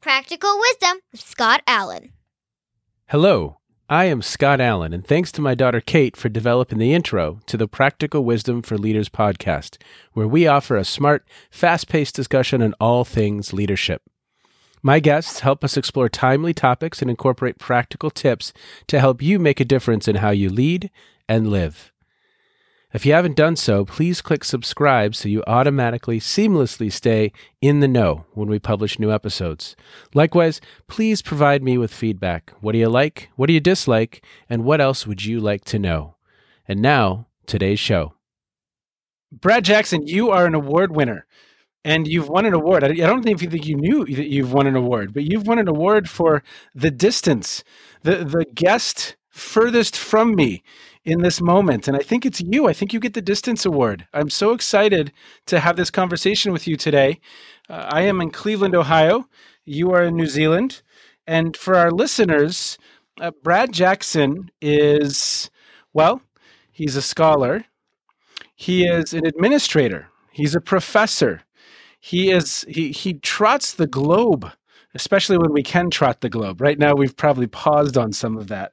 Practical 0.00 0.56
Wisdom 0.60 1.00
with 1.10 1.20
Scott 1.20 1.62
Allen. 1.66 2.12
Hello, 3.08 3.58
I 3.88 4.04
am 4.04 4.22
Scott 4.22 4.60
Allen, 4.60 4.92
and 4.92 5.04
thanks 5.04 5.32
to 5.32 5.40
my 5.40 5.56
daughter 5.56 5.80
Kate 5.80 6.16
for 6.16 6.28
developing 6.28 6.78
the 6.78 6.94
intro 6.94 7.40
to 7.46 7.56
the 7.56 7.66
Practical 7.66 8.24
Wisdom 8.24 8.62
for 8.62 8.78
Leaders 8.78 9.08
podcast, 9.08 9.78
where 10.12 10.28
we 10.28 10.46
offer 10.46 10.76
a 10.76 10.84
smart, 10.84 11.26
fast 11.50 11.88
paced 11.88 12.14
discussion 12.14 12.62
on 12.62 12.72
all 12.78 13.04
things 13.04 13.52
leadership. 13.52 14.02
My 14.80 15.00
guests 15.00 15.40
help 15.40 15.64
us 15.64 15.76
explore 15.76 16.08
timely 16.08 16.54
topics 16.54 17.02
and 17.02 17.10
incorporate 17.10 17.58
practical 17.58 18.10
tips 18.10 18.52
to 18.86 19.00
help 19.00 19.20
you 19.20 19.40
make 19.40 19.58
a 19.58 19.64
difference 19.64 20.06
in 20.06 20.16
how 20.16 20.30
you 20.30 20.50
lead 20.50 20.88
and 21.28 21.50
live. 21.50 21.91
If 22.92 23.06
you 23.06 23.14
haven't 23.14 23.36
done 23.36 23.56
so, 23.56 23.86
please 23.86 24.20
click 24.20 24.44
subscribe 24.44 25.14
so 25.14 25.28
you 25.28 25.42
automatically, 25.46 26.20
seamlessly 26.20 26.92
stay 26.92 27.32
in 27.62 27.80
the 27.80 27.88
know 27.88 28.26
when 28.34 28.48
we 28.48 28.58
publish 28.58 28.98
new 28.98 29.10
episodes. 29.10 29.74
Likewise, 30.12 30.60
please 30.88 31.22
provide 31.22 31.62
me 31.62 31.78
with 31.78 31.92
feedback. 31.92 32.52
What 32.60 32.72
do 32.72 32.78
you 32.78 32.90
like? 32.90 33.30
What 33.36 33.46
do 33.46 33.54
you 33.54 33.60
dislike? 33.60 34.22
And 34.50 34.64
what 34.64 34.82
else 34.82 35.06
would 35.06 35.24
you 35.24 35.40
like 35.40 35.64
to 35.66 35.78
know? 35.78 36.16
And 36.68 36.82
now, 36.82 37.28
today's 37.46 37.80
show. 37.80 38.12
Brad 39.32 39.64
Jackson, 39.64 40.06
you 40.06 40.30
are 40.30 40.44
an 40.44 40.54
award 40.54 40.94
winner 40.94 41.26
and 41.84 42.06
you've 42.06 42.28
won 42.28 42.44
an 42.44 42.52
award. 42.52 42.84
I 42.84 42.92
don't 42.92 43.22
think 43.22 43.40
you 43.40 43.74
knew 43.74 44.04
that 44.04 44.28
you've 44.28 44.52
won 44.52 44.66
an 44.66 44.76
award, 44.76 45.14
but 45.14 45.24
you've 45.24 45.46
won 45.46 45.58
an 45.58 45.66
award 45.66 46.10
for 46.10 46.42
the 46.74 46.90
distance, 46.90 47.64
the, 48.02 48.16
the 48.16 48.44
guest 48.54 49.16
furthest 49.30 49.96
from 49.96 50.34
me 50.34 50.62
in 51.04 51.22
this 51.22 51.40
moment. 51.40 51.88
And 51.88 51.96
I 51.96 52.00
think 52.00 52.24
it's 52.24 52.40
you. 52.40 52.68
I 52.68 52.72
think 52.72 52.92
you 52.92 53.00
get 53.00 53.14
the 53.14 53.22
Distance 53.22 53.66
Award. 53.66 54.06
I'm 54.12 54.30
so 54.30 54.52
excited 54.52 55.12
to 55.46 55.60
have 55.60 55.76
this 55.76 55.90
conversation 55.90 56.52
with 56.52 56.66
you 56.68 56.76
today. 56.76 57.20
Uh, 57.68 57.86
I 57.88 58.02
am 58.02 58.20
in 58.20 58.30
Cleveland, 58.30 58.74
Ohio. 58.74 59.28
You 59.64 59.90
are 59.92 60.02
in 60.04 60.16
New 60.16 60.26
Zealand. 60.26 60.82
And 61.26 61.56
for 61.56 61.76
our 61.76 61.90
listeners, 61.90 62.78
uh, 63.20 63.30
Brad 63.42 63.72
Jackson 63.72 64.50
is, 64.60 65.50
well, 65.92 66.22
he's 66.72 66.96
a 66.96 67.02
scholar, 67.02 67.66
he 68.54 68.86
is 68.86 69.12
an 69.12 69.26
administrator, 69.26 70.08
he's 70.30 70.54
a 70.54 70.60
professor. 70.60 71.42
He 72.04 72.32
is 72.32 72.64
he 72.68 72.90
he 72.90 73.14
trots 73.14 73.72
the 73.72 73.86
globe 73.86 74.50
especially 74.94 75.38
when 75.38 75.52
we 75.52 75.62
can 75.62 75.90
trot 75.90 76.20
the 76.20 76.28
globe. 76.28 76.60
Right 76.60 76.78
now, 76.78 76.94
we've 76.94 77.16
probably 77.16 77.46
paused 77.46 77.96
on 77.96 78.12
some 78.12 78.36
of 78.36 78.48
that. 78.48 78.72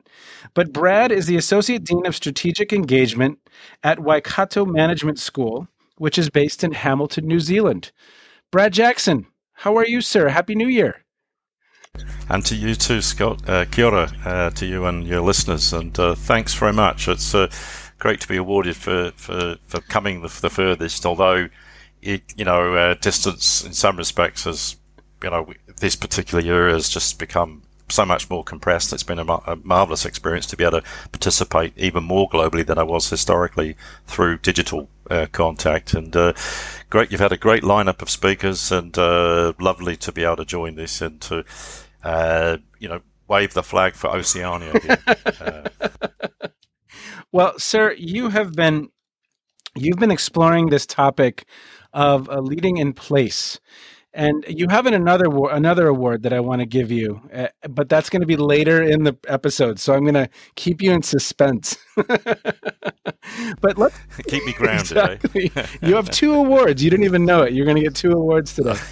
But 0.53 0.73
Brad 0.73 1.11
is 1.11 1.25
the 1.25 1.37
Associate 1.37 1.83
Dean 1.83 2.05
of 2.05 2.15
Strategic 2.15 2.73
Engagement 2.73 3.39
at 3.83 3.99
Waikato 3.99 4.65
Management 4.65 5.19
School, 5.19 5.67
which 5.97 6.17
is 6.17 6.29
based 6.29 6.63
in 6.63 6.73
Hamilton, 6.73 7.27
New 7.27 7.39
Zealand. 7.39 7.91
Brad 8.51 8.73
Jackson, 8.73 9.27
how 9.53 9.77
are 9.77 9.87
you, 9.87 10.01
sir? 10.01 10.29
Happy 10.29 10.55
New 10.55 10.67
Year. 10.67 11.05
And 12.29 12.45
to 12.45 12.55
you 12.55 12.75
too, 12.75 13.01
Scott. 13.01 13.47
Uh, 13.47 13.65
kia 13.65 13.85
ora, 13.85 14.11
uh, 14.25 14.49
to 14.51 14.65
you 14.65 14.85
and 14.85 15.07
your 15.07 15.21
listeners, 15.21 15.73
and 15.73 15.97
uh, 15.99 16.15
thanks 16.15 16.53
very 16.53 16.73
much. 16.73 17.07
It's 17.07 17.33
uh, 17.33 17.49
great 17.97 18.21
to 18.21 18.27
be 18.27 18.37
awarded 18.37 18.75
for, 18.75 19.11
for, 19.15 19.57
for 19.67 19.81
coming 19.81 20.21
the, 20.21 20.27
the 20.41 20.49
furthest, 20.49 21.05
although 21.05 21.49
it, 22.01 22.21
you 22.37 22.45
know, 22.45 22.75
uh, 22.75 22.93
distance 22.95 23.63
in 23.63 23.73
some 23.73 23.97
respects 23.97 24.43
has 24.43 24.77
you 25.23 25.29
know, 25.29 25.47
this 25.79 25.95
particular 25.95 26.43
year 26.43 26.69
has 26.69 26.89
just 26.89 27.19
become 27.19 27.63
so 27.91 28.05
much 28.05 28.29
more 28.29 28.43
compressed. 28.43 28.93
It's 28.93 29.03
been 29.03 29.19
a, 29.19 29.25
a, 29.25 29.57
marvelous 29.63 30.05
experience 30.05 30.45
to 30.47 30.57
be 30.57 30.63
able 30.63 30.81
to 30.81 30.87
participate 31.11 31.73
even 31.77 32.03
more 32.03 32.29
globally 32.29 32.65
than 32.65 32.77
I 32.77 32.83
was 32.83 33.09
historically 33.09 33.75
through 34.05 34.37
digital 34.39 34.89
uh, 35.09 35.27
contact. 35.31 35.93
And 35.93 36.15
uh, 36.15 36.33
great, 36.89 37.11
you've 37.11 37.19
had 37.19 37.31
a 37.31 37.37
great 37.37 37.63
lineup 37.63 38.01
of 38.01 38.09
speakers, 38.09 38.71
and 38.71 38.97
uh, 38.97 39.53
lovely 39.59 39.95
to 39.97 40.11
be 40.11 40.23
able 40.23 40.37
to 40.37 40.45
join 40.45 40.75
this 40.75 41.01
and 41.01 41.19
to, 41.21 41.43
uh, 42.03 42.57
you 42.79 42.87
know, 42.87 43.01
wave 43.27 43.53
the 43.53 43.63
flag 43.63 43.93
for 43.93 44.09
Oceania. 44.09 44.73
Uh, 45.39 45.69
well, 47.31 47.57
sir, 47.57 47.93
you 47.93 48.29
have 48.29 48.53
been 48.53 48.89
you've 49.75 49.99
been 49.99 50.11
exploring 50.11 50.67
this 50.67 50.85
topic 50.85 51.45
of 51.93 52.27
leading 52.27 52.77
in 52.77 52.91
place 52.91 53.59
and 54.13 54.43
you 54.47 54.67
have 54.69 54.85
another 54.87 55.25
another 55.51 55.87
award 55.87 56.23
that 56.23 56.33
I 56.33 56.39
want 56.39 56.61
to 56.61 56.65
give 56.65 56.91
you, 56.91 57.21
uh, 57.33 57.47
but 57.69 57.89
that's 57.89 58.09
going 58.09 58.21
to 58.21 58.25
be 58.25 58.37
later 58.37 58.81
in 58.81 59.03
the 59.03 59.15
episode. 59.27 59.79
So 59.79 59.93
I'm 59.93 60.01
going 60.01 60.15
to 60.15 60.29
keep 60.55 60.81
you 60.81 60.91
in 60.91 61.03
suspense. 61.03 61.77
but 61.95 63.77
let's 63.77 63.97
keep 64.27 64.43
me 64.45 64.53
grounded. 64.53 64.97
Eh? 64.97 65.11
Exactly. 65.11 65.51
Eh? 65.55 65.67
you 65.81 65.95
have 65.95 66.09
two 66.09 66.33
awards. 66.33 66.83
You 66.83 66.89
didn't 66.89 67.05
even 67.05 67.23
know 67.23 67.43
it. 67.43 67.53
You're 67.53 67.65
going 67.65 67.77
to 67.77 67.83
get 67.83 67.95
two 67.95 68.11
awards 68.11 68.55
today. 68.55 68.77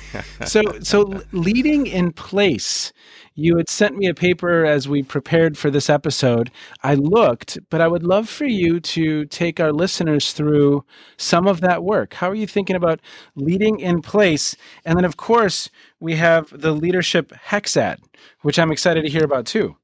So 0.45 0.61
so 0.81 1.23
leading 1.31 1.87
in 1.87 2.11
place 2.11 2.93
you 3.37 3.55
had 3.55 3.69
sent 3.69 3.95
me 3.95 4.07
a 4.07 4.15
paper 4.15 4.65
as 4.65 4.89
we 4.89 5.03
prepared 5.03 5.59
for 5.59 5.69
this 5.69 5.91
episode. 5.91 6.49
I 6.81 6.95
looked, 6.95 7.59
but 7.69 7.81
I 7.81 7.87
would 7.87 8.01
love 8.01 8.27
for 8.27 8.45
you 8.45 8.79
to 8.79 9.25
take 9.25 9.59
our 9.59 9.71
listeners 9.71 10.33
through 10.33 10.83
some 11.17 11.45
of 11.45 11.61
that 11.61 11.83
work. 11.83 12.15
How 12.15 12.31
are 12.31 12.35
you 12.35 12.47
thinking 12.47 12.75
about 12.75 12.99
leading 13.35 13.79
in 13.79 14.01
place? 14.01 14.55
And 14.83 14.97
then, 14.97 15.05
of 15.05 15.17
course, 15.17 15.69
we 15.99 16.15
have 16.15 16.49
the 16.51 16.71
leadership 16.71 17.31
hexad, 17.49 17.99
which 18.41 18.57
I'm 18.57 18.71
excited 18.71 19.03
to 19.03 19.09
hear 19.09 19.23
about 19.23 19.45
too. 19.45 19.77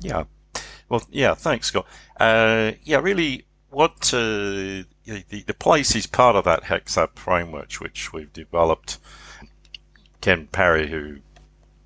Yeah. 0.00 0.24
Well, 0.88 1.02
yeah, 1.10 1.34
thanks, 1.34 1.66
Scott. 1.66 1.86
Uh, 2.18 2.72
yeah, 2.84 3.00
really, 3.00 3.44
what 3.70 4.14
uh, 4.14 4.86
the, 5.04 5.44
the 5.46 5.56
place 5.58 5.96
is 5.96 6.06
part 6.06 6.36
of 6.36 6.44
that 6.44 6.62
hexad 6.62 7.16
framework, 7.16 7.72
which 7.74 8.12
we've 8.12 8.32
developed. 8.32 8.98
Ken 10.20 10.46
Parry, 10.52 10.88
who 10.90 11.16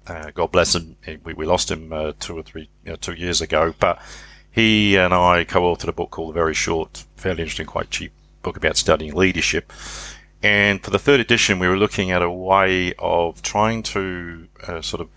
uh, 0.06 0.30
God 0.32 0.52
bless 0.52 0.74
him. 0.74 0.96
We, 1.24 1.34
we 1.34 1.46
lost 1.46 1.70
him 1.70 1.92
uh, 1.92 2.12
two 2.18 2.38
or 2.38 2.42
three, 2.42 2.68
you 2.84 2.90
know, 2.90 2.96
two 2.96 3.14
years 3.14 3.40
ago. 3.40 3.74
But 3.78 4.00
he 4.50 4.96
and 4.96 5.12
I 5.12 5.44
co-authored 5.44 5.88
a 5.88 5.92
book 5.92 6.10
called 6.10 6.30
A 6.30 6.34
Very 6.34 6.54
Short, 6.54 7.04
fairly 7.16 7.42
interesting, 7.42 7.66
quite 7.66 7.90
cheap 7.90 8.12
book 8.42 8.56
about 8.56 8.76
studying 8.76 9.14
leadership. 9.14 9.72
And 10.42 10.82
for 10.84 10.90
the 10.90 10.98
third 10.98 11.20
edition, 11.20 11.58
we 11.58 11.68
were 11.68 11.78
looking 11.78 12.10
at 12.10 12.22
a 12.22 12.30
way 12.30 12.92
of 12.98 13.40
trying 13.42 13.82
to 13.84 14.46
uh, 14.68 14.82
sort 14.82 15.00
of 15.00 15.08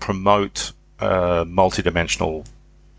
promote 0.00 0.72
uh, 0.98 1.44
multidimensional 1.44 2.46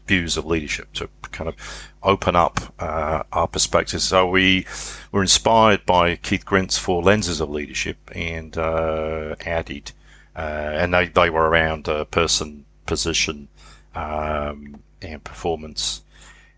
views 0.07 0.37
of 0.37 0.45
leadership 0.45 0.93
to 0.93 1.09
kind 1.31 1.49
of 1.49 1.55
open 2.03 2.35
up 2.35 2.59
uh, 2.79 3.23
our 3.33 3.47
perspectives. 3.47 4.03
So 4.03 4.29
we 4.29 4.65
were 5.11 5.21
inspired 5.21 5.85
by 5.85 6.15
Keith 6.15 6.45
Grint's 6.45 6.77
Four 6.77 7.03
Lenses 7.03 7.41
of 7.41 7.49
Leadership 7.49 7.97
and 8.15 8.57
uh, 8.57 9.35
added 9.45 9.91
uh, 9.91 9.96
and 10.41 10.93
they, 10.93 11.07
they 11.07 11.29
were 11.29 11.49
around 11.49 11.89
uh, 11.89 12.05
person, 12.05 12.65
position, 12.85 13.47
um, 13.95 14.81
and 15.01 15.23
performance. 15.23 16.03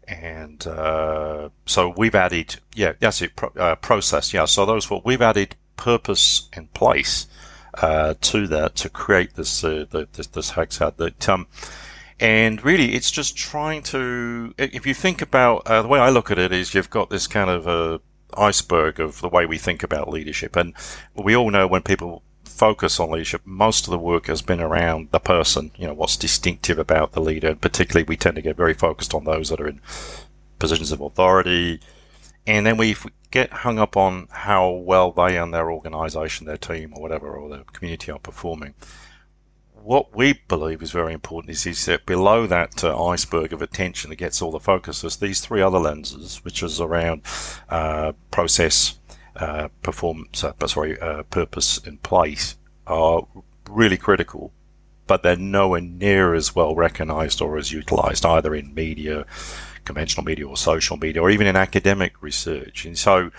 And 0.07 0.65
uh, 0.67 1.49
so 1.65 1.93
we've 1.95 2.15
added, 2.15 2.57
yeah, 2.75 2.93
that's 2.99 3.21
it, 3.21 3.35
pro- 3.35 3.53
uh, 3.57 3.75
process, 3.75 4.33
yeah. 4.33 4.45
So 4.45 4.65
those 4.65 4.89
what 4.89 5.05
we've 5.05 5.21
added 5.21 5.55
purpose 5.77 6.49
and 6.51 6.71
place 6.73 7.27
uh, 7.75 8.15
to 8.19 8.47
that 8.47 8.75
to 8.75 8.89
create 8.89 9.35
this 9.35 9.63
uh, 9.63 9.85
the, 9.89 10.07
this, 10.11 10.27
this 10.27 10.51
hexad 10.51 10.97
that. 10.97 11.29
Um, 11.29 11.47
and 12.19 12.61
really, 12.65 12.95
it's 12.95 13.11
just 13.11 13.37
trying 13.37 13.81
to. 13.83 14.53
If 14.57 14.85
you 14.85 14.93
think 14.93 15.21
about 15.21 15.63
the 15.63 15.87
way 15.87 15.99
I 16.01 16.09
look 16.09 16.31
at 16.31 16.37
it, 16.37 16.51
is 16.51 16.73
you've 16.73 16.89
got 16.89 17.09
this 17.09 17.27
kind 17.27 17.49
of 17.49 17.65
a 17.65 18.01
iceberg 18.33 18.99
of 18.99 19.21
the 19.21 19.29
way 19.29 19.45
we 19.45 19.57
think 19.57 19.83
about 19.83 20.09
leadership, 20.09 20.57
and 20.57 20.73
we 21.15 21.33
all 21.33 21.49
know 21.49 21.65
when 21.65 21.81
people 21.81 22.23
focus 22.59 22.99
on 22.99 23.09
leadership, 23.09 23.41
most 23.45 23.87
of 23.87 23.91
the 23.91 23.97
work 23.97 24.27
has 24.27 24.41
been 24.41 24.59
around 24.59 25.07
the 25.11 25.19
person, 25.19 25.71
you 25.77 25.87
know, 25.87 25.93
what's 25.93 26.17
distinctive 26.17 26.77
about 26.77 27.13
the 27.13 27.21
leader. 27.21 27.47
And 27.47 27.61
particularly, 27.61 28.03
we 28.03 28.17
tend 28.17 28.35
to 28.35 28.41
get 28.41 28.57
very 28.57 28.73
focused 28.73 29.13
on 29.13 29.23
those 29.23 29.47
that 29.47 29.61
are 29.61 29.67
in 29.67 29.79
positions 30.59 30.91
of 30.91 30.99
authority. 30.99 31.79
And 32.45 32.65
then 32.65 32.75
we 32.75 32.97
get 33.31 33.63
hung 33.63 33.79
up 33.79 33.95
on 33.95 34.27
how 34.31 34.69
well 34.69 35.11
they 35.11 35.37
and 35.37 35.53
their 35.53 35.71
organization, 35.71 36.47
their 36.47 36.57
team, 36.57 36.93
or 36.95 37.01
whatever, 37.01 37.31
or 37.31 37.49
their 37.49 37.63
community 37.71 38.11
are 38.11 38.19
performing. 38.19 38.73
What 39.81 40.13
we 40.13 40.33
believe 40.49 40.81
is 40.83 40.91
very 40.91 41.13
important 41.13 41.51
is, 41.51 41.65
is 41.65 41.85
that 41.85 42.05
below 42.05 42.45
that 42.45 42.83
uh, 42.83 43.05
iceberg 43.05 43.53
of 43.53 43.61
attention 43.61 44.09
that 44.09 44.17
gets 44.17 44.41
all 44.41 44.51
the 44.51 44.59
focus, 44.59 44.99
there's 44.99 45.15
these 45.15 45.39
three 45.39 45.61
other 45.61 45.79
lenses, 45.79 46.43
which 46.43 46.61
is 46.61 46.81
around 46.81 47.21
uh, 47.69 48.11
process, 48.31 48.98
uh, 49.39 49.69
performance, 49.81 50.43
uh, 50.43 50.53
sorry, 50.67 50.99
uh, 50.99 51.23
purpose 51.23 51.77
in 51.79 51.97
place 51.97 52.55
are 52.87 53.25
really 53.69 53.97
critical, 53.97 54.51
but 55.07 55.23
they're 55.23 55.35
nowhere 55.35 55.81
near 55.81 56.33
as 56.33 56.55
well 56.55 56.75
recognized 56.75 57.41
or 57.41 57.57
as 57.57 57.71
utilized 57.71 58.25
either 58.25 58.53
in 58.53 58.73
media, 58.73 59.25
conventional 59.85 60.25
media 60.25 60.47
or 60.47 60.57
social 60.57 60.97
media, 60.97 61.21
or 61.21 61.29
even 61.29 61.47
in 61.47 61.55
academic 61.55 62.21
research. 62.21 62.85
And 62.85 62.97
so, 62.97 63.31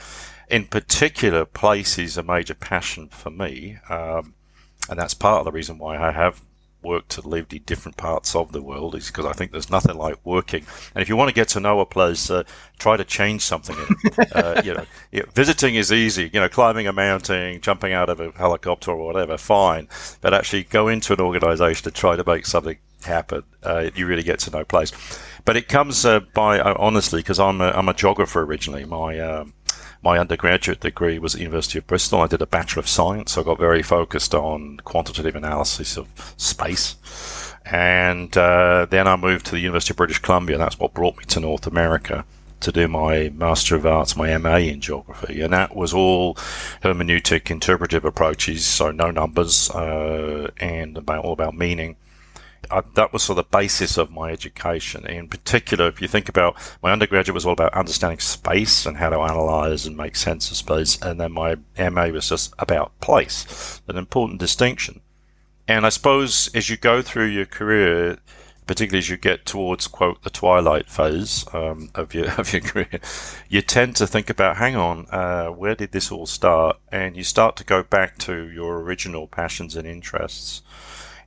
in 0.48 0.66
particular, 0.66 1.44
place 1.44 1.98
is 1.98 2.16
a 2.16 2.22
major 2.22 2.54
passion 2.54 3.08
for 3.08 3.30
me. 3.30 3.78
Um, 3.88 4.34
and 4.88 4.98
that's 4.98 5.14
part 5.14 5.40
of 5.40 5.44
the 5.44 5.52
reason 5.52 5.78
why 5.78 5.96
I 5.96 6.10
have 6.10 6.40
worked 6.82 7.16
and 7.18 7.26
lived 7.26 7.52
in 7.52 7.62
different 7.62 7.96
parts 7.96 8.34
of 8.34 8.52
the 8.52 8.62
world 8.62 8.94
is 8.94 9.08
because 9.08 9.26
I 9.26 9.32
think 9.32 9.52
there's 9.52 9.70
nothing 9.70 9.96
like 9.96 10.16
working. 10.24 10.64
And 10.94 11.02
if 11.02 11.08
you 11.08 11.16
want 11.16 11.28
to 11.28 11.34
get 11.34 11.48
to 11.48 11.60
know 11.60 11.80
a 11.80 11.86
place, 11.86 12.30
uh, 12.30 12.44
try 12.78 12.96
to 12.96 13.04
change 13.04 13.42
something 13.42 13.76
in 13.76 13.96
it. 14.04 14.32
uh, 14.36 14.62
you 14.64 14.74
know, 14.74 15.24
visiting 15.34 15.74
is 15.74 15.92
easy. 15.92 16.30
You 16.32 16.40
know, 16.40 16.48
climbing 16.48 16.86
a 16.86 16.92
mountain, 16.92 17.60
jumping 17.60 17.92
out 17.92 18.08
of 18.08 18.20
a 18.20 18.30
helicopter 18.32 18.92
or 18.92 19.06
whatever, 19.06 19.36
fine. 19.36 19.88
But 20.20 20.34
actually 20.34 20.64
go 20.64 20.88
into 20.88 21.12
an 21.12 21.20
organization 21.20 21.84
to 21.84 21.90
try 21.90 22.16
to 22.16 22.24
make 22.24 22.46
something 22.46 22.78
happen. 23.04 23.42
Uh, 23.62 23.90
you 23.94 24.06
really 24.06 24.22
get 24.22 24.38
to 24.40 24.50
know 24.50 24.60
a 24.60 24.64
place. 24.64 24.92
But 25.44 25.56
it 25.56 25.68
comes 25.68 26.04
uh, 26.04 26.20
by, 26.34 26.60
uh, 26.60 26.74
honestly, 26.78 27.20
because 27.20 27.40
I'm 27.40 27.60
a, 27.60 27.70
I'm 27.70 27.88
a 27.88 27.94
geographer 27.94 28.42
originally. 28.42 28.84
My, 28.84 29.18
um, 29.18 29.54
my 30.02 30.18
undergraduate 30.18 30.80
degree 30.80 31.18
was 31.18 31.34
at 31.34 31.38
the 31.38 31.44
University 31.44 31.78
of 31.78 31.86
Bristol. 31.86 32.20
I 32.20 32.26
did 32.26 32.42
a 32.42 32.46
Bachelor 32.46 32.80
of 32.80 32.88
Science, 32.88 33.32
so 33.32 33.42
I 33.42 33.44
got 33.44 33.58
very 33.58 33.82
focused 33.82 34.34
on 34.34 34.78
quantitative 34.78 35.36
analysis 35.36 35.96
of 35.96 36.34
space. 36.36 36.96
And 37.66 38.34
uh, 38.36 38.86
then 38.88 39.06
I 39.06 39.16
moved 39.16 39.46
to 39.46 39.52
the 39.52 39.60
University 39.60 39.92
of 39.92 39.98
British 39.98 40.18
Columbia. 40.18 40.58
That's 40.58 40.78
what 40.78 40.94
brought 40.94 41.18
me 41.18 41.24
to 41.24 41.40
North 41.40 41.66
America 41.66 42.24
to 42.60 42.72
do 42.72 42.88
my 42.88 43.30
Master 43.30 43.74
of 43.76 43.86
Arts, 43.86 44.16
my 44.16 44.36
MA 44.38 44.56
in 44.56 44.80
geography. 44.80 45.40
And 45.40 45.52
that 45.52 45.74
was 45.74 45.92
all 45.92 46.34
hermeneutic, 46.82 47.50
interpretive 47.50 48.04
approaches, 48.04 48.64
so 48.64 48.90
no 48.90 49.10
numbers, 49.10 49.70
uh, 49.70 50.50
and 50.58 50.96
about 50.96 51.24
all 51.24 51.32
about 51.32 51.56
meaning. 51.56 51.96
I, 52.70 52.82
that 52.94 53.12
was 53.12 53.22
sort 53.22 53.38
of 53.38 53.46
the 53.46 53.56
basis 53.56 53.98
of 53.98 54.10
my 54.10 54.30
education. 54.30 55.06
In 55.06 55.28
particular, 55.28 55.88
if 55.88 56.00
you 56.00 56.08
think 56.08 56.28
about 56.28 56.56
my 56.82 56.92
undergraduate 56.92 57.34
was 57.34 57.46
all 57.46 57.52
about 57.52 57.74
understanding 57.74 58.20
space 58.20 58.86
and 58.86 58.96
how 58.96 59.10
to 59.10 59.18
analyze 59.20 59.86
and 59.86 59.96
make 59.96 60.16
sense 60.16 60.50
of 60.50 60.56
space, 60.56 61.00
and 61.00 61.20
then 61.20 61.32
my 61.32 61.56
MA 61.78 62.06
was 62.06 62.28
just 62.28 62.54
about 62.58 62.98
place, 63.00 63.80
an 63.88 63.96
important 63.96 64.40
distinction. 64.40 65.00
And 65.68 65.86
I 65.86 65.90
suppose 65.90 66.50
as 66.54 66.68
you 66.68 66.76
go 66.76 67.02
through 67.02 67.26
your 67.26 67.46
career, 67.46 68.18
particularly 68.66 68.98
as 68.98 69.08
you 69.08 69.16
get 69.16 69.46
towards 69.46 69.88
quote 69.88 70.22
the 70.22 70.30
twilight 70.30 70.88
phase 70.88 71.44
um, 71.52 71.90
of 71.94 72.14
your 72.14 72.30
of 72.38 72.52
your 72.52 72.62
career, 72.62 73.00
you 73.48 73.62
tend 73.62 73.96
to 73.96 74.06
think 74.06 74.30
about, 74.30 74.56
hang 74.56 74.76
on, 74.76 75.06
uh, 75.10 75.48
where 75.48 75.74
did 75.74 75.92
this 75.92 76.12
all 76.12 76.26
start? 76.26 76.78
And 76.90 77.16
you 77.16 77.24
start 77.24 77.56
to 77.56 77.64
go 77.64 77.82
back 77.82 78.18
to 78.18 78.48
your 78.48 78.80
original 78.80 79.26
passions 79.26 79.76
and 79.76 79.86
interests. 79.86 80.62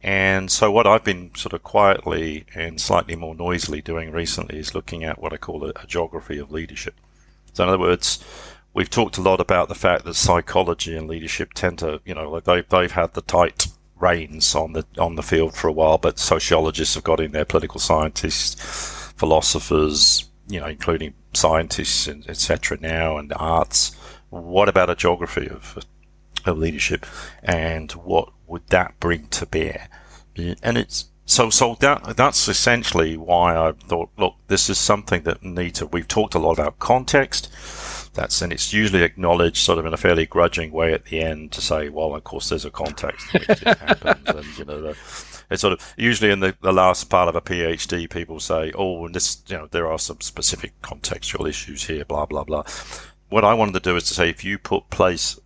And 0.03 0.51
so 0.51 0.69
what 0.69 0.85
I've 0.85 1.05
been 1.05 1.33
sort 1.33 1.53
of 1.53 1.63
quietly 1.63 2.45
and 2.53 2.79
slightly 2.79 3.15
more 3.15 3.33
noisily 3.33 3.81
doing 3.81 4.11
recently 4.11 4.59
is 4.59 4.75
looking 4.75 5.03
at 5.03 5.21
what 5.21 5.31
I 5.31 5.37
call 5.37 5.63
a, 5.63 5.71
a 5.81 5.87
geography 5.87 6.37
of 6.37 6.51
leadership. 6.51 6.95
So 7.53 7.63
in 7.63 7.69
other 7.69 7.79
words, 7.79 8.23
we've 8.73 8.89
talked 8.89 9.17
a 9.17 9.21
lot 9.21 9.39
about 9.39 9.69
the 9.69 9.75
fact 9.75 10.03
that 10.03 10.15
psychology 10.15 10.97
and 10.97 11.07
leadership 11.07 11.53
tend 11.53 11.79
to, 11.79 12.01
you 12.05 12.13
know, 12.13 12.29
like 12.29 12.43
they've, 12.43 12.67
they've 12.67 12.91
had 12.91 13.13
the 13.13 13.21
tight 13.21 13.67
reins 14.03 14.53
on 14.53 14.73
the 14.73 14.85
on 14.97 15.15
the 15.15 15.23
field 15.23 15.55
for 15.55 15.69
a 15.69 15.71
while, 15.71 15.97
but 15.97 16.19
sociologists 16.19 16.95
have 16.95 17.03
got 17.03 17.21
in 17.21 17.31
there, 17.31 17.45
political 17.45 17.79
scientists, 17.79 19.13
philosophers, 19.15 20.29
you 20.49 20.59
know, 20.59 20.67
including 20.67 21.13
scientists 21.33 22.07
and 22.07 22.27
etc. 22.29 22.77
now, 22.81 23.17
and 23.17 23.31
arts. 23.37 23.95
What 24.29 24.67
about 24.67 24.89
a 24.89 24.95
geography 24.95 25.47
of 25.47 25.77
of 26.45 26.57
leadership, 26.57 27.05
and 27.41 27.91
what 27.93 28.32
would 28.47 28.67
that 28.67 28.99
bring 28.99 29.27
to 29.27 29.45
bear? 29.45 29.89
And 30.35 30.77
it's 30.77 31.05
so 31.25 31.49
so 31.49 31.75
that 31.79 32.17
that's 32.17 32.47
essentially 32.47 33.15
why 33.15 33.55
I 33.55 33.71
thought, 33.71 34.09
look, 34.17 34.35
this 34.47 34.69
is 34.69 34.77
something 34.77 35.23
that 35.23 35.43
needs 35.43 35.79
to. 35.79 35.87
We've 35.87 36.07
talked 36.07 36.35
a 36.35 36.39
lot 36.39 36.53
about 36.53 36.79
context. 36.79 37.49
That's 38.13 38.41
and 38.41 38.53
it's 38.53 38.73
usually 38.73 39.03
acknowledged 39.03 39.57
sort 39.57 39.79
of 39.79 39.85
in 39.85 39.93
a 39.93 39.97
fairly 39.97 40.25
grudging 40.25 40.71
way 40.71 40.93
at 40.93 41.05
the 41.05 41.21
end 41.21 41.51
to 41.53 41.61
say, 41.61 41.89
well, 41.89 42.13
of 42.13 42.23
course, 42.23 42.49
there's 42.49 42.65
a 42.65 42.71
context 42.71 43.33
in 43.33 43.41
which 43.41 43.61
it 43.63 43.77
happens, 43.77 44.27
and 44.27 44.57
you 44.57 44.65
know, 44.65 44.81
the, 44.81 44.89
it's 45.49 45.61
sort 45.61 45.73
of 45.73 45.93
usually 45.97 46.29
in 46.29 46.39
the, 46.39 46.55
the 46.61 46.73
last 46.73 47.09
part 47.09 47.27
of 47.27 47.35
a 47.35 47.41
PhD, 47.41 48.09
people 48.09 48.39
say, 48.39 48.71
oh, 48.75 49.05
and 49.05 49.15
this, 49.15 49.41
you 49.47 49.57
know, 49.57 49.67
there 49.71 49.91
are 49.91 49.97
some 49.97 50.21
specific 50.21 50.79
contextual 50.81 51.47
issues 51.49 51.85
here, 51.85 52.05
blah 52.05 52.25
blah 52.25 52.43
blah. 52.43 52.63
What 53.29 53.43
I 53.43 53.55
wanted 53.55 53.73
to 53.73 53.79
do 53.79 53.95
is 53.95 54.03
to 54.09 54.13
say, 54.13 54.29
if 54.29 54.43
you 54.43 54.59
put 54.59 54.91
place 54.91 55.39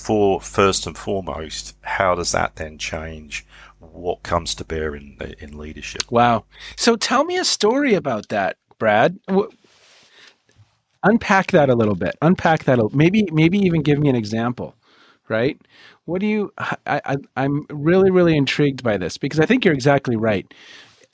for 0.00 0.40
first 0.40 0.86
and 0.86 0.96
foremost, 0.96 1.76
how 1.82 2.14
does 2.14 2.32
that 2.32 2.56
then 2.56 2.78
change 2.78 3.46
what 3.78 4.22
comes 4.22 4.54
to 4.56 4.64
bear 4.64 4.94
in 4.94 5.16
in 5.38 5.58
leadership? 5.58 6.10
Wow. 6.10 6.44
So 6.76 6.96
tell 6.96 7.24
me 7.24 7.36
a 7.36 7.44
story 7.44 7.94
about 7.94 8.28
that, 8.28 8.56
Brad. 8.78 9.18
Unpack 11.02 11.50
that 11.52 11.70
a 11.70 11.74
little 11.74 11.94
bit. 11.94 12.16
Unpack 12.20 12.64
that. 12.64 12.78
A, 12.78 12.88
maybe 12.92 13.28
maybe 13.32 13.58
even 13.58 13.82
give 13.82 13.98
me 13.98 14.08
an 14.08 14.16
example. 14.16 14.74
Right? 15.28 15.60
What 16.06 16.20
do 16.20 16.26
you? 16.26 16.52
I, 16.58 17.00
I 17.04 17.16
I'm 17.36 17.66
really 17.70 18.10
really 18.10 18.36
intrigued 18.36 18.82
by 18.82 18.96
this 18.96 19.16
because 19.16 19.40
I 19.40 19.46
think 19.46 19.64
you're 19.64 19.74
exactly 19.74 20.16
right. 20.16 20.52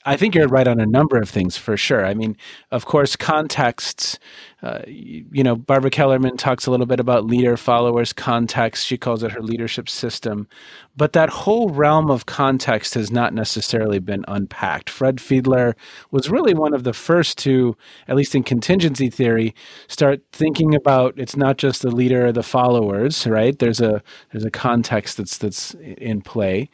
I 0.07 0.15
think 0.15 0.35
you're 0.35 0.47
right 0.47 0.69
on 0.69 0.79
a 0.79 0.85
number 0.85 1.17
of 1.17 1.29
things 1.29 1.57
for 1.57 1.75
sure. 1.75 2.05
I 2.05 2.13
mean, 2.13 2.37
of 2.71 2.85
course, 2.85 3.17
contexts. 3.17 4.17
Uh, 4.63 4.79
you 4.87 5.43
know, 5.43 5.57
Barbara 5.57 5.91
Kellerman 5.91 6.37
talks 6.37 6.65
a 6.65 6.71
little 6.71 6.85
bit 6.85 7.01
about 7.01 7.25
leader 7.25 7.57
followers 7.57 8.13
context. 8.13 8.85
She 8.85 8.97
calls 8.97 9.21
it 9.21 9.33
her 9.33 9.41
leadership 9.41 9.89
system. 9.89 10.47
But 10.95 11.11
that 11.11 11.29
whole 11.29 11.71
realm 11.71 12.09
of 12.09 12.25
context 12.25 12.93
has 12.93 13.11
not 13.11 13.33
necessarily 13.33 13.99
been 13.99 14.23
unpacked. 14.29 14.89
Fred 14.89 15.17
Fiedler 15.17 15.73
was 16.09 16.29
really 16.29 16.53
one 16.53 16.73
of 16.73 16.85
the 16.85 16.93
first 16.93 17.37
to, 17.39 17.75
at 18.07 18.15
least 18.15 18.33
in 18.33 18.43
contingency 18.43 19.09
theory, 19.09 19.53
start 19.89 20.21
thinking 20.31 20.73
about 20.73 21.15
it's 21.17 21.35
not 21.35 21.57
just 21.57 21.81
the 21.81 21.91
leader 21.91 22.27
or 22.27 22.31
the 22.31 22.43
followers, 22.43 23.27
right? 23.27 23.59
There's 23.59 23.81
a 23.81 24.01
there's 24.31 24.45
a 24.45 24.51
context 24.51 25.17
that's 25.17 25.37
that's 25.37 25.73
in 25.73 26.21
play 26.21 26.69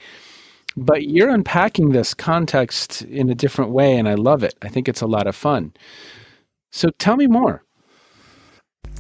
but 0.75 1.07
you're 1.07 1.29
unpacking 1.29 1.89
this 1.89 2.13
context 2.13 3.01
in 3.03 3.29
a 3.29 3.35
different 3.35 3.71
way 3.71 3.95
and 3.95 4.07
i 4.07 4.13
love 4.13 4.43
it. 4.43 4.55
I 4.61 4.69
think 4.69 4.87
it's 4.87 5.01
a 5.01 5.07
lot 5.07 5.27
of 5.27 5.35
fun. 5.35 5.73
So 6.71 6.89
tell 6.97 7.15
me 7.15 7.27
more. 7.27 7.63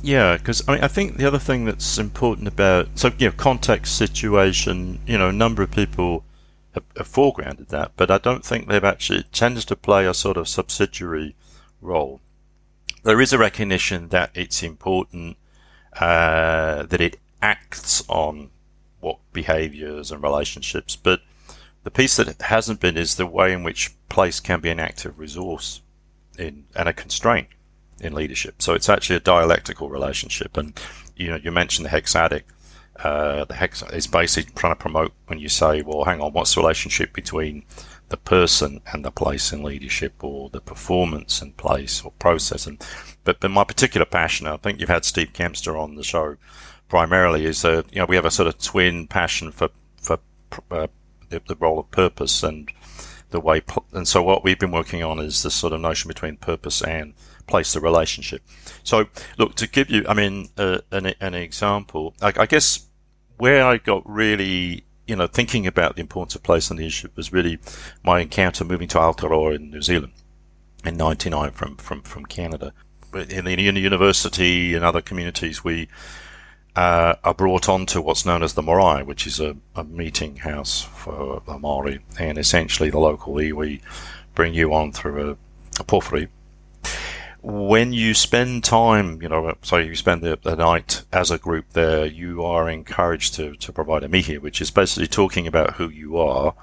Yeah 0.01 0.37
because 0.37 0.67
I, 0.67 0.75
mean, 0.75 0.83
I 0.83 0.87
think 0.87 1.17
the 1.17 1.27
other 1.27 1.39
thing 1.39 1.65
that's 1.65 1.97
important 1.97 2.47
about 2.47 2.87
so 2.95 3.11
you 3.17 3.27
know 3.27 3.33
context 3.35 3.97
situation 3.97 4.99
you 5.07 5.17
know 5.17 5.29
a 5.29 5.33
number 5.33 5.63
of 5.63 5.71
people 5.71 6.23
have, 6.73 6.83
have 6.97 7.07
foregrounded 7.07 7.67
that 7.69 7.91
but 7.95 8.09
i 8.09 8.17
don't 8.17 8.43
think 8.43 8.67
they've 8.67 8.83
actually 8.83 9.19
it 9.19 9.31
tends 9.31 9.63
to 9.65 9.75
play 9.75 10.05
a 10.05 10.13
sort 10.13 10.37
of 10.37 10.47
subsidiary 10.47 11.35
role. 11.83 12.21
There 13.03 13.21
is 13.21 13.33
a 13.33 13.37
recognition 13.37 14.09
that 14.09 14.31
it's 14.33 14.63
important 14.63 15.37
uh, 15.99 16.83
that 16.83 17.01
it 17.01 17.19
acts 17.41 18.03
on 18.07 18.49
what 18.99 19.19
behaviors 19.33 20.11
and 20.11 20.23
relationships 20.23 20.95
but 20.95 21.19
the 21.83 21.91
piece 21.91 22.15
that 22.15 22.41
hasn't 22.41 22.79
been 22.79 22.97
is 22.97 23.15
the 23.15 23.25
way 23.25 23.51
in 23.51 23.63
which 23.63 23.91
place 24.09 24.39
can 24.39 24.59
be 24.59 24.69
an 24.69 24.79
active 24.79 25.19
resource 25.19 25.81
in 26.37 26.65
and 26.75 26.89
a 26.89 26.93
constraint 26.93 27.47
in 27.99 28.13
leadership. 28.13 28.61
So 28.61 28.73
it's 28.73 28.89
actually 28.89 29.17
a 29.17 29.21
dialectical 29.21 29.89
relationship. 29.89 30.57
And 30.57 30.79
you 31.15 31.29
know, 31.29 31.35
you 31.35 31.51
mentioned 31.51 31.85
the 31.85 31.89
hexadic. 31.89 32.43
Uh, 32.97 33.43
the 33.45 33.55
hex 33.55 33.81
is 33.91 34.07
basically 34.07 34.53
trying 34.53 34.71
to 34.71 34.79
promote 34.79 35.13
when 35.25 35.39
you 35.39 35.49
say, 35.49 35.81
well, 35.81 36.03
hang 36.03 36.21
on, 36.21 36.31
what's 36.31 36.53
the 36.53 36.61
relationship 36.61 37.11
between 37.11 37.65
the 38.09 38.17
person 38.17 38.81
and 38.91 39.03
the 39.03 39.11
place 39.11 39.51
in 39.51 39.63
leadership, 39.63 40.23
or 40.23 40.49
the 40.49 40.61
performance 40.61 41.41
and 41.41 41.57
place 41.57 42.03
or 42.03 42.11
process? 42.11 42.67
And 42.67 42.85
but, 43.23 43.39
but 43.39 43.49
my 43.49 43.63
particular 43.63 44.05
passion, 44.05 44.47
I 44.47 44.57
think 44.57 44.79
you've 44.79 44.89
had 44.89 45.05
Steve 45.05 45.33
Kempster 45.33 45.79
on 45.79 45.95
the 45.95 46.03
show, 46.03 46.37
primarily 46.87 47.45
is 47.45 47.63
that 47.63 47.91
you 47.91 47.99
know 47.99 48.05
we 48.05 48.15
have 48.15 48.25
a 48.25 48.31
sort 48.31 48.47
of 48.47 48.59
twin 48.59 49.07
passion 49.07 49.51
for 49.51 49.69
for 49.99 50.19
uh, 50.69 50.87
the, 51.33 51.41
the 51.47 51.55
role 51.55 51.79
of 51.79 51.91
purpose 51.91 52.43
and 52.43 52.71
the 53.29 53.39
way. 53.39 53.61
And 53.91 54.07
so 54.07 54.23
what 54.23 54.43
we've 54.43 54.59
been 54.59 54.71
working 54.71 55.03
on 55.03 55.19
is 55.19 55.43
this 55.43 55.55
sort 55.55 55.73
of 55.73 55.81
notion 55.81 56.07
between 56.07 56.37
purpose 56.37 56.81
and 56.81 57.13
place, 57.47 57.73
the 57.73 57.81
relationship. 57.81 58.41
So 58.83 59.05
look 59.37 59.55
to 59.55 59.67
give 59.67 59.89
you, 59.89 60.05
I 60.07 60.13
mean, 60.13 60.49
uh, 60.57 60.79
an, 60.91 61.13
an 61.19 61.33
example. 61.33 62.13
I, 62.21 62.33
I 62.37 62.45
guess 62.45 62.87
where 63.37 63.65
I 63.65 63.77
got 63.77 64.07
really 64.09 64.85
you 65.07 65.15
know, 65.15 65.27
thinking 65.27 65.67
about 65.67 65.95
the 65.95 66.01
importance 66.01 66.35
of 66.35 66.43
place 66.43 66.69
and 66.69 66.79
leadership 66.79 67.15
was 67.17 67.33
really 67.33 67.59
my 68.03 68.21
encounter 68.21 68.63
moving 68.63 68.87
to 68.89 68.97
Aotearoa 68.97 69.55
in 69.55 69.69
New 69.69 69.81
Zealand 69.81 70.13
in 70.85 70.95
'99 70.97 71.51
from 71.51 71.75
from 71.77 72.01
from 72.01 72.25
Canada. 72.25 72.73
In 73.13 73.45
the, 73.45 73.67
in 73.67 73.75
the 73.75 73.81
university 73.81 74.73
and 74.73 74.83
other 74.83 75.01
communities, 75.01 75.63
we 75.63 75.87
uh, 76.75 77.15
are 77.23 77.33
brought 77.33 77.69
onto 77.69 78.01
what's 78.01 78.25
known 78.25 78.41
as 78.43 78.53
the 78.53 78.63
marae, 78.63 79.03
which 79.03 79.27
is 79.27 79.39
a, 79.39 79.55
a 79.75 79.83
meeting 79.83 80.37
house 80.37 80.81
for 80.81 81.41
the 81.45 81.57
Maori, 81.57 81.99
and 82.19 82.37
essentially 82.37 82.89
the 82.89 82.99
local 82.99 83.35
iwi 83.35 83.81
bring 84.33 84.53
you 84.53 84.73
on 84.73 84.91
through 84.91 85.29
a, 85.29 85.31
a 85.79 85.83
pōwhiri. 85.83 86.29
When 87.41 87.91
you 87.91 88.13
spend 88.13 88.63
time, 88.63 89.21
you 89.21 89.27
know, 89.27 89.55
so 89.61 89.77
you 89.77 89.95
spend 89.95 90.21
the, 90.21 90.39
the, 90.41 90.55
night 90.55 91.03
as 91.11 91.29
a 91.29 91.37
group 91.37 91.65
there, 91.73 92.05
you 92.05 92.43
are 92.43 92.69
encouraged 92.69 93.35
to, 93.35 93.55
to 93.57 93.73
provide 93.73 94.03
a 94.03 94.07
mihi, 94.07 94.37
which 94.37 94.61
is 94.61 94.71
basically 94.71 95.07
talking 95.07 95.45
about 95.45 95.73
who 95.73 95.89
you 95.89 96.17
are. 96.17 96.55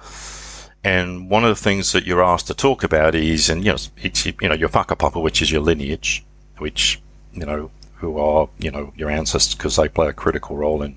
And 0.82 1.28
one 1.28 1.44
of 1.44 1.50
the 1.50 1.62
things 1.62 1.92
that 1.92 2.06
you're 2.06 2.24
asked 2.24 2.46
to 2.46 2.54
talk 2.54 2.82
about 2.82 3.14
is, 3.14 3.50
and 3.50 3.62
you 3.62 3.72
know, 3.72 3.78
it's, 3.98 4.24
you 4.24 4.34
know, 4.40 4.54
your 4.54 4.70
whakapapa, 4.70 5.22
which 5.22 5.42
is 5.42 5.52
your 5.52 5.60
lineage, 5.60 6.24
which, 6.56 7.02
you 7.34 7.44
know, 7.44 7.70
who 8.00 8.18
are, 8.18 8.48
you 8.58 8.70
know, 8.70 8.92
your 8.96 9.10
ancestors 9.10 9.54
because 9.54 9.76
they 9.76 9.88
play 9.88 10.08
a 10.08 10.12
critical 10.12 10.56
role 10.56 10.82
in 10.82 10.96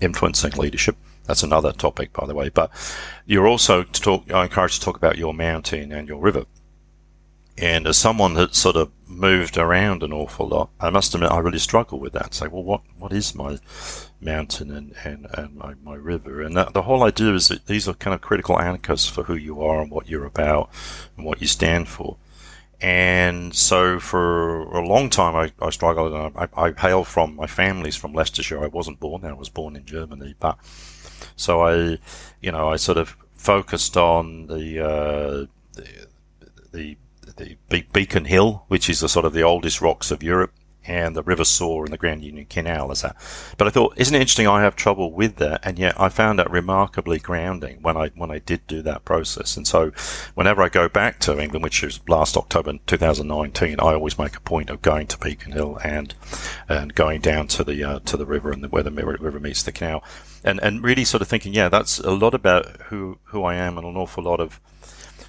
influencing 0.00 0.52
leadership. 0.52 0.96
that's 1.26 1.42
another 1.42 1.72
topic, 1.72 2.12
by 2.12 2.26
the 2.26 2.34
way. 2.34 2.48
But 2.48 2.70
you're 3.26 3.46
also 3.46 3.82
to 3.82 4.00
talk. 4.00 4.30
I 4.30 4.44
encourage 4.44 4.78
to 4.78 4.84
talk 4.84 4.96
about 4.96 5.18
your 5.18 5.34
mountain 5.34 5.92
and 5.92 6.08
your 6.08 6.20
river. 6.20 6.44
And 7.58 7.86
as 7.86 7.98
someone 7.98 8.34
that 8.34 8.54
sort 8.54 8.76
of 8.76 8.90
moved 9.06 9.58
around 9.58 10.02
an 10.02 10.12
awful 10.12 10.48
lot, 10.48 10.70
I 10.80 10.88
must 10.90 11.14
admit 11.14 11.30
I 11.30 11.38
really 11.38 11.58
struggle 11.58 11.98
with 11.98 12.12
that. 12.14 12.34
Say, 12.34 12.48
well, 12.48 12.62
what 12.62 12.82
what 12.98 13.12
is 13.12 13.34
my 13.34 13.58
mountain 14.20 14.70
and, 14.70 14.94
and, 15.04 15.26
and 15.34 15.56
my, 15.56 15.74
my 15.82 15.94
river? 15.94 16.42
And 16.42 16.56
that, 16.56 16.72
the 16.74 16.82
whole 16.82 17.02
idea 17.02 17.34
is 17.34 17.48
that 17.48 17.66
these 17.66 17.88
are 17.88 17.94
kind 17.94 18.14
of 18.14 18.20
critical 18.20 18.58
anchors 18.58 19.06
for 19.06 19.24
who 19.24 19.34
you 19.34 19.62
are 19.62 19.80
and 19.80 19.90
what 19.90 20.08
you're 20.08 20.26
about 20.26 20.70
and 21.16 21.26
what 21.26 21.40
you 21.40 21.46
stand 21.46 21.88
for. 21.88 22.16
And 22.82 23.54
so 23.54 24.00
for 24.00 24.62
a 24.76 24.84
long 24.84 25.08
time, 25.08 25.36
I, 25.36 25.64
I 25.64 25.70
struggled. 25.70 26.12
I, 26.36 26.48
I 26.56 26.72
hail 26.72 27.04
from 27.04 27.36
my 27.36 27.46
family's 27.46 27.96
from 27.96 28.12
Leicestershire. 28.12 28.62
I 28.62 28.66
wasn't 28.66 28.98
born 28.98 29.22
there. 29.22 29.30
I 29.30 29.34
was 29.34 29.48
born 29.48 29.76
in 29.76 29.84
Germany, 29.84 30.34
but 30.40 30.58
so 31.36 31.62
I, 31.62 31.98
you 32.40 32.50
know, 32.50 32.70
I 32.70 32.76
sort 32.76 32.98
of 32.98 33.16
focused 33.34 33.96
on 33.96 34.48
the, 34.48 34.84
uh, 34.84 35.46
the, 35.72 35.86
the 36.72 36.96
the 37.36 37.56
Beacon 37.92 38.24
Hill, 38.24 38.64
which 38.68 38.90
is 38.90 39.00
the 39.00 39.08
sort 39.08 39.24
of 39.24 39.32
the 39.32 39.42
oldest 39.42 39.80
rocks 39.80 40.10
of 40.10 40.22
Europe, 40.22 40.52
and 40.86 41.16
the 41.16 41.22
River 41.22 41.44
Soar 41.44 41.84
and 41.84 41.92
the 41.92 41.98
Grand 41.98 42.24
Union 42.24 42.46
Canal 42.46 42.90
as 42.90 43.02
that. 43.02 43.16
But 43.56 43.66
I 43.66 43.70
thought, 43.70 43.94
isn't 43.96 44.14
it 44.14 44.20
interesting? 44.20 44.46
I 44.46 44.62
have 44.62 44.76
trouble 44.76 45.12
with 45.12 45.36
that, 45.36 45.60
and 45.64 45.78
yet 45.78 45.98
I 46.00 46.08
found 46.08 46.38
that 46.38 46.50
remarkably 46.50 47.18
grounding 47.18 47.82
when 47.82 47.96
I 47.96 48.08
when 48.14 48.30
I 48.30 48.38
did 48.38 48.66
do 48.66 48.82
that 48.82 49.04
process. 49.04 49.56
And 49.56 49.66
so, 49.66 49.92
whenever 50.34 50.62
I 50.62 50.68
go 50.68 50.88
back 50.88 51.18
to 51.20 51.38
England, 51.38 51.62
which 51.62 51.82
is 51.82 52.00
last 52.08 52.36
October 52.36 52.78
2019, 52.86 53.80
I 53.80 53.94
always 53.94 54.18
make 54.18 54.36
a 54.36 54.40
point 54.40 54.70
of 54.70 54.82
going 54.82 55.06
to 55.08 55.18
Beacon 55.18 55.52
Hill 55.52 55.78
and 55.84 56.14
and 56.68 56.94
going 56.94 57.20
down 57.20 57.48
to 57.48 57.64
the 57.64 57.84
uh, 57.84 57.98
to 58.00 58.16
the 58.16 58.26
river 58.26 58.50
and 58.50 58.64
the, 58.64 58.68
where 58.68 58.82
the 58.82 58.90
river 58.90 59.40
meets 59.40 59.62
the 59.62 59.72
canal, 59.72 60.02
and 60.44 60.60
and 60.62 60.82
really 60.82 61.04
sort 61.04 61.22
of 61.22 61.28
thinking, 61.28 61.54
yeah, 61.54 61.68
that's 61.68 61.98
a 62.00 62.10
lot 62.10 62.34
about 62.34 62.66
who 62.88 63.18
who 63.24 63.44
I 63.44 63.54
am 63.54 63.78
and 63.78 63.86
an 63.86 63.96
awful 63.96 64.24
lot 64.24 64.40
of 64.40 64.60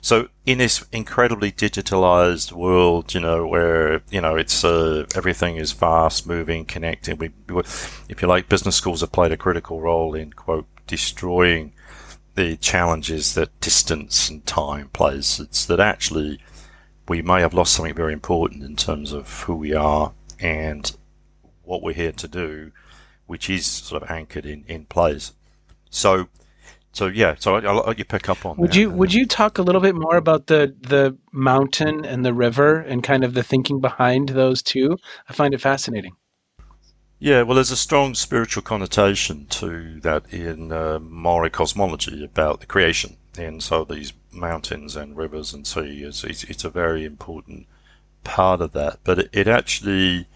so 0.04 0.28
in 0.46 0.58
this 0.58 0.86
incredibly 0.92 1.50
digitalized 1.50 2.52
world, 2.52 3.14
you 3.14 3.22
know, 3.22 3.48
where 3.48 4.02
you 4.12 4.20
know 4.20 4.36
it's 4.36 4.66
uh, 4.66 5.06
everything 5.16 5.56
is 5.56 5.72
fast 5.72 6.28
moving, 6.28 6.66
connected. 6.66 7.22
We, 7.22 7.32
if 8.10 8.22
you 8.22 8.28
like, 8.28 8.50
business 8.50 8.76
schools 8.76 9.00
have 9.00 9.14
played 9.14 9.32
a 9.32 9.38
critical 9.38 9.80
role 9.80 10.14
in 10.14 10.34
quote 10.34 10.68
destroying 10.88 11.72
the 12.36 12.58
challenges 12.58 13.34
that 13.36 13.58
distance 13.62 14.30
and 14.30 14.46
time 14.46 14.90
plays. 14.90 15.40
It's 15.40 15.66
that 15.68 15.80
actually 15.80 16.42
we 17.08 17.22
may 17.22 17.40
have 17.40 17.54
lost 17.54 17.74
something 17.74 17.96
very 17.96 18.12
important 18.12 18.62
in 18.62 18.76
terms 18.76 19.14
of 19.14 19.44
who 19.44 19.56
we 19.56 19.74
are 19.74 20.12
and 20.38 20.94
what 21.64 21.82
we're 21.82 21.94
here 21.94 22.12
to 22.12 22.28
do, 22.28 22.74
which 23.26 23.50
is 23.50 23.66
sort 23.66 24.04
of 24.04 24.12
anchored 24.12 24.46
in 24.46 24.66
in 24.68 24.84
place. 24.84 25.32
So 25.90 26.28
so 26.94 27.08
yeah, 27.08 27.36
so 27.38 27.56
I'll, 27.56 27.68
I'll 27.68 27.86
let 27.88 28.00
you 28.00 28.06
pick 28.06 28.30
up 28.30 28.46
on. 28.46 28.58
Would 28.58 28.72
that. 28.72 28.78
you 28.78 28.90
Would 28.90 29.14
you 29.14 29.26
talk 29.26 29.58
a 29.58 29.62
little 29.62 29.82
bit 29.82 29.96
more 29.96 30.16
about 30.16 30.48
the 30.48 30.76
the 30.82 31.18
mountain 31.32 32.06
and 32.06 32.26
the 32.26 32.34
river 32.34 32.80
and 32.80 33.04
kind 33.04 33.24
of 33.24 33.34
the 33.34 33.44
thinking 33.44 33.82
behind 33.82 34.30
those 34.30 34.62
two? 34.62 34.98
I 35.28 35.34
find 35.34 35.54
it 35.54 35.62
fascinating. 35.62 36.16
Yeah, 37.20 37.44
well, 37.44 37.56
there's 37.56 37.72
a 37.72 37.78
strong 37.78 38.16
spiritual 38.16 38.64
connotation 38.64 39.46
to 39.48 40.00
that 40.02 40.32
in 40.34 40.72
uh, 40.72 41.00
Maori 41.00 41.50
cosmology 41.50 42.24
about 42.24 42.60
the 42.60 42.66
creation, 42.66 43.18
and 43.38 43.64
so 43.64 43.86
these 43.86 44.14
mountains 44.32 44.96
and 44.96 45.16
rivers 45.16 45.54
and 45.54 45.66
seas, 45.66 46.24
it's, 46.24 46.44
it's 46.44 46.64
a 46.64 46.70
very 46.70 47.06
important 47.06 47.68
part 48.24 48.62
of 48.62 48.74
that. 48.74 49.00
But 49.04 49.20
it, 49.20 49.30
it 49.32 49.48
actually 49.48 50.28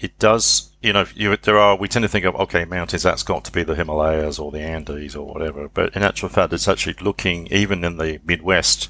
it 0.00 0.18
does, 0.18 0.69
you 0.82 0.92
know, 0.92 1.04
you, 1.14 1.36
there 1.36 1.58
are, 1.58 1.76
we 1.76 1.88
tend 1.88 2.04
to 2.04 2.08
think 2.08 2.24
of, 2.24 2.34
okay, 2.36 2.64
mountains, 2.64 3.02
that's 3.02 3.22
got 3.22 3.44
to 3.44 3.52
be 3.52 3.62
the 3.62 3.74
Himalayas 3.74 4.38
or 4.38 4.50
the 4.50 4.60
Andes 4.60 5.14
or 5.14 5.26
whatever. 5.26 5.68
But 5.68 5.94
in 5.94 6.02
actual 6.02 6.30
fact, 6.30 6.52
it's 6.52 6.68
actually 6.68 6.96
looking, 7.00 7.46
even 7.48 7.84
in 7.84 7.98
the 7.98 8.20
Midwest, 8.24 8.88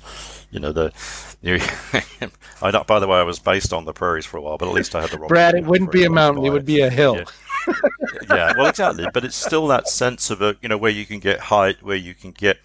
you 0.53 0.61
know, 0.61 0.73
the, 0.73 0.93
you, 1.43 1.59
I 2.63 2.71
by 2.83 3.01
the 3.01 3.09
way, 3.09 3.19
I 3.19 3.25
was 3.25 3.41
based 3.41 3.73
on 3.73 3.87
the 3.87 3.93
prairies 3.93 4.25
for 4.25 4.37
a 4.37 4.41
while, 4.41 4.57
but 4.57 4.69
at 4.69 4.75
least 4.75 4.95
I 4.95 5.01
had 5.01 5.11
the 5.11 5.19
Brad, 5.19 5.55
it 5.55 5.65
wouldn't 5.65 5.91
be 5.91 6.05
a 6.05 6.11
mountain, 6.11 6.45
it 6.45 6.51
would 6.51 6.65
be 6.65 6.81
a 6.81 6.91
hill. 6.91 7.17
Yeah. 7.17 7.75
yeah, 8.29 8.53
well, 8.57 8.67
exactly. 8.67 9.07
But 9.13 9.25
it's 9.25 9.37
still 9.37 9.67
that 9.69 9.89
sense 9.89 10.31
of 10.31 10.41
a, 10.43 10.57
you 10.63 10.69
know, 10.69 10.79
where 10.79 10.93
you 10.93 11.05
can 11.05 11.19
get 11.19 11.41
height, 11.41 11.83
where 11.83 11.97
you 11.97 12.15
can 12.15 12.31
get, 12.31 12.59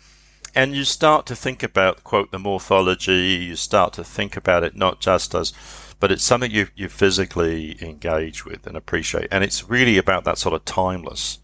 and 0.54 0.76
you 0.76 0.84
start 0.84 1.26
to 1.26 1.36
think 1.36 1.64
about, 1.64 2.04
quote, 2.04 2.32
the 2.32 2.40
morphology, 2.40 3.46
you 3.48 3.56
start 3.56 3.94
to 3.94 4.04
think 4.04 4.38
about 4.38 4.64
it 4.64 4.76
not 4.76 5.00
just 5.00 5.34
as, 5.34 5.52
but 6.00 6.12
it's 6.12 6.24
something 6.24 6.52
you 6.52 6.68
you 6.76 6.90
physically 6.90 7.78
engage 7.82 8.46
with 8.46 8.68
and 8.68 8.78
appreciate, 8.78 9.28
and 9.32 9.44
it's 9.44 9.70
really 9.70 9.98
about 9.98 10.24
that 10.26 10.38
sort 10.38 10.54
of 10.54 10.66
timeless 10.66 11.40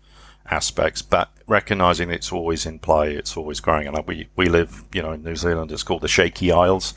aspects, 0.50 1.02
but 1.02 1.32
recognizing 1.48 2.10
it's 2.10 2.32
always 2.32 2.66
in 2.66 2.80
play, 2.80 3.16
it's 3.16 3.38
always 3.38 3.60
growing. 3.60 3.88
And 3.88 4.06
we 4.06 4.30
we 4.36 4.48
live, 4.48 4.84
you 4.94 5.02
know, 5.02 5.12
in 5.14 5.24
New 5.24 5.36
Zealand, 5.36 5.72
it's 5.72 5.84
called 5.84 6.02
the 6.02 6.08
Shaky 6.08 6.52
Isles, 6.52 6.94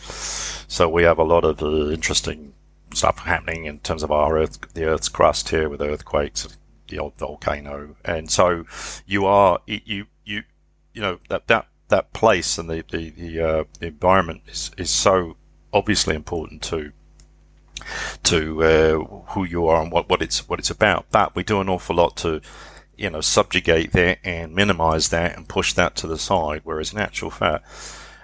so 0.68 0.88
we 0.88 1.04
have 1.04 1.18
a 1.18 1.24
lot 1.24 1.44
of 1.44 1.62
uh, 1.62 1.90
interesting 1.90 2.54
stuff 2.92 3.18
happening 3.20 3.64
in 3.64 3.80
terms 3.80 4.02
of 4.02 4.10
our 4.10 4.38
Earth, 4.38 4.58
the 4.74 4.84
Earth's 4.84 5.08
crust 5.08 5.48
here 5.48 5.68
with 5.68 5.82
earthquakes, 5.82 6.46
the 6.88 6.98
old 6.98 7.16
volcano, 7.16 7.96
and 8.04 8.30
so 8.30 8.64
you 9.06 9.26
are 9.26 9.60
you 9.66 10.06
you 10.24 10.42
you 10.92 11.00
know 11.00 11.18
that 11.28 11.46
that 11.48 11.68
that 11.88 12.12
place 12.12 12.58
and 12.58 12.68
the 12.68 12.84
the, 12.90 13.10
the, 13.10 13.40
uh, 13.40 13.64
environment 13.80 14.42
is 14.48 14.70
is 14.76 14.90
so 14.90 15.36
obviously 15.72 16.14
important 16.14 16.62
to 16.62 16.92
to 18.24 18.62
uh, 18.62 18.98
who 19.32 19.44
you 19.44 19.66
are 19.66 19.82
and 19.82 19.92
what, 19.92 20.08
what 20.08 20.22
it's 20.22 20.48
what 20.48 20.58
it's 20.58 20.70
about. 20.70 21.06
But 21.10 21.34
we 21.34 21.42
do 21.42 21.60
an 21.60 21.68
awful 21.68 21.96
lot 21.96 22.16
to 22.18 22.40
you 22.96 23.10
know 23.10 23.20
subjugate 23.20 23.92
that 23.92 24.18
and 24.24 24.54
minimize 24.54 25.08
that 25.08 25.36
and 25.36 25.48
push 25.48 25.72
that 25.74 25.96
to 25.96 26.06
the 26.06 26.18
side. 26.18 26.62
Whereas 26.64 26.92
in 26.92 26.98
actual 26.98 27.30
fact, 27.30 27.66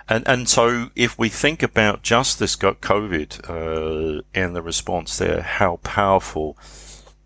and 0.09 0.27
and 0.27 0.49
so 0.49 0.91
if 0.95 1.19
we 1.19 1.29
think 1.29 1.63
about 1.63 2.03
just 2.03 2.39
this 2.39 2.57
got 2.57 2.81
COVID 2.81 3.49
uh, 3.49 4.23
and 4.35 4.55
the 4.55 4.63
response 4.63 5.19
there, 5.19 5.43
how 5.43 5.77
powerful 5.83 6.57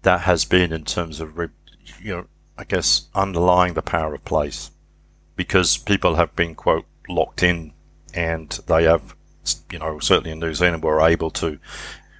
that 0.03 0.23
has 0.23 0.45
been 0.45 0.73
in 0.73 0.85
terms 0.85 1.21
of 1.21 1.37
you 2.01 2.15
know 2.15 2.27
I 2.57 2.65
guess 2.65 3.09
underlying 3.15 3.75
the 3.75 3.83
power 3.83 4.15
of 4.15 4.25
place, 4.25 4.71
because 5.37 5.77
people 5.77 6.15
have 6.17 6.35
been 6.37 6.55
quote 6.55 6.87
locked 7.09 7.43
in 7.43 7.73
and 8.15 8.49
they 8.67 8.85
have 8.85 9.15
you 9.71 9.79
know, 9.79 9.99
certainly 9.99 10.31
in 10.31 10.39
New 10.39 10.55
Zealand, 10.55 10.83
were 10.83 11.01
able 11.01 11.31
to 11.31 11.59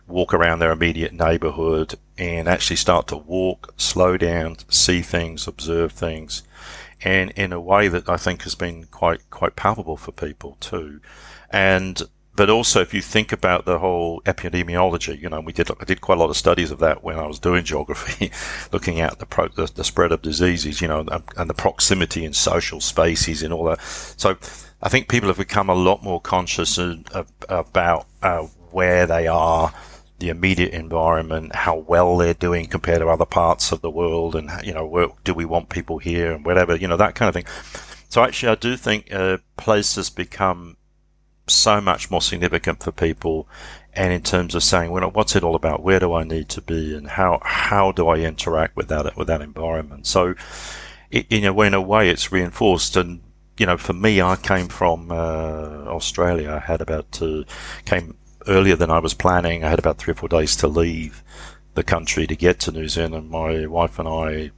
walk 0.07 0.35
around 0.35 0.59
their 0.59 0.73
immediate 0.73 1.13
neighborhood 1.13 1.95
and 2.19 2.49
actually 2.49 2.77
start 2.77 3.09
to 3.09 3.17
walk, 3.17 3.75
slow 3.77 4.17
down, 4.17 4.57
see 4.69 5.03
things, 5.03 5.49
observe 5.49 5.93
things, 5.93 6.43
and 7.03 7.31
in 7.33 7.53
a 7.53 7.61
way 7.61 7.89
that 7.89 8.09
I 8.09 8.17
think 8.17 8.43
has 8.43 8.55
been 8.55 8.85
quite 8.85 9.29
quite 9.31 9.57
palpable 9.57 9.97
for 9.97 10.13
people 10.13 10.57
too. 10.61 11.01
And 11.51 12.03
but 12.37 12.51
also 12.51 12.81
if 12.81 12.93
you 12.93 13.01
think 13.01 13.33
about 13.33 13.65
the 13.65 13.79
whole 13.79 14.21
epidemiology, 14.23 15.21
you 15.21 15.29
know, 15.29 15.41
we 15.41 15.53
did 15.53 15.71
I 15.71 15.85
did 15.85 16.01
quite 16.01 16.19
a 16.19 16.21
lot 16.21 16.31
of 16.31 16.37
studies 16.37 16.71
of 16.71 16.81
that 16.81 17.03
when 17.03 17.19
I 17.19 17.27
was 17.27 17.39
doing 17.39 17.65
geography, 17.75 18.31
looking 18.73 19.01
at 19.01 19.19
the, 19.19 19.27
pro, 19.27 19.49
the, 19.49 19.71
the 19.73 19.85
spread 19.85 20.13
of 20.13 20.23
diseases, 20.23 20.81
you 20.81 20.89
know, 20.89 21.07
and 21.37 21.51
the 21.51 21.55
proximity 21.55 22.25
in 22.25 22.33
social 22.33 22.81
spaces 22.81 23.43
and 23.43 23.53
all 23.53 23.65
that. 23.65 23.81
So 23.83 24.37
I 24.83 24.89
think 24.89 25.09
people 25.09 25.29
have 25.29 25.39
become 25.39 25.71
a 25.71 25.75
lot 25.75 26.03
more 26.03 26.21
conscious 26.21 26.77
of, 26.79 27.07
of, 27.13 27.31
about 27.49 28.07
uh, 28.23 28.47
where 28.71 29.07
they 29.07 29.27
are 29.27 29.73
the 30.19 30.29
immediate 30.29 30.73
environment, 30.73 31.55
how 31.55 31.77
well 31.77 32.17
they're 32.17 32.35
doing 32.35 32.67
compared 32.67 33.01
to 33.01 33.09
other 33.09 33.27
parts 33.27 33.73
of 33.73 33.81
the 33.81 33.91
world, 33.91 34.35
and 34.35 34.51
you 34.65 34.73
know, 34.73 34.87
where, 34.87 35.09
do 35.25 35.35
we 35.35 35.45
want 35.45 35.69
people 35.69 35.99
here 35.99 36.33
and 36.33 36.45
whatever, 36.45 36.77
you 36.77 36.89
know, 36.89 36.97
that 36.97 37.15
kind 37.15 37.29
of 37.29 37.35
thing. 37.35 37.47
So 38.09 38.23
actually, 38.23 38.51
I 38.51 38.55
do 38.55 38.77
think 38.77 39.13
uh, 39.13 39.39
places 39.57 40.11
become 40.11 40.77
so 41.47 41.81
much 41.81 42.11
more 42.11 42.23
significant 42.23 42.83
for 42.83 42.93
people, 42.93 43.49
and 43.93 44.13
in 44.13 44.23
terms 44.23 44.55
of 44.55 44.63
saying, 44.63 44.91
well, 44.91 45.11
what's 45.11 45.37
it 45.37 45.45
all 45.45 45.57
about? 45.57 45.83
Where 45.83 46.01
do 46.01 46.15
I 46.15 46.25
need 46.25 46.49
to 46.51 46.63
be, 46.63 46.95
and 46.97 47.09
how 47.09 47.41
how 47.43 47.93
do 47.93 48.09
I 48.09 48.19
interact 48.19 48.77
with 48.77 48.89
that 48.89 49.17
with 49.17 49.27
that 49.27 49.43
environment? 49.43 50.07
So, 50.07 50.35
it, 51.11 51.31
you 51.31 51.41
know, 51.41 51.61
in 51.63 51.75
a 51.75 51.83
way, 51.83 52.09
it's 52.09 52.31
reinforced 52.31 52.97
and 52.97 53.21
you 53.57 53.67
know, 53.67 53.77
for 53.77 53.93
me, 53.93 54.21
I 54.21 54.37
came 54.37 54.69
from 54.69 55.13
uh, 55.13 55.85
Australia. 55.87 56.51
I 56.53 56.59
had 56.59 56.81
about 56.81 57.21
uh, 57.23 57.45
came 57.85 58.17
earlier 58.47 58.77
than 58.77 58.91
I 58.91 58.99
was 58.99 59.15
planning. 59.15 59.65
I 59.65 59.71
had 59.71 59.79
about 59.79 59.99
three 59.99 60.13
or 60.13 60.15
four 60.15 60.29
days 60.29 60.57
to 60.57 60.69
leave 60.69 61.23
the 61.75 61.83
country 61.83 62.27
to 62.27 62.37
get 62.37 62.61
to 62.61 62.73
New 62.73 62.89
Zealand. 62.89 63.31
My 63.31 63.67
wife 63.67 63.99
and 63.99 64.09
I 64.09 64.51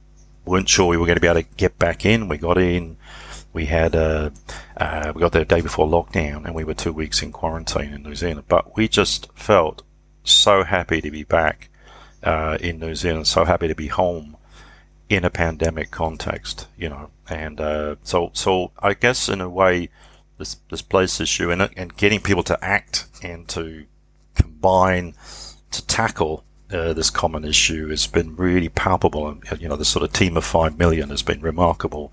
weren't 0.45 0.69
sure 0.69 0.87
we 0.87 0.97
were 0.97 1.05
going 1.05 1.17
to 1.17 1.21
be 1.21 1.27
able 1.27 1.41
to 1.41 1.55
get 1.57 1.77
back 1.77 2.05
in. 2.05 2.27
We 2.27 2.37
got 2.37 2.57
in. 2.57 2.97
We 3.53 3.65
had 3.65 3.95
uh, 3.95 4.29
uh, 4.75 5.11
we 5.15 5.21
got 5.21 5.31
there 5.31 5.43
the 5.43 5.55
day 5.55 5.61
before 5.61 5.87
lockdown, 5.87 6.45
and 6.45 6.53
we 6.53 6.63
were 6.63 6.73
two 6.73 6.93
weeks 6.93 7.23
in 7.23 7.31
quarantine 7.31 7.93
in 7.93 8.03
New 8.03 8.15
Zealand. 8.15 8.47
But 8.47 8.75
we 8.75 8.87
just 8.87 9.29
felt 9.33 9.83
so 10.23 10.63
happy 10.63 11.01
to 11.01 11.09
be 11.09 11.23
back 11.23 11.69
uh, 12.23 12.57
in 12.61 12.79
New 12.79 12.95
Zealand, 12.95 13.27
so 13.27 13.45
happy 13.45 13.67
to 13.67 13.75
be 13.75 13.87
home 13.87 14.37
in 15.09 15.23
a 15.23 15.29
pandemic 15.29 15.91
context, 15.91 16.67
you 16.77 16.89
know. 16.89 17.09
And 17.29 17.59
uh, 17.59 17.95
so, 18.03 18.31
so 18.33 18.71
I 18.79 18.93
guess 18.93 19.29
in 19.29 19.41
a 19.41 19.49
way, 19.49 19.89
this 20.37 20.57
this 20.69 20.81
place 20.81 21.19
issue 21.19 21.51
and 21.51 21.69
and 21.75 21.97
getting 21.97 22.19
people 22.19 22.43
to 22.43 22.63
act 22.63 23.07
and 23.23 23.47
to 23.49 23.85
combine 24.35 25.13
to 25.71 25.85
tackle 25.85 26.43
uh, 26.71 26.93
this 26.93 27.09
common 27.09 27.45
issue 27.45 27.89
has 27.89 28.07
been 28.07 28.35
really 28.35 28.69
palpable. 28.69 29.27
And, 29.27 29.61
you 29.61 29.69
know, 29.69 29.75
the 29.75 29.85
sort 29.85 30.03
of 30.03 30.13
team 30.13 30.37
of 30.37 30.43
five 30.43 30.77
million 30.77 31.09
has 31.09 31.23
been 31.23 31.41
remarkable 31.41 32.11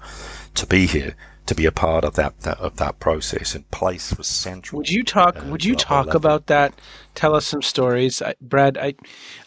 to 0.55 0.67
be 0.67 0.87
here, 0.87 1.17
to 1.47 1.55
be 1.55 1.67
a 1.67 1.73
part 1.73 2.05
of 2.05 2.15
that, 2.15 2.41
that 2.41 2.59
of 2.59 2.77
that 2.77 3.01
process. 3.01 3.55
And 3.55 3.69
place 3.71 4.17
was 4.17 4.27
central. 4.27 4.79
Would 4.79 4.91
you 4.91 5.03
talk? 5.03 5.37
Uh, 5.37 5.47
would 5.47 5.65
you 5.65 5.75
talk 5.75 6.15
about 6.15 6.47
that? 6.47 6.81
Tell 7.15 7.35
us 7.35 7.47
some 7.47 7.63
stories, 7.63 8.23
I, 8.23 8.35
Brad. 8.41 8.79
I, 8.79 8.95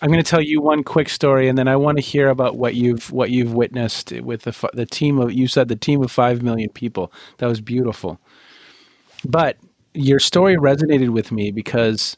I'm 0.02 0.10
going 0.10 0.24
to 0.24 0.30
tell 0.30 0.42
you 0.42 0.62
one 0.62 0.84
quick 0.84 1.10
story, 1.10 1.48
and 1.48 1.58
then 1.58 1.68
I 1.68 1.76
want 1.76 1.98
to 1.98 2.04
hear 2.04 2.30
about 2.30 2.58
what 2.58 2.76
you've 2.76 3.12
what 3.12 3.30
you've 3.30 3.54
witnessed 3.54 4.12
with 4.12 4.42
the 4.42 4.70
the 4.74 4.86
team 4.86 5.20
of. 5.20 5.32
You 5.32 5.48
said 5.48 5.70
the 5.70 5.76
team 5.76 6.04
of 6.04 6.12
five 6.12 6.42
million 6.42 6.70
people. 6.70 7.12
That 7.38 7.48
was 7.48 7.62
beautiful. 7.62 8.20
But 9.26 9.58
your 9.94 10.20
story 10.20 10.56
resonated 10.56 11.10
with 11.10 11.32
me 11.32 11.52
because 11.52 12.18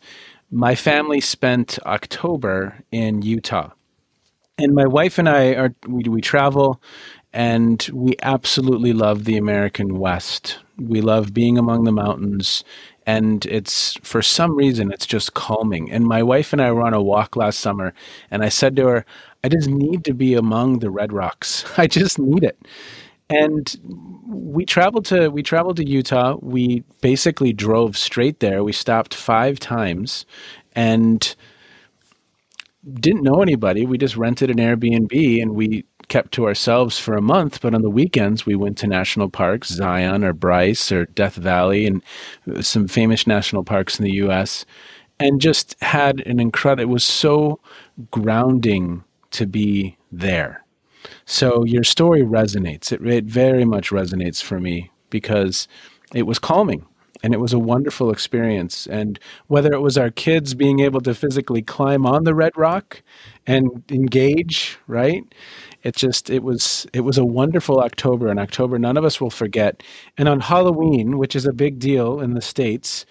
my 0.52 0.76
family 0.76 1.22
spent 1.22 1.80
October 1.86 2.78
in 2.92 3.22
Utah. 3.22 3.72
And 4.58 4.74
my 4.74 4.86
wife 4.86 5.18
and 5.18 5.30
I 5.30 5.54
are 5.54 5.74
we, 5.88 6.04
we 6.04 6.22
travel 6.22 6.82
and 7.32 7.88
we 7.94 8.16
absolutely 8.24 8.92
love 8.92 9.24
the 9.24 9.38
American 9.38 10.00
West. 10.00 10.60
We 10.78 11.02
love 11.02 11.34
being 11.34 11.58
among 11.58 11.84
the 11.84 11.92
mountains 11.92 12.64
and 13.06 13.46
it's 13.46 13.98
for 14.04 14.22
some 14.22 14.56
reason 14.56 14.92
it's 14.92 15.06
just 15.06 15.34
calming. 15.34 15.92
And 15.92 16.06
my 16.06 16.22
wife 16.22 16.52
and 16.52 16.62
I 16.62 16.72
were 16.72 16.84
on 16.84 16.94
a 16.94 17.02
walk 17.02 17.36
last 17.36 17.60
summer 17.60 17.94
and 18.30 18.44
I 18.44 18.50
said 18.50 18.76
to 18.76 18.88
her, 18.88 19.06
I 19.44 19.50
just 19.50 19.70
need 19.70 20.04
to 20.06 20.14
be 20.14 20.34
among 20.34 20.80
the 20.80 20.90
red 20.90 21.14
rocks. 21.14 21.64
I 21.78 21.88
just 21.88 22.20
need 22.20 22.44
it 22.44 22.58
and 23.30 23.76
we 24.28 24.66
traveled 24.66 25.06
to 25.06 25.30
we 25.30 25.44
traveled 25.44 25.78
to 25.78 25.88
Utah. 25.88 26.38
We 26.42 26.84
basically 27.02 27.54
drove 27.54 27.98
straight 27.98 28.40
there. 28.40 28.64
We 28.64 28.74
stopped 28.74 29.14
five 29.14 29.60
times 29.60 30.26
and 30.74 31.36
didn't 32.94 33.24
know 33.24 33.42
anybody. 33.42 33.86
We 33.86 33.98
just 33.98 34.18
rented 34.18 34.50
an 34.50 34.58
Airbnb 34.58 35.42
and 35.42 35.56
we 35.56 35.86
kept 36.08 36.32
to 36.34 36.48
ourselves 36.48 36.98
for 36.98 37.16
a 37.16 37.22
month. 37.22 37.62
But 37.62 37.76
on 37.76 37.82
the 37.82 37.90
weekends, 37.90 38.46
we 38.46 38.56
went 38.56 38.78
to 38.80 38.88
national 38.88 39.30
parks, 39.30 39.70
Zion 39.70 40.24
or 40.24 40.34
Bryce 40.34 40.92
or 40.92 41.06
Death 41.06 41.36
Valley, 41.36 41.86
and 41.86 42.02
some 42.62 42.88
famous 42.88 43.28
national 43.28 43.64
parks 43.64 44.00
in 44.00 44.06
the 44.06 44.14
U.S. 44.14 44.66
And 45.20 45.42
just 45.42 45.76
had 45.84 46.22
an 46.22 46.40
incredible. 46.40 46.90
It 46.90 46.94
was 46.94 47.04
so 47.04 47.60
grounding 48.10 49.04
to 49.32 49.46
be 49.46 49.98
there 50.12 50.64
so 51.26 51.64
your 51.66 51.84
story 51.84 52.22
resonates. 52.22 52.92
It, 52.92 53.06
it 53.06 53.26
very 53.26 53.66
much 53.66 53.90
resonates 53.90 54.42
for 54.42 54.60
me 54.60 54.92
because 55.10 55.68
it 56.14 56.24
was 56.24 56.40
calming 56.40 56.86
and 57.22 57.34
it 57.34 57.40
was 57.40 57.54
a 57.54 57.60
wonderful 57.60 58.12
experience. 58.12 58.88
And 58.88 59.20
whether 59.48 59.74
it 59.74 59.82
was 59.82 59.98
our 59.98 60.10
kids 60.10 60.54
being 60.54 60.80
able 60.80 61.02
to 61.02 61.14
physically 61.14 61.62
climb 61.62 62.06
on 62.06 62.24
the 62.24 62.34
red 62.34 62.56
rock 62.56 63.02
and 63.46 63.84
engage, 63.90 64.78
right? 64.88 65.24
It 65.84 65.96
just 65.96 66.30
it 66.30 66.44
was 66.44 66.88
it 66.94 67.02
was 67.02 67.18
a 67.18 67.26
wonderful 67.26 67.80
October, 67.80 68.28
and 68.28 68.40
October 68.40 68.78
none 68.80 68.98
of 68.98 69.06
us 69.06 69.20
will 69.20 69.30
forget. 69.30 69.84
And 70.18 70.28
on 70.30 70.42
Halloween, 70.42 71.18
which 71.18 71.36
is 71.36 71.46
a 71.46 71.54
big 71.54 71.80
deal 71.80 72.20
in 72.20 72.34
the 72.34 72.42
states, 72.42 73.06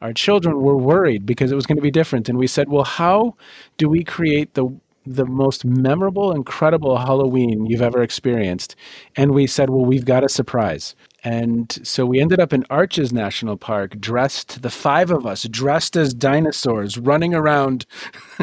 our 0.00 0.12
children 0.12 0.60
were 0.60 0.76
worried 0.76 1.24
because 1.26 1.52
it 1.52 1.54
was 1.54 1.66
going 1.66 1.76
to 1.76 1.82
be 1.82 1.90
different, 1.90 2.28
and 2.28 2.38
we 2.38 2.46
said, 2.46 2.68
"Well, 2.68 2.84
how 2.84 3.36
do 3.76 3.88
we 3.88 4.04
create 4.04 4.54
the 4.54 4.74
the 5.06 5.26
most 5.26 5.64
memorable, 5.64 6.32
incredible 6.32 6.98
Halloween 6.98 7.66
you've 7.66 7.82
ever 7.82 8.02
experienced. 8.02 8.74
And 9.16 9.32
we 9.32 9.46
said, 9.46 9.70
well, 9.70 9.84
we've 9.84 10.04
got 10.04 10.24
a 10.24 10.28
surprise. 10.28 10.94
And 11.22 11.78
so 11.82 12.04
we 12.04 12.20
ended 12.20 12.40
up 12.40 12.52
in 12.52 12.66
Arches 12.68 13.12
National 13.12 13.56
Park, 13.56 13.98
dressed, 13.98 14.62
the 14.62 14.70
five 14.70 15.10
of 15.10 15.26
us, 15.26 15.44
dressed 15.44 15.96
as 15.96 16.12
dinosaurs, 16.14 16.98
running 16.98 17.34
around 17.34 17.86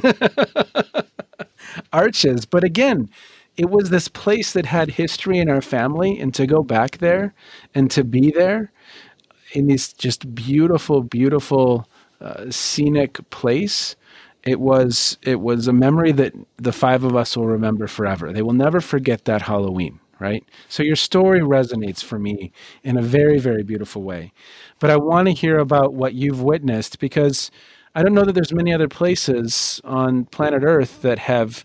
Arches. 1.93 2.45
But 2.45 2.63
again, 2.63 3.09
it 3.57 3.69
was 3.69 3.89
this 3.89 4.07
place 4.07 4.53
that 4.53 4.65
had 4.65 4.91
history 4.91 5.37
in 5.37 5.49
our 5.49 5.61
family. 5.61 6.19
And 6.19 6.33
to 6.35 6.47
go 6.47 6.63
back 6.63 6.97
there 6.97 7.33
and 7.75 7.89
to 7.91 8.03
be 8.03 8.31
there 8.31 8.71
in 9.53 9.67
this 9.67 9.93
just 9.93 10.33
beautiful, 10.33 11.01
beautiful, 11.01 11.87
uh, 12.19 12.49
scenic 12.49 13.17
place 13.31 13.95
it 14.43 14.59
was 14.59 15.17
it 15.21 15.39
was 15.39 15.67
a 15.67 15.73
memory 15.73 16.11
that 16.13 16.33
the 16.57 16.71
five 16.71 17.03
of 17.03 17.15
us 17.15 17.37
will 17.37 17.47
remember 17.47 17.87
forever. 17.87 18.31
They 18.31 18.41
will 18.41 18.53
never 18.53 18.81
forget 18.81 19.25
that 19.25 19.43
Halloween, 19.43 19.99
right? 20.19 20.43
So 20.67 20.83
your 20.83 20.95
story 20.95 21.41
resonates 21.41 22.03
for 22.03 22.17
me 22.17 22.51
in 22.83 22.97
a 22.97 23.01
very 23.01 23.39
very 23.39 23.63
beautiful 23.63 24.01
way. 24.01 24.33
But 24.79 24.89
I 24.89 24.97
want 24.97 25.27
to 25.27 25.33
hear 25.33 25.59
about 25.59 25.93
what 25.93 26.13
you've 26.13 26.41
witnessed 26.41 26.99
because 26.99 27.51
I 27.93 28.03
don't 28.03 28.13
know 28.13 28.23
that 28.23 28.33
there's 28.33 28.53
many 28.53 28.73
other 28.73 28.87
places 28.87 29.81
on 29.83 30.25
planet 30.25 30.63
Earth 30.63 31.01
that 31.01 31.19
have 31.19 31.63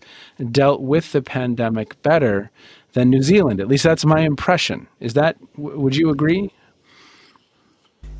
dealt 0.51 0.81
with 0.81 1.13
the 1.13 1.21
pandemic 1.21 2.01
better 2.01 2.51
than 2.93 3.09
New 3.09 3.21
Zealand. 3.21 3.61
At 3.61 3.67
least 3.67 3.83
that's 3.83 4.05
my 4.05 4.21
impression. 4.21 4.87
Is 4.99 5.13
that 5.13 5.37
would 5.55 5.95
you 5.95 6.09
agree? 6.09 6.51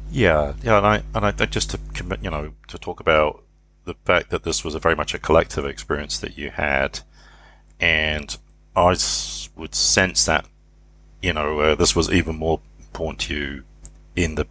Yeah, 0.09 0.53
yeah, 0.63 0.77
and 0.77 0.87
I 0.87 1.03
and 1.13 1.25
I 1.25 1.45
just 1.45 1.69
to 1.71 1.79
commit, 1.93 2.23
you 2.23 2.29
know, 2.29 2.53
to 2.69 2.77
talk 2.77 2.99
about 2.99 3.43
the 3.87 3.95
fact 4.05 4.29
that 4.29 4.43
this 4.43 4.63
was 4.63 4.75
a 4.75 4.79
very 4.79 4.95
much 4.95 5.13
a 5.13 5.19
collective 5.19 5.65
experience 5.65 6.19
that 6.19 6.37
you 6.37 6.51
had, 6.51 6.99
and 7.79 8.37
I 8.75 8.95
would 9.55 9.73
sense 9.73 10.25
that 10.25 10.45
you 11.21 11.33
know 11.33 11.59
uh, 11.61 11.75
this 11.75 11.95
was 11.95 12.11
even 12.11 12.35
more 12.35 12.59
important 12.77 13.21
to 13.21 13.33
you 13.33 13.63
in 14.15 14.35
the 14.35 14.45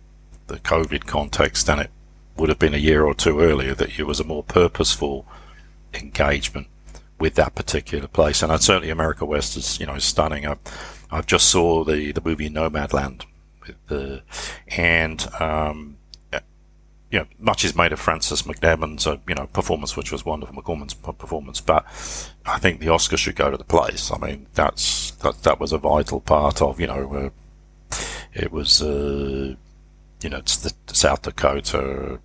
the 0.49 0.59
COVID 0.59 1.07
context 1.07 1.66
than 1.66 1.79
it 1.79 1.90
would 2.37 2.49
have 2.49 2.59
been 2.59 2.75
a 2.75 2.79
year 2.79 3.05
or 3.05 3.14
two 3.14 3.40
earlier. 3.40 3.75
That 3.75 3.99
it 3.99 4.05
was 4.05 4.18
a 4.18 4.25
more 4.25 4.42
purposeful 4.42 5.27
engagement 5.94 6.66
with 7.20 7.35
that 7.35 7.55
particular 7.55 8.09
place, 8.09 8.42
and 8.42 8.61
certainly 8.61 8.90
America 8.90 9.25
West 9.25 9.57
is 9.57 9.79
you 9.79 9.87
know 9.87 9.99
stunning. 9.99 10.46
I, 10.46 10.57
I've 11.11 11.27
just 11.27 11.49
saw 11.49 11.85
the 11.85 12.11
the 12.12 12.22
movie 12.25 12.49
Nomadland, 12.49 13.27
with 13.66 13.77
the 13.88 14.22
and 14.68 15.29
um, 15.40 15.95
you 17.11 17.21
know, 17.21 17.27
much 17.38 17.64
is 17.64 17.77
made 17.77 17.92
of 17.92 18.01
Frances 18.01 18.42
McDormand's, 18.42 19.07
you 19.07 19.35
know, 19.35 19.47
performance, 19.47 19.97
which 19.97 20.11
was 20.11 20.25
wonderful, 20.25 20.61
McDormand's 20.61 20.95
performance, 20.95 21.61
but 21.61 21.85
I 22.45 22.59
think 22.59 22.81
the 22.81 22.88
Oscar 22.88 23.16
should 23.16 23.37
go 23.37 23.51
to 23.51 23.57
the 23.57 23.64
place. 23.64 24.11
I 24.11 24.19
mean, 24.19 24.47
that's, 24.55 25.12
that, 25.23 25.42
that 25.45 25.61
was 25.61 25.73
a 25.73 25.79
vital 25.79 26.21
part 26.21 26.61
of, 26.61 26.81
you 26.81 26.88
know, 26.88 27.33
uh, 27.92 27.97
it 28.35 28.51
was, 28.51 28.83
uh, 28.83 29.55
you 30.23 30.31
know, 30.31 30.38
it's 30.38 30.57
the 30.57 30.73
South 30.92 31.23
Dakota, 31.23 32.19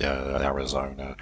uh, 0.00 0.04
Arizona, 0.40 1.16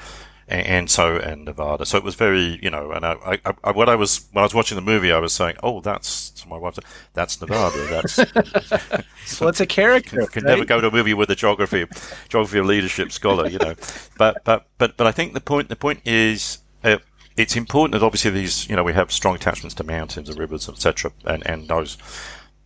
and, 0.49 0.67
and, 0.67 0.91
so 0.91 1.17
and 1.17 1.45
Nevada. 1.45 1.85
So 1.85 1.99
it 1.99 2.05
was 2.05 2.15
very, 2.15 2.59
you 2.63 2.71
know, 2.71 2.93
and 2.93 3.05
I, 3.05 3.39
I, 3.45 3.55
I, 3.65 3.71
what 3.73 3.89
I 3.89 3.97
was 3.97 4.29
when 4.33 4.43
I 4.43 4.45
was 4.45 4.55
watching 4.55 4.77
the 4.77 4.83
movie, 4.83 5.13
I 5.13 5.19
was 5.19 5.33
saying, 5.33 5.57
"Oh, 5.63 5.81
that's 5.81 6.31
to 6.31 6.49
my 6.49 6.57
wife. 6.57 6.79
That's 7.15 7.41
Nevada. 7.41 7.87
That's 7.87 8.19
well, 9.41 9.49
it's 9.49 9.61
a 9.61 9.67
character. 9.67 10.19
Can, 10.19 10.27
can 10.27 10.45
right? 10.45 10.51
never 10.53 10.65
go 10.65 10.81
to 10.81 10.89
a 10.89 10.91
movie 10.91 11.15
with 11.15 11.31
a 11.31 11.35
geography, 11.35 11.87
geography 12.29 12.59
of 12.59 12.67
leadership 12.67 13.11
scholar, 13.13 13.49
you 13.49 13.59
know. 13.59 13.75
but 14.19 14.45
but 14.45 14.69
but 14.79 14.97
but 14.97 15.07
I 15.07 15.13
think 15.13 15.35
the 15.35 15.41
point 15.41 15.69
the 15.69 15.77
point 15.77 16.01
is. 16.05 16.59
Uh, 16.85 16.99
it's 17.37 17.55
important 17.55 17.93
that 17.93 18.03
obviously 18.03 18.31
these, 18.31 18.67
you 18.67 18.75
know, 18.77 18.83
we 18.83 18.95
have 18.95 19.13
strong 19.13 19.35
attachments 19.35 19.75
to 19.75 19.85
mountains 19.85 20.31
and 20.31 20.39
rivers, 20.39 20.71
etc., 20.71 21.13
and, 21.27 21.47
and 21.47 21.69
those. 21.69 21.99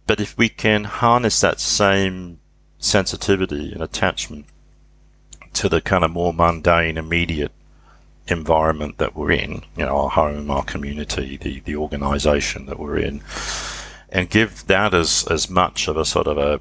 But 0.06 0.20
if 0.20 0.38
we 0.38 0.48
can 0.48 0.84
harness 0.84 1.40
that 1.40 1.58
same 1.58 2.38
sensitivity 2.78 3.72
and 3.72 3.82
attachment 3.82 4.46
to 5.54 5.68
the 5.68 5.80
kind 5.80 6.04
of 6.04 6.12
more 6.12 6.32
mundane, 6.32 6.96
immediate 6.96 7.50
environment 8.30 8.98
that 8.98 9.14
we're 9.16 9.32
in, 9.32 9.62
you 9.76 9.84
know, 9.84 9.96
our 9.96 10.10
home, 10.10 10.50
our 10.50 10.64
community, 10.64 11.36
the, 11.36 11.60
the 11.60 11.76
organization 11.76 12.66
that 12.66 12.78
we're 12.78 12.98
in, 12.98 13.22
and 14.08 14.30
give 14.30 14.66
that 14.66 14.94
as, 14.94 15.26
as 15.30 15.50
much 15.50 15.88
of 15.88 15.96
a 15.96 16.04
sort 16.04 16.26
of 16.26 16.38
a 16.38 16.60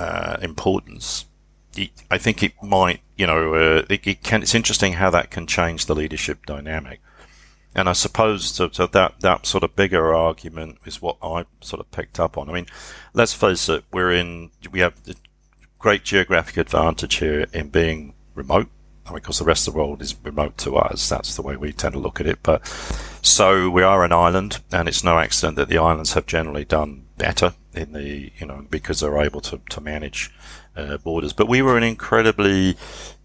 uh, 0.00 0.36
importance. 0.42 1.26
I 2.10 2.18
think 2.18 2.42
it 2.42 2.52
might, 2.62 3.00
you 3.16 3.26
know, 3.26 3.54
uh, 3.54 3.82
it, 3.90 4.06
it, 4.06 4.22
can. 4.22 4.42
It's 4.42 4.54
interesting 4.54 4.94
how 4.94 5.10
that 5.10 5.30
can 5.30 5.46
change 5.46 5.86
the 5.86 5.94
leadership 5.94 6.46
dynamic, 6.46 7.00
and 7.74 7.86
I 7.86 7.92
suppose 7.92 8.56
that 8.56 9.12
that 9.20 9.46
sort 9.46 9.62
of 9.62 9.76
bigger 9.76 10.14
argument 10.14 10.78
is 10.86 11.02
what 11.02 11.18
I 11.22 11.44
sort 11.60 11.80
of 11.80 11.90
picked 11.90 12.18
up 12.18 12.38
on. 12.38 12.48
I 12.48 12.52
mean, 12.54 12.66
let's 13.12 13.34
face 13.34 13.68
it, 13.68 13.84
we're 13.92 14.12
in, 14.12 14.52
we 14.70 14.80
have 14.80 15.02
the 15.04 15.16
great 15.78 16.02
geographic 16.02 16.56
advantage 16.56 17.16
here 17.16 17.46
in 17.52 17.68
being 17.68 18.14
remote 18.34 18.68
because 19.12 19.38
the 19.38 19.44
rest 19.44 19.66
of 19.66 19.74
the 19.74 19.78
world 19.78 20.02
is 20.02 20.14
remote 20.22 20.56
to 20.58 20.76
us. 20.76 21.08
That's 21.08 21.36
the 21.36 21.42
way 21.42 21.56
we 21.56 21.72
tend 21.72 21.94
to 21.94 21.98
look 21.98 22.20
at 22.20 22.26
it. 22.26 22.38
But 22.42 22.66
so 23.22 23.70
we 23.70 23.82
are 23.82 24.04
an 24.04 24.12
island, 24.12 24.60
and 24.72 24.88
it's 24.88 25.04
no 25.04 25.18
accident 25.18 25.56
that 25.56 25.68
the 25.68 25.78
islands 25.78 26.14
have 26.14 26.26
generally 26.26 26.64
done 26.64 27.06
better 27.18 27.54
in 27.74 27.92
the 27.92 28.30
you 28.38 28.46
know 28.46 28.66
because 28.70 29.00
they're 29.00 29.18
able 29.18 29.40
to 29.40 29.60
to 29.70 29.80
manage 29.80 30.30
uh, 30.76 30.96
borders. 30.98 31.32
But 31.32 31.48
we 31.48 31.62
were 31.62 31.76
an 31.76 31.82
incredibly 31.82 32.76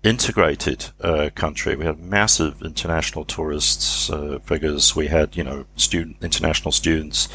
integrated 0.03 0.87
uh, 1.01 1.29
country. 1.35 1.75
We 1.75 1.85
had 1.85 1.99
massive 1.99 2.61
international 2.61 3.25
tourists 3.25 4.09
uh, 4.09 4.39
figures. 4.43 4.95
We 4.95 5.07
had 5.07 5.35
you 5.35 5.43
know 5.43 5.65
student 5.75 6.17
international 6.21 6.71
students. 6.71 7.27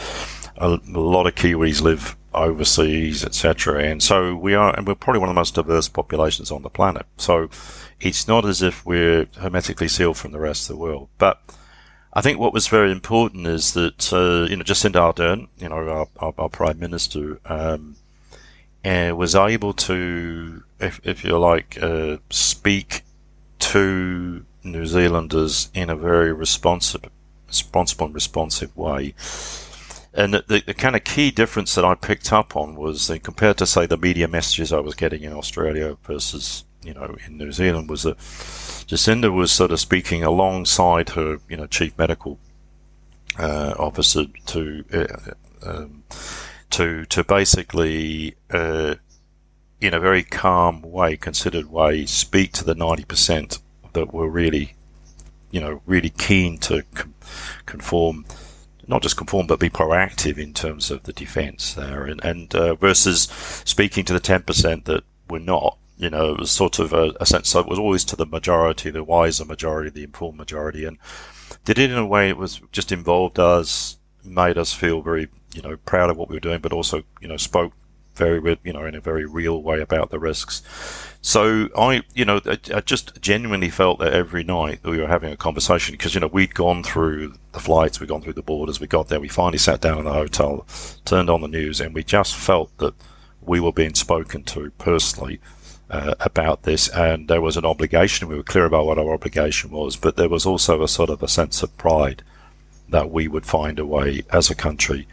A, 0.58 0.68
a 0.68 1.00
lot 1.00 1.26
of 1.26 1.34
Kiwis 1.34 1.82
live 1.82 2.16
overseas, 2.32 3.24
etc. 3.24 3.82
And 3.82 4.02
so 4.02 4.34
we 4.36 4.54
are, 4.54 4.74
and 4.76 4.86
we're 4.86 4.94
probably 4.94 5.20
one 5.20 5.28
of 5.28 5.34
the 5.34 5.40
most 5.40 5.54
diverse 5.54 5.88
populations 5.88 6.50
on 6.50 6.62
the 6.62 6.70
planet. 6.70 7.06
So 7.16 7.48
it's 8.00 8.28
not 8.28 8.44
as 8.44 8.62
if 8.62 8.84
we're 8.84 9.26
hermetically 9.38 9.88
sealed 9.88 10.16
from 10.16 10.32
the 10.32 10.38
rest 10.38 10.68
of 10.68 10.76
the 10.76 10.82
world. 10.82 11.08
But 11.18 11.40
I 12.12 12.20
think 12.20 12.38
what 12.38 12.52
was 12.52 12.68
very 12.68 12.92
important 12.92 13.46
is 13.46 13.72
that 13.74 14.12
uh, 14.12 14.48
you 14.50 14.56
know 14.56 14.64
Jacinda 14.64 15.12
Ardern, 15.12 15.48
you 15.58 15.68
know 15.68 15.76
our, 15.76 16.08
our, 16.18 16.34
our 16.38 16.48
prime 16.48 16.78
minister, 16.78 17.40
um, 17.46 17.96
uh, 18.86 19.12
was 19.16 19.34
able 19.34 19.72
to, 19.72 20.62
if, 20.78 21.00
if 21.02 21.24
you 21.24 21.36
like, 21.36 21.76
uh, 21.82 22.18
speak 22.30 23.02
to 23.58 24.44
New 24.62 24.86
Zealanders 24.86 25.70
in 25.74 25.90
a 25.90 25.96
very 25.96 26.32
responsive, 26.32 27.02
responsible 27.48 28.06
and 28.06 28.14
responsive 28.14 28.76
way. 28.76 29.14
And 30.14 30.34
the, 30.34 30.62
the, 30.64 30.74
kind 30.74 30.94
of 30.96 31.04
key 31.04 31.30
difference 31.30 31.74
that 31.74 31.84
I 31.84 31.94
picked 31.94 32.32
up 32.32 32.56
on 32.56 32.76
was 32.76 33.08
that 33.08 33.22
compared 33.22 33.58
to, 33.58 33.66
say, 33.66 33.86
the 33.86 33.98
media 33.98 34.28
messages 34.28 34.72
I 34.72 34.80
was 34.80 34.94
getting 34.94 35.22
in 35.22 35.32
Australia 35.32 35.96
versus, 36.04 36.64
you 36.86 36.94
know, 36.94 37.16
in 37.26 37.38
New 37.38 37.52
Zealand, 37.52 37.90
was 37.90 38.04
that 38.04 38.18
Jacinda 38.18 39.32
was 39.32 39.52
sort 39.52 39.72
of 39.72 39.80
speaking 39.80 40.22
alongside 40.22 41.10
her, 41.10 41.38
you 41.48 41.56
know, 41.56 41.66
chief 41.66 41.96
medical 41.98 42.38
uh, 43.38 43.74
officer 43.78 44.24
to 44.46 44.84
uh, 44.92 45.68
um, 45.68 46.04
to 46.70 47.04
to 47.06 47.24
basically, 47.24 48.34
uh, 48.50 48.94
in 49.80 49.94
a 49.94 50.00
very 50.00 50.22
calm 50.22 50.82
way, 50.82 51.16
considered 51.16 51.70
way, 51.70 52.06
speak 52.06 52.52
to 52.52 52.64
the 52.64 52.74
ninety 52.74 53.04
percent 53.04 53.58
that 53.92 54.12
were 54.12 54.28
really, 54.28 54.74
you 55.50 55.60
know, 55.60 55.80
really 55.86 56.10
keen 56.10 56.58
to 56.58 56.82
com- 56.94 57.14
conform 57.66 58.24
not 58.88 59.02
just 59.02 59.16
conform 59.16 59.46
but 59.46 59.58
be 59.58 59.68
proactive 59.68 60.38
in 60.38 60.54
terms 60.54 60.90
of 60.90 61.02
the 61.02 61.12
defence 61.12 61.74
there, 61.74 62.04
and, 62.04 62.24
and 62.24 62.54
uh, 62.54 62.74
versus 62.76 63.22
speaking 63.64 64.04
to 64.04 64.12
the 64.12 64.20
ten 64.20 64.42
percent 64.42 64.84
that 64.84 65.02
were 65.28 65.40
not. 65.40 65.76
You 65.98 66.10
know, 66.10 66.32
it 66.32 66.40
was 66.40 66.50
sort 66.50 66.78
of 66.78 66.92
a, 66.92 67.12
a 67.20 67.26
sense 67.26 67.52
that 67.52 67.60
it 67.60 67.68
was 67.68 67.78
always 67.78 68.04
to 68.04 68.16
the 68.16 68.26
majority, 68.26 68.90
the 68.90 69.04
wiser 69.04 69.44
majority, 69.44 69.90
the 69.90 70.04
informed 70.04 70.38
majority, 70.38 70.84
and 70.84 70.98
did 71.64 71.78
it 71.78 71.90
in 71.90 71.96
a 71.96 72.06
way 72.06 72.28
it 72.28 72.36
was 72.36 72.60
just 72.70 72.92
involved 72.92 73.38
us, 73.38 73.96
made 74.24 74.58
us 74.58 74.72
feel 74.72 75.00
very, 75.00 75.28
you 75.54 75.62
know, 75.62 75.76
proud 75.78 76.10
of 76.10 76.16
what 76.16 76.28
we 76.28 76.36
were 76.36 76.40
doing, 76.40 76.60
but 76.60 76.72
also, 76.72 77.02
you 77.20 77.28
know, 77.28 77.36
spoke 77.36 77.72
very, 78.16 78.58
you 78.64 78.72
know, 78.72 78.84
in 78.84 78.94
a 78.94 79.00
very 79.00 79.26
real 79.26 79.62
way 79.62 79.80
about 79.80 80.10
the 80.10 80.18
risks. 80.18 80.62
So 81.20 81.68
I, 81.76 82.02
you 82.14 82.24
know, 82.24 82.40
I, 82.46 82.58
I, 82.74 82.80
just 82.80 83.20
genuinely 83.20 83.68
felt 83.68 83.98
that 83.98 84.12
every 84.12 84.44
night 84.44 84.80
we 84.84 84.98
were 84.98 85.06
having 85.06 85.32
a 85.32 85.36
conversation 85.36 85.92
because, 85.92 86.14
you 86.14 86.20
know, 86.20 86.28
we'd 86.28 86.54
gone 86.54 86.82
through 86.82 87.34
the 87.52 87.60
flights, 87.60 88.00
we'd 88.00 88.08
gone 88.08 88.22
through 88.22 88.34
the 88.34 88.42
borders, 88.42 88.80
we 88.80 88.86
got 88.86 89.08
there, 89.08 89.20
we 89.20 89.28
finally 89.28 89.58
sat 89.58 89.80
down 89.80 89.98
in 89.98 90.04
the 90.04 90.12
hotel, 90.12 90.66
turned 91.04 91.28
on 91.28 91.40
the 91.40 91.48
news, 91.48 91.80
and 91.80 91.94
we 91.94 92.04
just 92.04 92.34
felt 92.36 92.76
that 92.78 92.94
we 93.40 93.60
were 93.60 93.72
being 93.72 93.94
spoken 93.94 94.42
to 94.44 94.70
personally 94.78 95.40
uh, 95.90 96.14
about 96.20 96.62
this, 96.62 96.88
and 96.88 97.28
there 97.28 97.40
was 97.40 97.56
an 97.56 97.64
obligation. 97.64 98.28
We 98.28 98.36
were 98.36 98.42
clear 98.42 98.64
about 98.64 98.86
what 98.86 98.98
our 98.98 99.12
obligation 99.12 99.70
was, 99.70 99.96
but 99.96 100.16
there 100.16 100.28
was 100.28 100.46
also 100.46 100.82
a 100.82 100.88
sort 100.88 101.10
of 101.10 101.22
a 101.22 101.28
sense 101.28 101.62
of 101.62 101.76
pride 101.76 102.22
that 102.88 103.10
we 103.10 103.26
would 103.26 103.46
find 103.46 103.78
a 103.78 103.86
way 103.86 104.22
as 104.30 104.48
a 104.48 104.54
country 104.54 105.08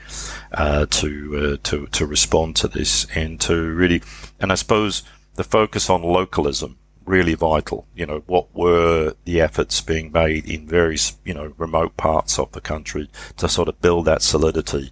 uh, 0.54 0.86
to 0.88 1.38
uh, 1.38 1.58
to 1.64 1.88
to 1.88 2.06
respond 2.06 2.56
to 2.58 2.68
this 2.68 3.06
and 3.16 3.40
to 3.42 3.56
really, 3.56 4.02
and 4.40 4.52
I 4.52 4.56
suppose 4.56 5.04
the 5.36 5.44
focus 5.44 5.90
on 5.90 6.04
localism 6.04 6.78
really 7.06 7.34
vital. 7.34 7.86
You 7.96 8.06
know, 8.06 8.24
what 8.28 8.54
were 8.56 9.16
the 9.26 9.42
efforts 9.42 9.82
being 9.82 10.12
made 10.12 10.50
in 10.50 10.68
various, 10.68 11.18
you 11.26 11.34
know, 11.34 11.54
remote 11.58 11.98
parts 11.98 12.40
of 12.40 12.52
the 12.52 12.62
country 12.62 13.10
to 13.38 13.50
sort 13.50 13.68
of 13.68 13.82
build 13.82 14.06
that 14.06 14.22
solidity 14.22 14.92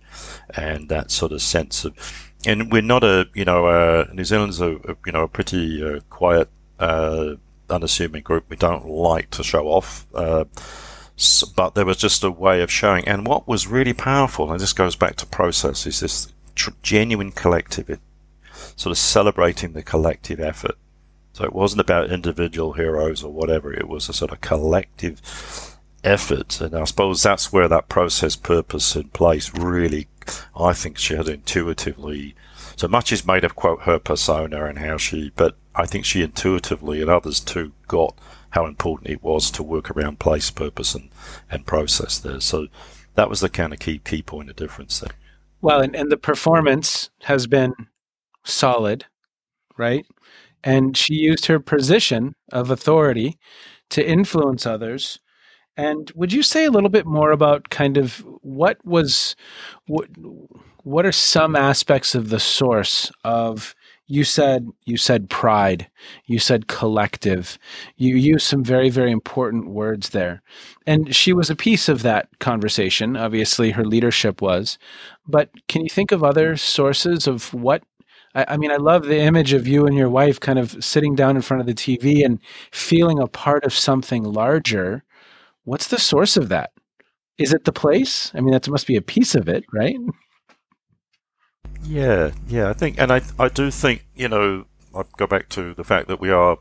and 0.56 0.90
that 0.90 1.12
sort 1.12 1.32
of 1.32 1.42
sense 1.42 1.86
of, 1.86 2.31
and 2.46 2.72
we're 2.72 2.82
not 2.82 3.04
a, 3.04 3.28
you 3.34 3.46
know, 3.46 3.66
uh, 3.66 4.06
New 4.14 4.24
Zealand's 4.24 4.62
a, 4.62 4.76
a, 4.76 4.96
you 5.06 5.12
know, 5.12 5.24
a 5.24 5.28
pretty 5.28 5.84
uh, 5.84 6.00
quiet, 6.10 6.50
uh, 6.80 7.36
unassuming 7.70 8.24
group. 8.24 8.46
We 8.50 8.56
don't 8.56 8.88
like 8.88 9.30
to 9.32 9.44
show 9.44 9.68
off. 9.68 10.06
Uh, 10.14 10.46
so, 11.16 11.48
but 11.56 11.76
there 11.76 11.86
was 11.86 11.98
just 11.98 12.24
a 12.24 12.32
way 12.32 12.62
of 12.62 12.72
showing. 12.72 13.08
And 13.08 13.28
what 13.28 13.48
was 13.48 13.68
really 13.68 13.94
powerful, 13.94 14.52
and 14.52 14.60
this 14.60 14.74
goes 14.74 14.96
back 14.96 15.16
to 15.18 15.26
process, 15.26 15.86
is 15.86 16.00
this 16.00 16.34
tr- 16.56 16.72
genuine 16.82 17.32
collective 17.32 18.00
sort 18.76 18.92
of 18.92 18.98
celebrating 18.98 19.74
the 19.74 19.84
collective 19.84 20.40
effort. 20.40 20.76
So 21.34 21.46
it 21.46 21.54
wasn't 21.54 21.82
about 21.82 22.12
individual 22.12 22.74
heroes 22.74 23.24
or 23.24 23.32
whatever. 23.32 23.74
It 23.74 23.88
was 23.88 24.10
a 24.10 24.14
sort 24.14 24.32
of 24.32 24.42
collective 24.42 25.22
effort. 26.04 26.60
And 26.60 26.76
I 26.76 26.84
suppose 26.86 27.24
that's 27.24 27.54
where 27.54 27.68
that 27.68 27.90
process, 27.90 28.36
purpose, 28.36 28.96
and 28.96 29.14
place 29.14 29.54
really, 29.54 30.08
I 30.56 30.74
think 30.74 30.98
she 30.98 31.16
had 31.16 31.28
intuitively, 31.28 32.36
so 32.76 32.88
much 32.88 33.12
is 33.12 33.26
made 33.26 33.44
of, 33.44 33.56
quote, 33.56 33.82
her 33.82 34.00
persona 34.00 34.66
and 34.66 34.80
how 34.80 34.98
she, 34.98 35.32
but 35.36 35.56
I 35.76 35.86
think 35.86 36.06
she 36.06 36.22
intuitively 36.22 37.02
and 37.02 37.10
others 37.10 37.40
too 37.40 37.74
got 37.88 38.18
how 38.52 38.66
important 38.66 39.10
it 39.10 39.24
was 39.24 39.50
to 39.52 39.64
work 39.64 39.90
around 39.90 40.20
place, 40.20 40.52
purpose, 40.52 40.94
and, 40.94 41.10
and 41.50 41.66
process 41.66 42.20
there. 42.20 42.42
So 42.42 42.68
that 43.16 43.30
was 43.30 43.40
the 43.40 43.50
kind 43.50 43.74
of 43.74 43.80
key, 43.80 44.00
key 44.00 44.22
point 44.22 44.50
of 44.50 44.56
difference 44.56 45.00
there. 45.00 45.12
Well, 45.62 45.82
and, 45.82 45.96
and 45.96 46.12
the 46.12 46.18
performance 46.18 47.10
has 47.24 47.48
been 47.48 47.74
solid, 48.44 49.06
right? 49.78 50.06
And 50.64 50.98
she 50.98 51.14
used 51.14 51.46
her 51.46 51.60
position 51.60 52.36
of 52.52 52.70
authority 52.70 53.38
to 53.92 54.06
influence 54.06 54.66
others. 54.66 55.20
And 55.78 56.12
would 56.16 56.34
you 56.34 56.44
say 56.44 56.66
a 56.66 56.72
little 56.72 56.90
bit 56.90 57.06
more 57.06 57.32
about 57.32 57.70
kind 57.70 57.98
of 57.98 58.24
what 58.42 58.78
was 58.86 59.36
what 59.88 60.10
what 60.84 61.06
are 61.06 61.12
some 61.12 61.56
aspects 61.56 62.16
of 62.16 62.30
the 62.30 62.40
source 62.40 63.12
of 63.24 63.76
you 64.08 64.24
said 64.26 64.68
you 64.86 64.98
said 64.98 65.30
pride 65.30 65.88
you 66.26 66.38
said 66.38 66.68
collective 66.68 67.58
you 67.96 68.16
used 68.16 68.46
some 68.46 68.64
very 68.64 68.90
very 68.90 69.12
important 69.12 69.70
words 69.70 70.10
there 70.10 70.42
and 70.86 71.16
she 71.16 71.32
was 71.32 71.50
a 71.50 71.56
piece 71.56 71.88
of 71.88 72.02
that 72.02 72.28
conversation 72.40 73.16
obviously 73.16 73.72
her 73.72 73.86
leadership 73.86 74.42
was 74.42 74.78
but 75.28 75.50
can 75.68 75.82
you 75.82 75.90
think 75.90 76.12
of 76.12 76.24
other 76.24 76.58
sources 76.58 77.28
of 77.28 77.54
what 77.54 77.84
I, 78.34 78.46
I, 78.50 78.58
mean, 78.58 78.72
I 78.72 78.78
love 78.78 79.06
the 79.06 79.20
image 79.20 79.54
of 79.54 79.68
you 79.68 79.86
and 79.86 79.98
your 79.98 80.10
wife 80.10 80.40
kind 80.40 80.60
of 80.60 80.84
sitting 80.84 81.16
down 81.16 81.36
in 81.36 81.42
front 81.42 81.62
of 81.62 81.68
the 81.68 81.74
TV 81.74 82.24
and 82.26 82.40
feeling 82.72 83.20
a 83.20 83.28
part 83.28 83.66
of 83.66 83.74
something 83.74 84.24
larger. 84.24 85.04
What's 85.64 85.88
the 85.88 86.00
source 86.00 86.38
of 86.38 86.50
that? 86.50 86.72
Is 87.38 87.54
it 87.54 87.66
the 87.66 87.72
place? 87.72 88.32
I 88.36 88.42
mean, 88.42 88.52
that 88.52 88.68
must 88.70 88.88
be 88.88 88.96
a 88.96 89.02
piece 89.02 89.36
of 89.36 89.48
it, 89.48 89.64
right? 89.74 89.96
Yeah, 91.84 92.32
yeah, 92.48 92.70
I 92.70 92.74
think, 92.74 93.00
and 93.00 93.12
I, 93.12 93.22
I 93.40 93.50
do 93.50 93.72
think, 93.72 94.06
you 94.16 94.28
know, 94.28 94.66
I 94.96 95.04
go 95.18 95.28
back 95.28 95.50
to 95.50 95.74
the 95.74 95.84
fact 95.84 96.08
that 96.08 96.20
we 96.20 96.30
are 96.30 96.58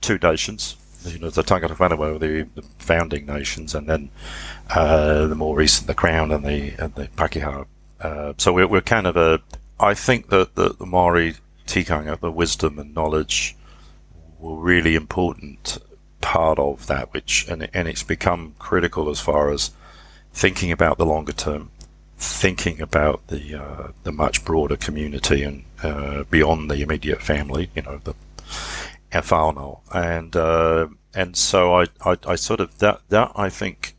two 0.00 0.18
nations. 0.22 0.76
You 1.04 1.18
know, 1.18 1.30
the 1.30 1.42
Tangata 1.42 1.74
Whenua, 1.76 2.20
the, 2.20 2.46
the 2.54 2.66
founding 2.78 3.24
nations, 3.24 3.74
and 3.74 3.88
then 3.88 4.10
uh, 4.68 5.26
the 5.26 5.34
more 5.34 5.56
recent, 5.56 5.86
the 5.86 5.94
Crown 5.94 6.30
and 6.30 6.44
the 6.44 6.74
and 6.78 6.94
the 6.94 7.08
Pakeha. 7.16 7.66
Uh, 8.00 8.34
so 8.36 8.52
we're, 8.52 8.66
we're 8.66 8.82
kind 8.82 9.06
of 9.06 9.16
a 9.16 9.40
I 9.78 9.94
think 9.94 10.28
that 10.28 10.56
the, 10.56 10.74
the 10.78 10.84
Maori 10.84 11.36
tikanga, 11.66 12.20
the 12.20 12.30
wisdom 12.30 12.78
and 12.78 12.94
knowledge, 12.94 13.56
were 14.38 14.56
really 14.56 14.94
important 14.94 15.78
part 16.20 16.58
of 16.58 16.86
that, 16.86 17.12
which 17.12 17.46
and 17.48 17.68
and 17.74 17.88
it's 17.88 18.02
become 18.02 18.54
critical 18.58 19.08
as 19.10 19.20
far 19.20 19.50
as 19.50 19.70
thinking 20.32 20.72
about 20.72 20.98
the 20.98 21.06
longer 21.06 21.32
term, 21.32 21.70
thinking 22.16 22.80
about 22.80 23.26
the 23.28 23.54
uh, 23.54 23.88
the 24.04 24.12
much 24.12 24.44
broader 24.44 24.76
community 24.76 25.42
and 25.42 25.64
uh, 25.82 26.24
beyond 26.24 26.70
the 26.70 26.82
immediate 26.82 27.22
family, 27.22 27.70
you 27.74 27.82
know, 27.82 28.00
the 28.04 28.14
whānau. 29.12 29.80
and 29.92 30.36
uh, 30.36 30.86
and 31.14 31.36
so 31.36 31.74
I, 31.74 31.86
I, 32.04 32.16
I 32.26 32.36
sort 32.36 32.60
of 32.60 32.78
that 32.78 33.00
that 33.08 33.32
I 33.34 33.48
think 33.48 33.96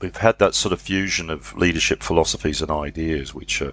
we've 0.00 0.16
had 0.16 0.38
that 0.38 0.54
sort 0.54 0.72
of 0.72 0.80
fusion 0.80 1.30
of 1.30 1.56
leadership 1.56 2.02
philosophies 2.02 2.62
and 2.62 2.70
ideas, 2.70 3.34
which 3.34 3.62
are 3.62 3.72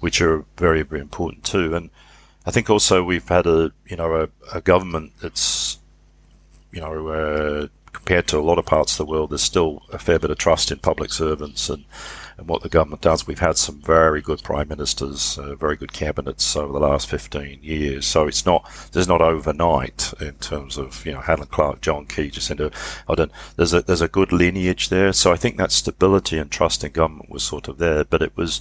which 0.00 0.20
are 0.20 0.44
very, 0.56 0.82
very 0.82 1.00
important 1.00 1.44
too. 1.44 1.74
And 1.74 1.90
I 2.46 2.50
think 2.50 2.68
also 2.68 3.02
we've 3.02 3.28
had 3.28 3.46
a, 3.46 3.72
you 3.86 3.96
know, 3.96 4.14
a, 4.14 4.28
a 4.54 4.60
government 4.60 5.12
that's, 5.22 5.78
you 6.74 6.80
know, 6.80 7.08
uh, 7.08 7.66
compared 7.92 8.26
to 8.26 8.38
a 8.38 8.42
lot 8.42 8.58
of 8.58 8.66
parts 8.66 8.92
of 8.92 9.06
the 9.06 9.10
world, 9.10 9.30
there's 9.30 9.42
still 9.42 9.82
a 9.92 9.98
fair 9.98 10.18
bit 10.18 10.30
of 10.30 10.38
trust 10.38 10.72
in 10.72 10.78
public 10.78 11.12
servants 11.12 11.70
and, 11.70 11.84
and 12.36 12.48
what 12.48 12.62
the 12.62 12.68
government 12.68 13.00
does. 13.00 13.26
We've 13.26 13.38
had 13.38 13.56
some 13.56 13.80
very 13.80 14.20
good 14.20 14.42
prime 14.42 14.68
ministers, 14.68 15.38
uh, 15.38 15.54
very 15.54 15.76
good 15.76 15.92
cabinets 15.92 16.56
over 16.56 16.72
the 16.72 16.80
last 16.80 17.08
15 17.08 17.60
years. 17.62 18.06
So 18.06 18.26
it's 18.26 18.44
not, 18.44 18.68
there's 18.92 19.06
not 19.06 19.22
overnight 19.22 20.12
in 20.20 20.34
terms 20.34 20.76
of, 20.76 21.06
you 21.06 21.12
know, 21.12 21.20
Helen 21.20 21.46
Clark, 21.46 21.80
John 21.80 22.06
Key, 22.06 22.30
Jacinda 22.30 22.72
Ardern. 23.08 23.30
There's 23.56 23.72
a, 23.72 23.82
there's 23.82 24.02
a 24.02 24.08
good 24.08 24.32
lineage 24.32 24.88
there. 24.88 25.12
So 25.12 25.32
I 25.32 25.36
think 25.36 25.56
that 25.56 25.70
stability 25.70 26.36
and 26.38 26.50
trust 26.50 26.82
in 26.82 26.90
government 26.90 27.30
was 27.30 27.44
sort 27.44 27.68
of 27.68 27.78
there, 27.78 28.04
but 28.04 28.20
it 28.20 28.36
was, 28.36 28.60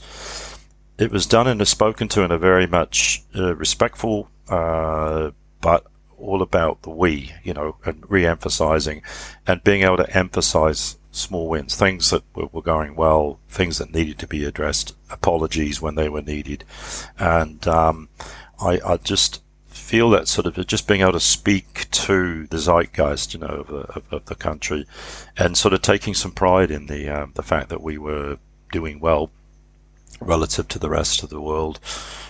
it 0.99 1.11
was 1.11 1.25
done 1.25 1.47
and 1.47 1.67
spoken 1.67 2.07
to 2.09 2.21
in 2.21 2.31
a 2.31 2.37
very 2.37 2.67
much 2.67 3.23
uh, 3.35 3.55
respectful, 3.55 4.29
uh, 4.49 5.31
but 5.59 5.87
all 6.23 6.41
about 6.41 6.81
the 6.81 6.89
we, 6.89 7.33
you 7.43 7.53
know, 7.53 7.77
and 7.85 8.03
re-emphasizing 8.09 9.01
and 9.45 9.63
being 9.63 9.83
able 9.83 9.97
to 9.97 10.17
emphasize 10.17 10.97
small 11.11 11.47
wins, 11.47 11.75
things 11.75 12.09
that 12.09 12.23
were, 12.35 12.61
going 12.61 12.95
well, 12.95 13.39
things 13.47 13.77
that 13.77 13.93
needed 13.93 14.17
to 14.19 14.27
be 14.27 14.43
addressed, 14.45 14.95
apologies 15.09 15.81
when 15.81 15.95
they 15.95 16.09
were 16.09 16.21
needed, 16.21 16.63
and 17.19 17.67
um, 17.67 18.09
I, 18.59 18.79
I, 18.85 18.97
just 18.97 19.41
feel 19.67 20.09
that 20.09 20.27
sort 20.27 20.47
of 20.47 20.65
just 20.65 20.87
being 20.87 21.01
able 21.01 21.13
to 21.13 21.19
speak 21.19 21.89
to 21.91 22.47
the 22.47 22.57
zeitgeist, 22.57 23.33
you 23.33 23.39
know, 23.39 23.47
of, 23.47 23.69
of, 23.69 24.03
of 24.11 24.25
the 24.25 24.35
country, 24.35 24.87
and 25.37 25.55
sort 25.55 25.73
of 25.73 25.81
taking 25.81 26.15
some 26.15 26.31
pride 26.31 26.71
in 26.71 26.87
the 26.87 27.09
um, 27.09 27.31
the 27.35 27.43
fact 27.43 27.69
that 27.69 27.81
we 27.81 27.97
were 27.97 28.37
doing 28.71 28.99
well 28.99 29.29
relative 30.19 30.67
to 30.69 30.79
the 30.79 30.89
rest 30.89 31.21
of 31.21 31.29
the 31.29 31.41
world. 31.41 31.79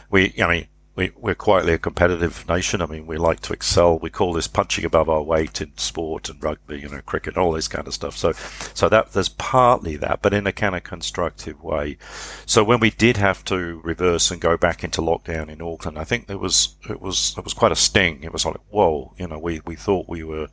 We, 0.10 0.34
I 0.42 0.48
mean, 0.48 0.68
we, 0.96 1.12
we're 1.16 1.34
quietly 1.34 1.74
a 1.74 1.80
competitive 1.80 2.48
nation. 2.48 2.82
I 2.82 2.86
mean, 2.86 3.08
we 3.08 3.18
like 3.18 3.40
to 3.42 3.54
excel. 3.54 3.98
We 3.98 4.12
call 4.12 4.34
this 4.34 4.48
punching 4.48 4.86
above 4.86 5.10
our 5.10 5.24
weight 5.24 5.60
in 5.60 5.76
sport 5.76 6.30
and 6.30 6.42
rugby, 6.44 6.82
you 6.82 6.90
know, 6.90 7.02
cricket, 7.02 7.36
all 7.36 7.52
this 7.54 7.68
kind 7.68 7.88
of 7.88 7.96
stuff. 7.96 8.16
So, 8.16 8.34
so 8.74 8.90
that 8.90 9.14
there's 9.14 9.30
partly 9.30 9.98
that, 9.98 10.22
but 10.22 10.34
in 10.34 10.46
a 10.46 10.52
kind 10.52 10.76
of 10.76 10.84
constructive 10.84 11.64
way. 11.64 11.98
So 12.46 12.64
when 12.64 12.80
we 12.80 12.92
did 12.92 13.18
have 13.18 13.44
to 13.46 13.82
reverse 13.84 14.30
and 14.30 14.40
go 14.40 14.56
back 14.56 14.84
into 14.84 15.02
lockdown 15.02 15.50
in 15.50 15.62
Auckland, 15.62 15.98
I 15.98 16.04
think 16.04 16.28
there 16.28 16.38
was 16.38 16.76
it 16.88 17.02
was 17.02 17.36
it 17.38 17.44
was 17.44 17.54
quite 17.54 17.72
a 17.72 17.76
sting. 17.76 18.24
It 18.24 18.34
was 18.34 18.46
like, 18.46 18.58
whoa, 18.70 19.14
you 19.18 19.28
know, 19.28 19.40
we 19.40 19.62
we 19.66 19.76
thought 19.76 20.08
we 20.08 20.24
were, 20.24 20.50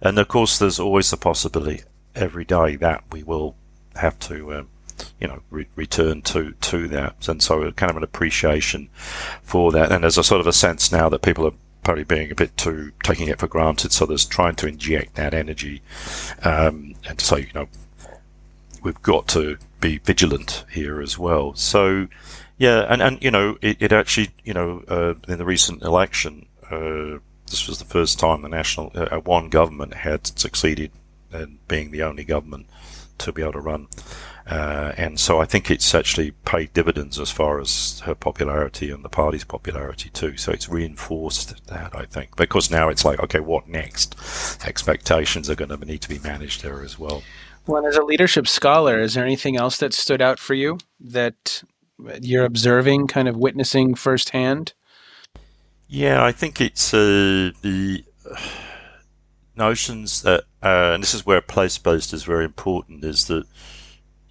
and 0.00 0.18
of 0.18 0.26
course, 0.26 0.58
there's 0.58 0.80
always 0.80 1.10
the 1.10 1.16
possibility 1.16 1.82
every 2.16 2.44
day 2.44 2.74
that 2.76 3.04
we 3.12 3.22
will 3.22 3.56
have 3.94 4.18
to. 4.18 4.54
Um, 4.54 4.68
you 5.20 5.28
know 5.28 5.40
re- 5.50 5.68
return 5.76 6.22
to 6.22 6.52
to 6.52 6.88
that, 6.88 7.28
and 7.28 7.42
so 7.42 7.70
kind 7.72 7.90
of 7.90 7.96
an 7.96 8.02
appreciation 8.02 8.88
for 9.42 9.72
that. 9.72 9.92
And 9.92 10.02
there's 10.02 10.18
a 10.18 10.24
sort 10.24 10.40
of 10.40 10.46
a 10.46 10.52
sense 10.52 10.92
now 10.92 11.08
that 11.08 11.22
people 11.22 11.46
are 11.46 11.54
probably 11.82 12.04
being 12.04 12.30
a 12.32 12.34
bit 12.34 12.56
too 12.56 12.92
taking 13.02 13.28
it 13.28 13.38
for 13.38 13.46
granted. 13.46 13.92
So 13.92 14.06
there's 14.06 14.24
trying 14.24 14.56
to 14.56 14.66
inject 14.66 15.14
that 15.14 15.34
energy 15.34 15.82
um, 16.42 16.96
and 17.08 17.18
to 17.18 17.24
say, 17.24 17.40
you 17.40 17.52
know, 17.54 17.68
we've 18.82 19.00
got 19.02 19.28
to 19.28 19.58
be 19.80 19.98
vigilant 19.98 20.64
here 20.72 21.00
as 21.00 21.18
well. 21.18 21.54
So 21.54 22.08
yeah, 22.58 22.86
and 22.88 23.02
and 23.02 23.22
you 23.22 23.30
know, 23.30 23.56
it, 23.60 23.76
it 23.80 23.92
actually, 23.92 24.30
you 24.44 24.54
know, 24.54 24.82
uh, 24.88 25.14
in 25.28 25.38
the 25.38 25.44
recent 25.44 25.82
election. 25.82 26.46
Uh, 26.70 27.18
this 27.48 27.68
was 27.68 27.78
the 27.78 27.84
first 27.84 28.18
time 28.18 28.42
the 28.42 28.48
national 28.48 28.90
uh, 28.94 29.18
one 29.18 29.48
government 29.48 29.94
had 29.94 30.26
succeeded 30.36 30.90
in 31.32 31.58
being 31.68 31.92
the 31.92 32.02
only 32.02 32.24
government 32.24 32.66
to 33.18 33.32
be 33.32 33.42
able 33.42 33.52
to 33.52 33.60
run 33.60 33.86
uh, 34.48 34.92
and 34.96 35.18
so 35.18 35.40
I 35.40 35.44
think 35.44 35.70
it's 35.70 35.92
actually 35.92 36.30
paid 36.30 36.72
dividends 36.72 37.18
as 37.18 37.32
far 37.32 37.60
as 37.60 38.00
her 38.04 38.14
popularity 38.14 38.90
and 38.90 39.04
the 39.04 39.08
party's 39.08 39.44
popularity 39.44 40.08
too. 40.10 40.36
So 40.36 40.52
it's 40.52 40.68
reinforced 40.68 41.66
that, 41.66 41.96
I 41.96 42.04
think, 42.04 42.36
because 42.36 42.70
now 42.70 42.88
it's 42.88 43.04
like, 43.04 43.18
okay, 43.18 43.40
what 43.40 43.68
next? 43.68 44.14
Expectations 44.64 45.50
are 45.50 45.56
going 45.56 45.70
to 45.70 45.84
need 45.84 46.00
to 46.02 46.08
be 46.08 46.20
managed 46.20 46.62
there 46.62 46.82
as 46.82 46.96
well. 46.96 47.24
Well, 47.66 47.84
as 47.84 47.96
a 47.96 48.04
leadership 48.04 48.46
scholar, 48.46 49.00
is 49.00 49.14
there 49.14 49.24
anything 49.24 49.56
else 49.56 49.78
that 49.78 49.92
stood 49.92 50.22
out 50.22 50.38
for 50.38 50.54
you 50.54 50.78
that 51.00 51.64
you're 52.20 52.44
observing, 52.44 53.08
kind 53.08 53.26
of 53.26 53.36
witnessing 53.36 53.96
firsthand? 53.96 54.74
Yeah, 55.88 56.24
I 56.24 56.30
think 56.30 56.60
it's 56.60 56.94
uh, 56.94 57.50
the 57.62 58.04
notions 59.56 60.22
that, 60.22 60.44
uh, 60.62 60.92
and 60.94 61.02
this 61.02 61.14
is 61.14 61.26
where 61.26 61.40
place 61.40 61.78
based 61.78 62.12
is 62.12 62.22
very 62.22 62.44
important, 62.44 63.02
is 63.02 63.26
that 63.26 63.46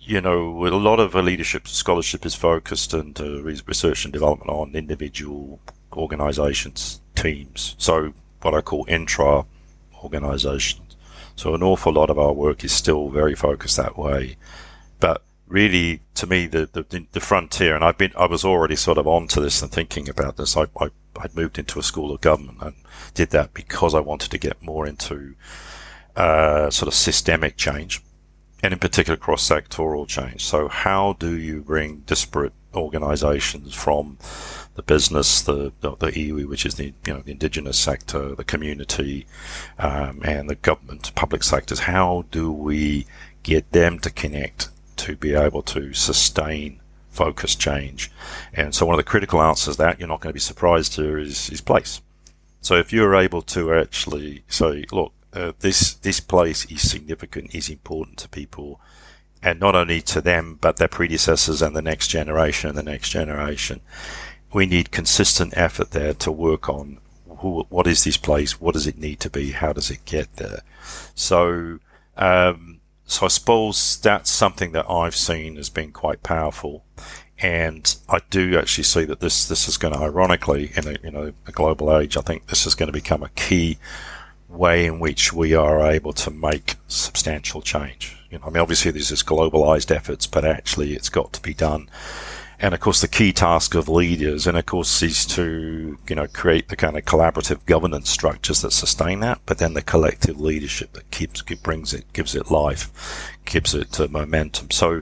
you 0.06 0.22
know, 0.22 0.66
a 0.68 0.70
lot 0.70 1.00
of 1.00 1.16
leadership 1.16 1.68
scholarship 1.68 2.26
is 2.26 2.36
focused 2.36 2.94
and 2.94 3.20
uh, 3.20 3.42
research 3.42 4.06
and 4.06 4.14
development 4.14 4.50
on 4.50 4.76
individual 4.76 5.60
organizations, 5.94 7.02
teams. 7.16 7.76
So 7.80 8.14
what 8.42 8.54
I 8.54 8.62
call 8.62 8.86
intra 8.88 9.46
organizations. 10.04 10.96
So 11.36 11.56
an 11.56 11.64
awful 11.64 11.92
lot 11.92 12.10
of 12.10 12.20
our 12.20 12.34
work 12.34 12.64
is 12.64 12.72
still 12.72 13.10
very 13.10 13.36
focused 13.36 13.78
that 13.78 13.98
way. 13.98 14.38
But 15.00 15.24
really, 15.48 16.02
to 16.16 16.28
me, 16.28 16.46
the, 16.46 16.70
the, 16.72 17.06
the 17.12 17.20
frontier, 17.20 17.76
and 17.76 17.84
I've 17.84 17.98
been, 17.98 18.14
I 18.16 18.28
was 18.28 18.46
already 18.46 18.76
sort 18.76 19.00
of 19.00 19.08
onto 19.08 19.42
this 19.42 19.62
and 19.62 19.72
thinking 19.72 20.08
about 20.08 20.38
this. 20.38 20.56
I, 20.56 20.68
I, 20.80 20.92
I'd 21.20 21.36
moved 21.36 21.58
into 21.58 21.80
a 21.80 21.84
school 21.84 22.14
of 22.14 22.22
government 22.22 22.60
and 22.62 22.76
did 23.16 23.32
that 23.32 23.56
because 23.56 23.96
I 23.96 24.00
wanted 24.02 24.30
to 24.32 24.38
get 24.38 24.62
more 24.62 24.86
into 24.86 25.34
uh, 26.16 26.70
sort 26.70 26.88
of 26.88 26.94
systemic 26.94 27.58
change 27.58 28.02
and 28.66 28.74
in 28.74 28.80
particular 28.80 29.16
cross 29.16 29.48
sectoral 29.48 30.08
change. 30.08 30.44
So, 30.44 30.68
how 30.68 31.14
do 31.20 31.38
you 31.38 31.62
bring 31.62 31.98
disparate 32.08 32.54
organizations 32.74 33.76
from 33.76 34.18
the 34.74 34.82
business, 34.82 35.44
the, 35.44 35.72
the, 35.82 35.96
the 35.98 36.08
iwi, 36.08 36.46
which 36.48 36.66
is 36.66 36.74
the 36.76 36.94
you 37.06 37.14
know 37.14 37.20
the 37.20 37.32
indigenous 37.32 37.78
sector, 37.78 38.34
the 38.34 38.44
community, 38.44 39.28
um, 39.78 40.20
and 40.26 40.50
the 40.50 40.56
government, 40.56 41.14
public 41.14 41.44
sectors. 41.44 41.82
How 41.82 42.26
do 42.32 42.52
we 42.52 43.06
get 43.44 43.72
them 43.72 44.00
to 44.00 44.10
connect 44.10 44.70
to 44.98 45.16
be 45.16 45.36
able 45.36 45.62
to 45.62 45.94
sustain 45.94 46.82
focus 47.12 47.54
change? 47.54 48.12
And 48.52 48.74
so, 48.74 48.88
one 48.88 48.96
of 48.96 48.98
the 48.98 49.12
critical 49.12 49.44
answers 49.44 49.78
that 49.78 50.00
you're 50.00 50.10
not 50.10 50.22
going 50.22 50.32
to 50.32 50.34
be 50.34 50.40
surprised 50.40 50.94
to 50.94 51.18
is, 51.20 51.52
is 51.52 51.62
place. 51.62 52.02
So, 52.62 52.76
if 52.76 52.92
you're 52.92 53.16
able 53.16 53.44
to 53.44 53.76
actually 53.76 54.44
say, 54.48 54.86
look, 54.92 55.14
uh, 55.36 55.52
this 55.60 55.94
this 55.96 56.20
place 56.20 56.66
is 56.72 56.90
significant, 56.90 57.54
is 57.54 57.70
important 57.70 58.18
to 58.20 58.30
people, 58.30 58.80
and 59.44 59.60
not 59.60 59.76
only 59.76 60.02
to 60.02 60.22
them 60.22 60.58
but 60.60 60.78
their 60.78 60.88
predecessors 60.88 61.62
and 61.62 61.76
the 61.76 61.82
next 61.82 62.08
generation 62.08 62.70
and 62.70 62.78
the 62.78 62.84
next 62.84 63.10
generation. 63.10 63.82
We 64.54 64.66
need 64.66 64.92
consistent 64.92 65.54
effort 65.58 65.92
there 65.92 66.14
to 66.14 66.32
work 66.32 66.70
on 66.70 67.00
who, 67.40 67.66
what 67.70 67.88
is 67.88 68.04
this 68.04 68.18
place, 68.18 68.62
what 68.62 68.74
does 68.74 68.88
it 68.88 68.98
need 68.98 69.20
to 69.22 69.30
be, 69.30 69.52
how 69.52 69.74
does 69.74 69.92
it 69.92 70.06
get 70.06 70.38
there. 70.38 70.62
So, 71.14 71.80
um, 72.16 72.80
so 73.06 73.26
I 73.26 73.30
suppose 73.30 74.00
that's 74.00 74.30
something 74.30 74.72
that 74.72 74.90
I've 74.90 75.16
seen 75.16 75.58
as 75.58 75.70
being 75.70 75.92
quite 75.92 76.24
powerful. 76.24 76.86
And 77.38 77.94
I 78.08 78.20
do 78.30 78.58
actually 78.58 78.86
see 78.86 79.04
that 79.06 79.20
this 79.20 79.48
this 79.50 79.68
is 79.68 79.76
going 79.76 79.94
to, 79.94 80.00
ironically, 80.00 80.72
in 80.76 80.88
a 80.88 80.96
you 81.04 81.12
know 81.12 81.34
a 81.46 81.52
global 81.52 81.96
age, 81.96 82.16
I 82.16 82.22
think 82.22 82.48
this 82.48 82.66
is 82.66 82.76
going 82.76 82.88
to 82.88 82.94
become 82.94 83.24
a 83.24 83.30
key 83.30 83.78
way 84.56 84.86
in 84.86 85.00
which 85.00 85.34
we 85.34 85.54
are 85.54 85.90
able 85.90 86.14
to 86.14 86.32
make 86.32 86.76
substantial 86.88 87.62
change. 87.62 88.18
You 88.30 88.40
know, 88.40 88.46
I 88.48 88.50
mean, 88.50 88.62
obviously 88.62 88.92
there's 88.92 89.10
this 89.10 89.24
globalized 89.24 89.96
efforts, 89.96 90.28
but 90.28 90.46
actually 90.46 90.94
it's 90.94 91.10
got 91.10 91.34
to 91.34 91.42
be 91.42 91.54
done. 91.54 91.90
And 92.60 92.74
of 92.74 92.80
course, 92.80 93.02
the 93.02 93.08
key 93.08 93.34
task 93.34 93.76
of 93.76 93.90
leaders, 93.90 94.48
and 94.48 94.58
of 94.58 94.66
course, 94.66 95.02
is 95.04 95.26
to 95.28 95.98
you 96.08 96.16
know 96.16 96.28
create 96.28 96.70
the 96.70 96.76
kind 96.76 96.98
of 96.98 97.04
collaborative 97.04 97.66
governance 97.66 98.10
structures 98.10 98.62
that 98.62 98.72
sustain 98.72 99.20
that, 99.20 99.42
but 99.46 99.58
then 99.58 99.74
the 99.74 99.82
collective 99.82 100.40
leadership 100.40 100.94
that 100.94 101.12
keeps 101.12 101.42
brings 101.42 101.94
it, 101.94 102.12
gives 102.14 102.34
it 102.34 102.50
life, 102.50 103.36
gives 103.44 103.76
it 103.76 104.00
uh, 104.00 104.08
momentum. 104.10 104.72
So, 104.72 105.02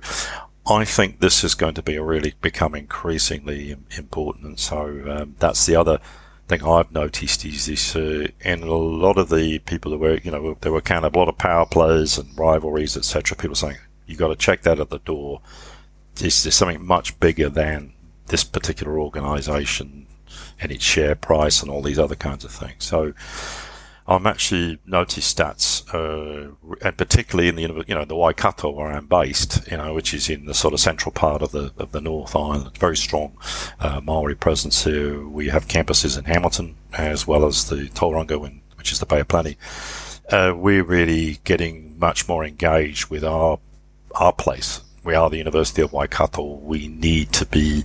I 0.66 0.84
think 0.84 1.20
this 1.20 1.44
is 1.44 1.54
going 1.54 1.76
to 1.76 1.84
be 1.84 2.00
really 2.00 2.34
become 2.42 2.74
increasingly 2.74 3.76
important, 3.98 4.46
and 4.46 4.60
so 4.60 5.04
um, 5.08 5.36
that's 5.38 5.66
the 5.68 5.76
other 5.76 6.00
thing 6.48 6.64
I've 6.64 6.92
noticed 6.92 7.46
is 7.46 7.66
this, 7.66 7.96
uh, 7.96 8.28
and 8.44 8.64
a 8.64 8.76
lot 8.76 9.18
of 9.18 9.30
the 9.30 9.60
people 9.60 9.92
that 9.92 9.98
were, 9.98 10.18
you 10.18 10.32
know, 10.32 10.58
there 10.62 10.72
were 10.72 10.82
kind 10.82 11.06
of 11.06 11.16
a 11.16 11.18
lot 11.18 11.30
of 11.30 11.38
power 11.38 11.66
plays 11.66 12.18
and 12.18 12.38
rivalries, 12.38 12.98
etc. 12.98 13.38
People 13.38 13.56
saying 13.56 13.78
you 14.06 14.16
got 14.16 14.28
to 14.28 14.36
check 14.36 14.62
that 14.64 14.80
at 14.80 14.90
the 14.90 15.00
door. 15.00 15.42
This 16.16 16.46
is 16.46 16.56
something 16.56 16.86
much 16.86 17.20
bigger 17.20 17.50
than 17.50 17.94
this 18.28 18.44
particular 18.44 19.00
organisation 19.00 20.08
and 20.60 20.72
its 20.72 20.84
share 20.84 21.16
price 21.16 21.62
and 21.62 21.72
all 21.72 21.82
these 21.82 22.00
other 22.00 22.16
kinds 22.16 22.44
of 22.44 22.52
things. 22.52 22.84
So 22.84 23.14
I'm 24.06 24.28
actually 24.28 24.80
noticed 24.86 25.38
stats, 25.38 25.84
uh, 25.94 26.52
and 26.82 26.98
particularly 26.98 27.48
in 27.48 27.56
the 27.56 27.86
you 27.88 27.96
know 27.96 28.04
the 28.04 28.16
Waikato 28.16 28.70
where 28.70 28.92
I'm 28.92 29.08
based, 29.08 29.66
you 29.72 29.78
know, 29.78 29.94
which 29.94 30.14
is 30.14 30.30
in 30.30 30.46
the 30.46 30.54
sort 30.54 30.74
of 30.74 30.82
central 30.82 31.12
part 31.12 31.42
of 31.42 31.52
the 31.52 31.72
of 31.78 31.94
the 31.94 32.02
North 32.02 32.36
Island. 32.36 32.78
Very 32.78 32.98
strong 32.98 33.38
uh, 33.80 34.02
Maori 34.04 34.36
presence 34.36 34.84
here. 34.84 35.26
We 35.26 35.48
have 35.50 35.70
campuses 35.70 36.18
in 36.18 36.26
Hamilton 36.26 36.76
as 36.94 37.26
well 37.26 37.46
as 37.46 37.70
the 37.70 37.88
Tauranga, 37.90 38.38
which 38.76 38.92
is 38.92 39.00
the 39.00 39.06
Bay 39.06 39.22
of 39.22 39.30
Plenty. 39.30 39.58
Uh, 40.30 40.54
we're 40.56 40.84
really 40.84 41.40
getting 41.46 41.98
much 41.98 42.28
more 42.28 42.44
engaged 42.44 43.10
with 43.10 43.24
our 43.24 43.60
our 44.16 44.34
place. 44.34 44.82
We 45.06 45.16
are 45.16 45.30
the 45.30 45.38
University 45.38 45.82
of 45.82 45.94
Waikato. 45.94 46.56
We 46.56 46.90
need 46.90 47.32
to 47.34 47.46
be 47.46 47.84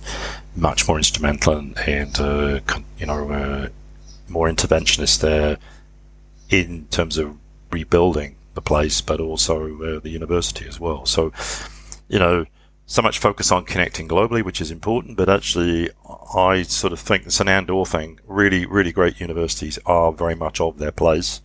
much 0.55 0.87
more 0.87 0.97
instrumental 0.97 1.57
and, 1.57 1.77
and 1.79 2.19
uh, 2.19 2.59
you 2.97 3.05
know 3.05 3.31
uh, 3.31 3.69
more 4.27 4.49
interventionist 4.49 5.21
there 5.21 5.57
in 6.49 6.87
terms 6.87 7.17
of 7.17 7.37
rebuilding 7.71 8.35
the 8.53 8.61
place, 8.61 9.01
but 9.01 9.19
also 9.19 9.65
uh, 9.81 9.99
the 9.99 10.09
university 10.09 10.67
as 10.67 10.79
well. 10.79 11.05
So, 11.05 11.31
you 12.07 12.19
know, 12.19 12.45
so 12.85 13.01
much 13.01 13.19
focus 13.19 13.51
on 13.51 13.65
connecting 13.65 14.07
globally, 14.07 14.43
which 14.43 14.59
is 14.59 14.71
important, 14.71 15.15
but 15.15 15.29
actually, 15.29 15.91
I 16.35 16.63
sort 16.63 16.91
of 16.91 16.99
think 16.99 17.27
it's 17.27 17.39
an 17.39 17.47
Andor 17.47 17.85
thing. 17.85 18.19
Really, 18.25 18.65
really 18.65 18.91
great 18.91 19.19
universities 19.19 19.77
are 19.85 20.11
very 20.11 20.35
much 20.35 20.59
of 20.59 20.79
their 20.79 20.91
place. 20.91 21.41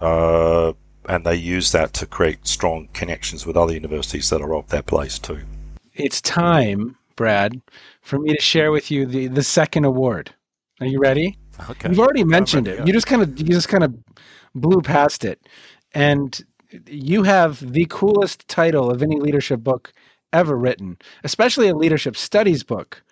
Uh, 0.00 0.72
and 1.08 1.24
they 1.24 1.34
use 1.34 1.72
that 1.72 1.92
to 1.94 2.06
create 2.06 2.46
strong 2.46 2.88
connections 2.92 3.46
with 3.46 3.56
other 3.56 3.74
universities 3.74 4.30
that 4.30 4.40
are 4.40 4.54
of 4.54 4.68
their 4.68 4.82
place 4.82 5.18
too. 5.18 5.40
It's 5.94 6.20
time, 6.20 6.96
Brad, 7.16 7.60
for 8.00 8.18
me 8.18 8.34
to 8.34 8.40
share 8.40 8.72
with 8.72 8.90
you 8.90 9.06
the, 9.06 9.26
the 9.26 9.42
second 9.42 9.84
award. 9.84 10.34
Are 10.80 10.86
you 10.86 10.98
ready? 10.98 11.38
Okay. 11.70 11.88
You've 11.88 12.00
already 12.00 12.24
mentioned 12.24 12.66
it. 12.66 12.86
You 12.86 12.92
just 12.92 13.06
kind 13.06 13.22
of 13.22 13.38
you 13.38 13.46
just 13.46 13.68
kind 13.68 13.84
of 13.84 13.94
blew 14.54 14.80
past 14.80 15.24
it. 15.24 15.46
And 15.92 16.40
you 16.86 17.22
have 17.22 17.72
the 17.72 17.86
coolest 17.88 18.46
title 18.48 18.90
of 18.90 19.02
any 19.02 19.20
leadership 19.20 19.60
book 19.60 19.92
ever 20.32 20.56
written, 20.56 20.98
especially 21.22 21.68
a 21.68 21.76
leadership 21.76 22.16
studies 22.16 22.64
book, 22.64 23.02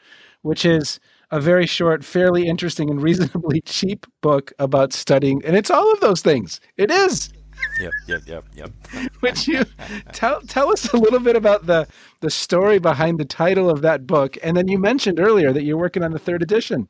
which 0.43 0.65
is 0.65 0.99
a 1.31 1.41
very 1.41 1.67
short, 1.67 2.05
fairly 2.05 2.47
interesting, 2.47 2.91
and 2.91 3.01
reasonably 3.03 3.61
cheap 3.63 4.07
book 4.21 4.53
about 4.59 4.93
studying. 4.93 5.43
And 5.45 5.57
it's 5.57 5.71
all 5.71 5.91
of 5.93 6.01
those 6.01 6.21
things. 6.21 6.61
It 6.77 6.91
is. 6.91 7.33
Yep, 7.81 7.93
yep, 8.09 8.21
yep, 8.27 8.45
yep. 8.55 8.71
Would 9.23 9.47
you 9.47 9.65
tell 10.13 10.41
tell 10.43 10.71
us 10.71 10.93
a 10.93 10.97
little 10.97 11.21
bit 11.21 11.37
about 11.37 11.67
the 11.67 11.87
the 12.21 12.31
story 12.31 12.79
behind 12.79 13.19
the 13.19 13.25
title 13.25 13.71
of 13.71 13.83
that 13.83 14.07
book? 14.07 14.37
And 14.43 14.57
then 14.57 14.69
you 14.69 14.79
mentioned 14.79 15.21
earlier 15.21 15.53
that 15.53 15.63
you're 15.63 15.79
working 15.79 16.03
on 16.03 16.11
the 16.11 16.19
third 16.19 16.43
edition. 16.43 16.89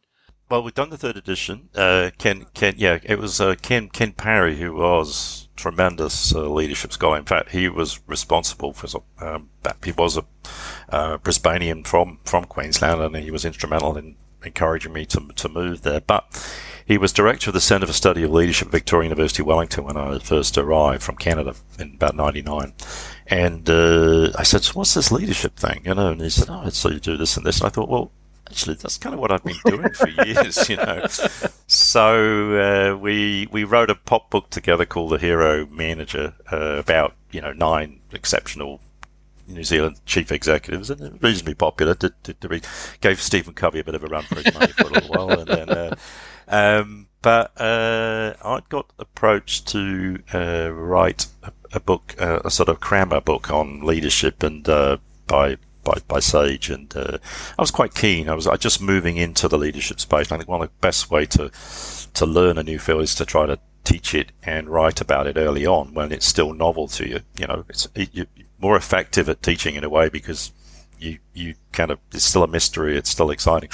Well, 0.52 0.62
we've 0.62 0.74
done 0.74 0.90
the 0.90 0.98
third 0.98 1.16
edition. 1.16 1.70
Uh, 1.74 2.10
Ken, 2.18 2.44
Ken, 2.52 2.74
yeah, 2.76 2.98
it 3.04 3.18
was 3.18 3.40
uh, 3.40 3.54
Ken 3.62 3.88
Ken 3.88 4.12
Parry 4.12 4.58
who 4.58 4.74
was 4.74 5.48
tremendous 5.56 6.34
uh, 6.34 6.46
leadership 6.46 6.92
scholar. 6.92 7.16
In 7.16 7.24
fact, 7.24 7.52
he 7.52 7.70
was 7.70 8.00
responsible 8.06 8.74
for 8.74 9.02
um, 9.18 9.48
he 9.82 9.92
was 9.92 10.18
a 10.18 10.24
uh, 10.90 11.16
Brisbanean 11.16 11.84
from 11.86 12.18
from 12.26 12.44
Queensland, 12.44 13.00
and 13.00 13.16
he 13.16 13.30
was 13.30 13.46
instrumental 13.46 13.96
in 13.96 14.16
encouraging 14.44 14.92
me 14.92 15.06
to 15.06 15.26
to 15.36 15.48
move 15.48 15.80
there. 15.84 16.02
But 16.02 16.26
he 16.84 16.98
was 16.98 17.14
director 17.14 17.48
of 17.48 17.54
the 17.54 17.60
Centre 17.62 17.86
for 17.86 17.94
Study 17.94 18.22
of 18.22 18.30
Leadership 18.30 18.68
at 18.68 18.72
Victoria 18.72 19.08
University 19.08 19.42
Wellington 19.42 19.84
when 19.84 19.96
I 19.96 20.18
first 20.18 20.58
arrived 20.58 21.02
from 21.02 21.16
Canada 21.16 21.54
in 21.78 21.94
about 21.94 22.14
'99. 22.14 22.74
And 23.26 23.70
uh, 23.70 24.32
I 24.36 24.42
said, 24.42 24.64
so 24.64 24.74
"What's 24.74 24.92
this 24.92 25.10
leadership 25.10 25.56
thing?" 25.56 25.80
You 25.86 25.94
know, 25.94 26.12
and 26.12 26.20
he 26.20 26.28
said, 26.28 26.48
"Oh, 26.50 26.68
so 26.68 26.90
you 26.90 27.00
do 27.00 27.16
this 27.16 27.38
and 27.38 27.46
this." 27.46 27.60
And 27.60 27.68
I 27.68 27.70
thought, 27.70 27.88
well 27.88 28.12
actually, 28.52 28.74
that's 28.74 28.98
kind 28.98 29.14
of 29.14 29.20
what 29.20 29.32
I've 29.32 29.42
been 29.42 29.56
doing 29.64 29.90
for 29.90 30.08
years, 30.08 30.68
you 30.68 30.76
know. 30.76 31.06
So 31.66 32.92
uh, 32.92 32.96
we 32.98 33.48
we 33.50 33.64
wrote 33.64 33.88
a 33.88 33.94
pop 33.94 34.30
book 34.30 34.50
together 34.50 34.84
called 34.84 35.12
The 35.12 35.18
Hero 35.18 35.66
Manager 35.66 36.34
uh, 36.52 36.76
about 36.78 37.14
you 37.30 37.40
know 37.40 37.52
nine 37.52 38.00
exceptional 38.12 38.80
New 39.48 39.64
Zealand 39.64 40.00
chief 40.04 40.30
executives 40.30 40.90
and 40.90 41.22
reasonably 41.22 41.54
popular. 41.54 41.94
Did, 41.94 42.12
did, 42.22 42.66
gave 43.00 43.22
Stephen 43.22 43.54
Covey 43.54 43.80
a 43.80 43.84
bit 43.84 43.94
of 43.94 44.04
a 44.04 44.06
run 44.06 44.24
for 44.24 44.36
his 44.36 44.52
money 44.52 44.72
for 44.72 44.88
a 44.88 44.90
little 44.90 45.10
while, 45.10 45.40
and 45.40 45.48
then. 45.48 45.70
Uh, 45.70 45.96
um, 46.48 47.08
but 47.22 47.52
uh, 47.58 48.34
I 48.44 48.60
got 48.68 48.92
approached 48.98 49.68
to 49.68 50.18
uh, 50.34 50.70
write 50.72 51.26
a, 51.44 51.52
a 51.72 51.80
book, 51.80 52.16
uh, 52.18 52.40
a 52.44 52.50
sort 52.50 52.68
of 52.68 52.80
crammer 52.80 53.20
book 53.20 53.48
on 53.50 53.80
leadership, 53.80 54.42
and 54.42 54.64
by 55.26 55.56
by, 55.84 55.98
by 56.08 56.20
Sage, 56.20 56.70
and 56.70 56.94
uh, 56.96 57.18
I 57.58 57.62
was 57.62 57.70
quite 57.70 57.94
keen. 57.94 58.28
I 58.28 58.34
was 58.34 58.46
I 58.46 58.56
just 58.56 58.80
moving 58.80 59.16
into 59.16 59.48
the 59.48 59.58
leadership 59.58 60.00
space. 60.00 60.30
I 60.30 60.36
think 60.36 60.48
one 60.48 60.62
of 60.62 60.68
the 60.68 60.74
best 60.80 61.10
way 61.10 61.26
to 61.26 61.50
to 62.14 62.26
learn 62.26 62.58
a 62.58 62.62
new 62.62 62.78
field 62.78 63.02
is 63.02 63.14
to 63.16 63.24
try 63.24 63.46
to 63.46 63.58
teach 63.84 64.14
it 64.14 64.32
and 64.42 64.68
write 64.68 65.00
about 65.00 65.26
it 65.26 65.36
early 65.36 65.66
on 65.66 65.94
when 65.94 66.12
it's 66.12 66.26
still 66.26 66.52
novel 66.52 66.88
to 66.88 67.08
you. 67.08 67.20
You 67.38 67.46
know, 67.46 67.64
it's 67.68 67.88
you're 67.94 68.26
more 68.60 68.76
effective 68.76 69.28
at 69.28 69.42
teaching 69.42 69.74
in 69.74 69.84
a 69.84 69.88
way 69.88 70.08
because 70.08 70.52
you 70.98 71.18
you 71.34 71.54
kind 71.72 71.90
of 71.90 71.98
it's 72.12 72.24
still 72.24 72.44
a 72.44 72.48
mystery. 72.48 72.96
It's 72.96 73.10
still 73.10 73.30
exciting. 73.30 73.70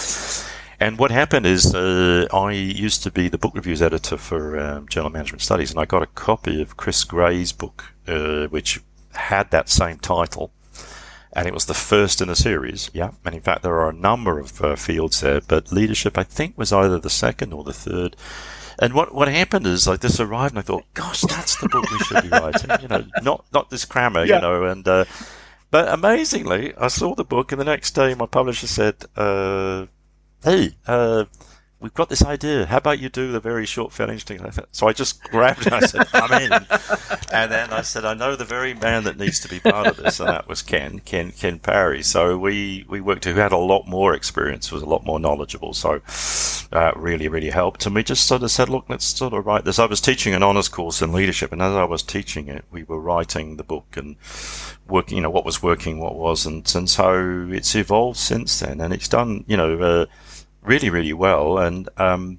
And 0.80 0.96
what 0.96 1.10
happened 1.10 1.44
is, 1.44 1.74
uh, 1.74 2.28
I 2.32 2.52
used 2.52 3.02
to 3.02 3.10
be 3.10 3.28
the 3.28 3.36
book 3.36 3.54
reviews 3.56 3.82
editor 3.82 4.16
for 4.16 4.60
um, 4.60 4.88
Journal 4.88 5.10
Management 5.10 5.42
Studies, 5.42 5.72
and 5.72 5.80
I 5.80 5.86
got 5.86 6.04
a 6.04 6.06
copy 6.06 6.62
of 6.62 6.76
Chris 6.76 7.02
Grey's 7.02 7.50
book, 7.50 7.92
uh, 8.06 8.46
which 8.46 8.80
had 9.12 9.50
that 9.50 9.68
same 9.68 9.98
title 9.98 10.52
and 11.32 11.46
it 11.46 11.54
was 11.54 11.66
the 11.66 11.74
first 11.74 12.20
in 12.20 12.28
a 12.28 12.36
series. 12.36 12.90
Yeah, 12.92 13.10
and 13.24 13.34
in 13.34 13.40
fact, 13.40 13.62
there 13.62 13.78
are 13.80 13.90
a 13.90 13.94
number 13.94 14.38
of 14.38 14.62
uh, 14.62 14.76
fields 14.76 15.20
there, 15.20 15.40
but 15.40 15.72
leadership, 15.72 16.16
I 16.16 16.24
think, 16.24 16.56
was 16.56 16.72
either 16.72 16.98
the 16.98 17.10
second 17.10 17.52
or 17.52 17.64
the 17.64 17.72
third. 17.72 18.16
And 18.80 18.94
what 18.94 19.14
what 19.14 19.28
happened 19.28 19.66
is 19.66 19.86
like 19.86 20.00
this 20.00 20.20
arrived, 20.20 20.52
and 20.52 20.60
I 20.60 20.62
thought, 20.62 20.84
gosh, 20.94 21.22
that's 21.22 21.56
the 21.56 21.68
book 21.68 21.90
we 21.90 21.98
should 21.98 22.22
be 22.22 22.28
writing. 22.28 22.70
You 22.80 22.88
know, 22.88 23.04
not 23.22 23.44
not 23.52 23.70
this 23.70 23.84
crammer, 23.84 24.24
yeah. 24.24 24.36
you 24.36 24.42
know, 24.42 24.64
and. 24.64 24.86
Uh, 24.86 25.04
but 25.70 25.92
amazingly, 25.92 26.74
I 26.76 26.88
saw 26.88 27.14
the 27.14 27.24
book, 27.24 27.52
and 27.52 27.60
the 27.60 27.64
next 27.64 27.90
day 27.90 28.14
my 28.14 28.24
publisher 28.24 28.66
said, 28.66 29.04
uh, 29.16 29.84
"Hey, 30.42 30.74
uh, 30.86 31.26
we've 31.80 31.94
got 31.94 32.08
this 32.08 32.24
idea. 32.24 32.66
How 32.66 32.78
about 32.78 32.98
you 32.98 33.08
do 33.08 33.30
the 33.30 33.40
very 33.40 33.66
short, 33.66 33.92
fairly 33.92 34.14
interesting? 34.14 34.40
So 34.72 34.88
I 34.88 34.92
just 34.92 35.22
grabbed 35.24 35.66
it 35.66 35.72
I 35.72 35.80
said, 35.80 36.06
I'm 36.12 36.42
in. 36.42 36.52
And 37.32 37.52
then 37.52 37.72
I 37.72 37.82
said, 37.82 38.04
I 38.04 38.14
know 38.14 38.36
the 38.36 38.44
very 38.44 38.74
man 38.74 39.04
that 39.04 39.18
needs 39.18 39.38
to 39.40 39.48
be 39.48 39.60
part 39.60 39.86
of 39.86 39.96
this, 39.96 40.18
and 40.20 40.28
that 40.28 40.48
was 40.48 40.62
Ken, 40.62 41.00
Ken, 41.00 41.30
Ken 41.30 41.58
Parry. 41.58 42.02
So 42.02 42.36
we, 42.38 42.84
we 42.88 43.00
worked, 43.00 43.24
who 43.24 43.34
had 43.34 43.52
a 43.52 43.58
lot 43.58 43.86
more 43.86 44.14
experience, 44.14 44.72
was 44.72 44.82
a 44.82 44.86
lot 44.88 45.04
more 45.04 45.20
knowledgeable. 45.20 45.72
So 45.72 46.00
uh, 46.72 46.92
really, 46.96 47.28
really 47.28 47.50
helped. 47.50 47.86
And 47.86 47.94
we 47.94 48.02
just 48.02 48.26
sort 48.26 48.42
of 48.42 48.50
said, 48.50 48.68
look, 48.68 48.86
let's 48.88 49.04
sort 49.04 49.32
of 49.32 49.46
write 49.46 49.64
this. 49.64 49.78
I 49.78 49.86
was 49.86 50.00
teaching 50.00 50.34
an 50.34 50.42
honors 50.42 50.68
course 50.68 51.00
in 51.00 51.12
leadership, 51.12 51.52
and 51.52 51.62
as 51.62 51.74
I 51.74 51.84
was 51.84 52.02
teaching 52.02 52.48
it, 52.48 52.64
we 52.70 52.82
were 52.82 53.00
writing 53.00 53.56
the 53.56 53.64
book 53.64 53.96
and 53.96 54.16
working, 54.88 55.16
you 55.16 55.22
know, 55.22 55.30
what 55.30 55.44
was 55.44 55.62
working, 55.62 56.00
what 56.00 56.16
wasn't. 56.16 56.74
And 56.74 56.90
so 56.90 57.48
it's 57.50 57.74
evolved 57.74 58.18
since 58.18 58.60
then, 58.60 58.80
and 58.80 58.92
it's 58.92 59.08
done, 59.08 59.44
you 59.46 59.56
know, 59.56 59.78
uh, 59.78 60.06
really, 60.68 60.90
really 60.90 61.12
well. 61.12 61.58
And 61.58 61.88
um, 61.96 62.38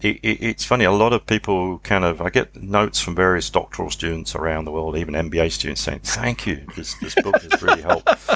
it, 0.00 0.16
it, 0.22 0.42
it's 0.42 0.64
funny, 0.64 0.84
a 0.84 0.92
lot 0.92 1.12
of 1.12 1.26
people 1.26 1.78
kind 1.80 2.04
of, 2.04 2.20
I 2.20 2.30
get 2.30 2.54
notes 2.56 3.00
from 3.00 3.14
various 3.14 3.50
doctoral 3.50 3.90
students 3.90 4.34
around 4.34 4.64
the 4.64 4.72
world, 4.72 4.96
even 4.96 5.14
MBA 5.14 5.52
students 5.52 5.80
saying, 5.80 6.00
thank 6.00 6.46
you, 6.46 6.64
this, 6.76 6.94
this 6.94 7.14
book 7.16 7.40
has 7.42 7.62
really 7.62 7.82
helped 7.82 8.06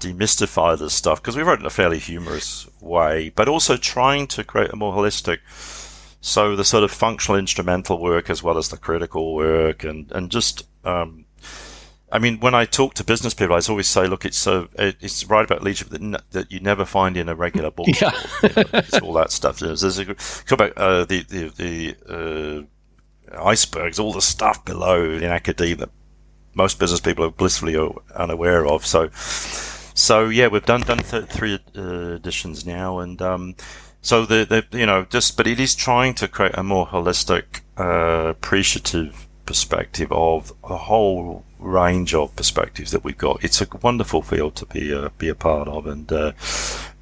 demystify 0.00 0.78
this 0.78 0.94
stuff, 0.94 1.20
because 1.20 1.36
we 1.36 1.42
wrote 1.42 1.58
it 1.58 1.60
in 1.60 1.66
a 1.66 1.70
fairly 1.70 1.98
humorous 1.98 2.68
way, 2.80 3.30
but 3.30 3.48
also 3.48 3.76
trying 3.76 4.26
to 4.28 4.42
create 4.42 4.72
a 4.72 4.76
more 4.76 4.94
holistic, 4.94 5.38
so 6.20 6.56
the 6.56 6.64
sort 6.64 6.84
of 6.84 6.90
functional 6.90 7.38
instrumental 7.38 8.00
work 8.00 8.30
as 8.30 8.42
well 8.42 8.58
as 8.58 8.68
the 8.68 8.76
critical 8.76 9.34
work 9.34 9.84
and, 9.84 10.10
and 10.12 10.30
just, 10.30 10.66
um, 10.84 11.24
I 12.12 12.18
mean, 12.18 12.40
when 12.40 12.54
I 12.54 12.66
talk 12.66 12.92
to 12.94 13.04
business 13.04 13.32
people, 13.32 13.56
I 13.56 13.60
always 13.70 13.88
say, 13.88 14.06
look, 14.06 14.26
it's 14.26 14.36
so 14.36 14.68
it's 14.78 15.24
right 15.24 15.44
about 15.44 15.62
leadership 15.62 15.88
that, 15.88 16.02
n- 16.02 16.18
that 16.32 16.52
you 16.52 16.60
never 16.60 16.84
find 16.84 17.16
in 17.16 17.30
a 17.30 17.34
regular 17.34 17.70
book. 17.78 17.88
Yeah. 17.88 18.12
you 18.42 18.50
know, 18.54 18.64
it's 18.74 18.98
all 18.98 19.14
that 19.14 19.32
stuff. 19.32 19.60
There's, 19.60 19.80
there's 19.80 19.98
a, 19.98 20.04
talk 20.04 20.52
about 20.52 20.76
uh, 20.76 21.04
the 21.06 21.22
the, 21.22 21.96
the 22.06 22.66
uh, 23.34 23.42
icebergs, 23.42 23.98
all 23.98 24.12
the 24.12 24.20
stuff 24.20 24.62
below 24.64 25.02
in 25.02 25.24
academia 25.24 25.76
that 25.76 25.90
most 26.54 26.78
business 26.78 27.00
people 27.00 27.24
are 27.24 27.30
blissfully 27.30 27.78
unaware 28.14 28.66
of. 28.66 28.84
So, 28.84 29.08
so 29.14 30.28
yeah, 30.28 30.48
we've 30.48 30.66
done 30.66 30.82
done 30.82 30.98
th- 30.98 31.24
three 31.24 31.58
uh, 31.74 32.16
editions 32.16 32.66
now, 32.66 32.98
and 32.98 33.22
um, 33.22 33.54
so 34.02 34.26
the, 34.26 34.44
the 34.44 34.78
you 34.78 34.84
know 34.84 35.06
just, 35.08 35.38
but 35.38 35.46
it 35.46 35.58
is 35.58 35.74
trying 35.74 36.12
to 36.14 36.28
create 36.28 36.58
a 36.58 36.62
more 36.62 36.86
holistic, 36.86 37.62
uh, 37.78 38.28
appreciative 38.28 39.28
perspective 39.52 40.10
of 40.10 40.50
a 40.64 40.78
whole 40.78 41.44
range 41.58 42.14
of 42.14 42.34
perspectives 42.36 42.90
that 42.90 43.04
we've 43.04 43.18
got. 43.18 43.44
It's 43.44 43.60
a 43.60 43.66
wonderful 43.82 44.22
field 44.22 44.56
to 44.56 44.64
be 44.64 44.90
a, 44.90 45.10
be 45.10 45.28
a 45.28 45.34
part 45.34 45.68
of, 45.68 45.86
and 45.86 46.10
uh, 46.10 46.32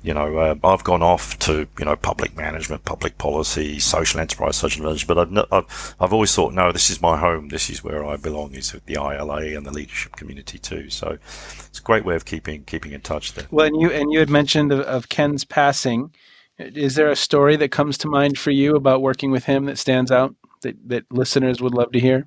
you 0.02 0.12
know, 0.12 0.36
uh, 0.36 0.56
I've 0.64 0.82
gone 0.82 1.00
off 1.00 1.38
to 1.46 1.68
you 1.78 1.84
know 1.84 1.94
public 1.94 2.36
management, 2.36 2.84
public 2.84 3.18
policy, 3.18 3.78
social 3.78 4.18
enterprise, 4.18 4.56
social 4.56 4.82
management, 4.82 5.30
but 5.30 5.46
I've, 5.52 5.52
I've, 5.52 5.94
I've 6.00 6.12
always 6.12 6.34
thought, 6.34 6.52
no, 6.52 6.72
this 6.72 6.90
is 6.90 7.00
my 7.00 7.16
home. 7.16 7.50
This 7.50 7.70
is 7.70 7.84
where 7.84 8.04
I 8.04 8.16
belong. 8.16 8.56
Is 8.56 8.72
with 8.72 8.86
the 8.86 8.94
ILA 8.94 9.56
and 9.56 9.64
the 9.64 9.70
leadership 9.70 10.16
community 10.16 10.58
too. 10.58 10.90
So 10.90 11.18
it's 11.68 11.78
a 11.78 11.82
great 11.82 12.04
way 12.04 12.16
of 12.16 12.24
keeping 12.24 12.64
keeping 12.64 12.90
in 12.90 13.00
touch 13.00 13.34
there. 13.34 13.46
Well, 13.52 13.66
and 13.66 13.80
you 13.80 13.92
and 13.92 14.12
you 14.12 14.18
had 14.18 14.30
mentioned 14.30 14.72
of, 14.72 14.80
of 14.80 15.08
Ken's 15.08 15.44
passing. 15.44 16.12
Is 16.58 16.96
there 16.96 17.10
a 17.10 17.16
story 17.16 17.54
that 17.56 17.70
comes 17.70 17.96
to 17.98 18.08
mind 18.08 18.36
for 18.38 18.50
you 18.50 18.74
about 18.74 19.02
working 19.02 19.30
with 19.30 19.44
him 19.44 19.66
that 19.66 19.78
stands 19.78 20.10
out 20.10 20.34
that, 20.62 20.76
that 20.88 21.04
listeners 21.12 21.60
would 21.60 21.74
love 21.74 21.92
to 21.92 22.00
hear? 22.00 22.26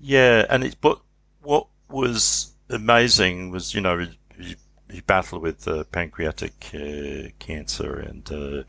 Yeah, 0.00 0.46
and 0.48 0.64
it's 0.64 0.74
but 0.74 1.00
what 1.42 1.66
was 1.90 2.52
amazing 2.70 3.50
was 3.50 3.74
you 3.74 3.80
know 3.80 4.06
he, 4.38 5.00
battled 5.06 5.42
with 5.42 5.68
uh, 5.68 5.84
pancreatic 5.84 6.70
uh, 6.74 7.28
cancer, 7.38 7.98
and 7.98 8.30
uh, 8.32 8.62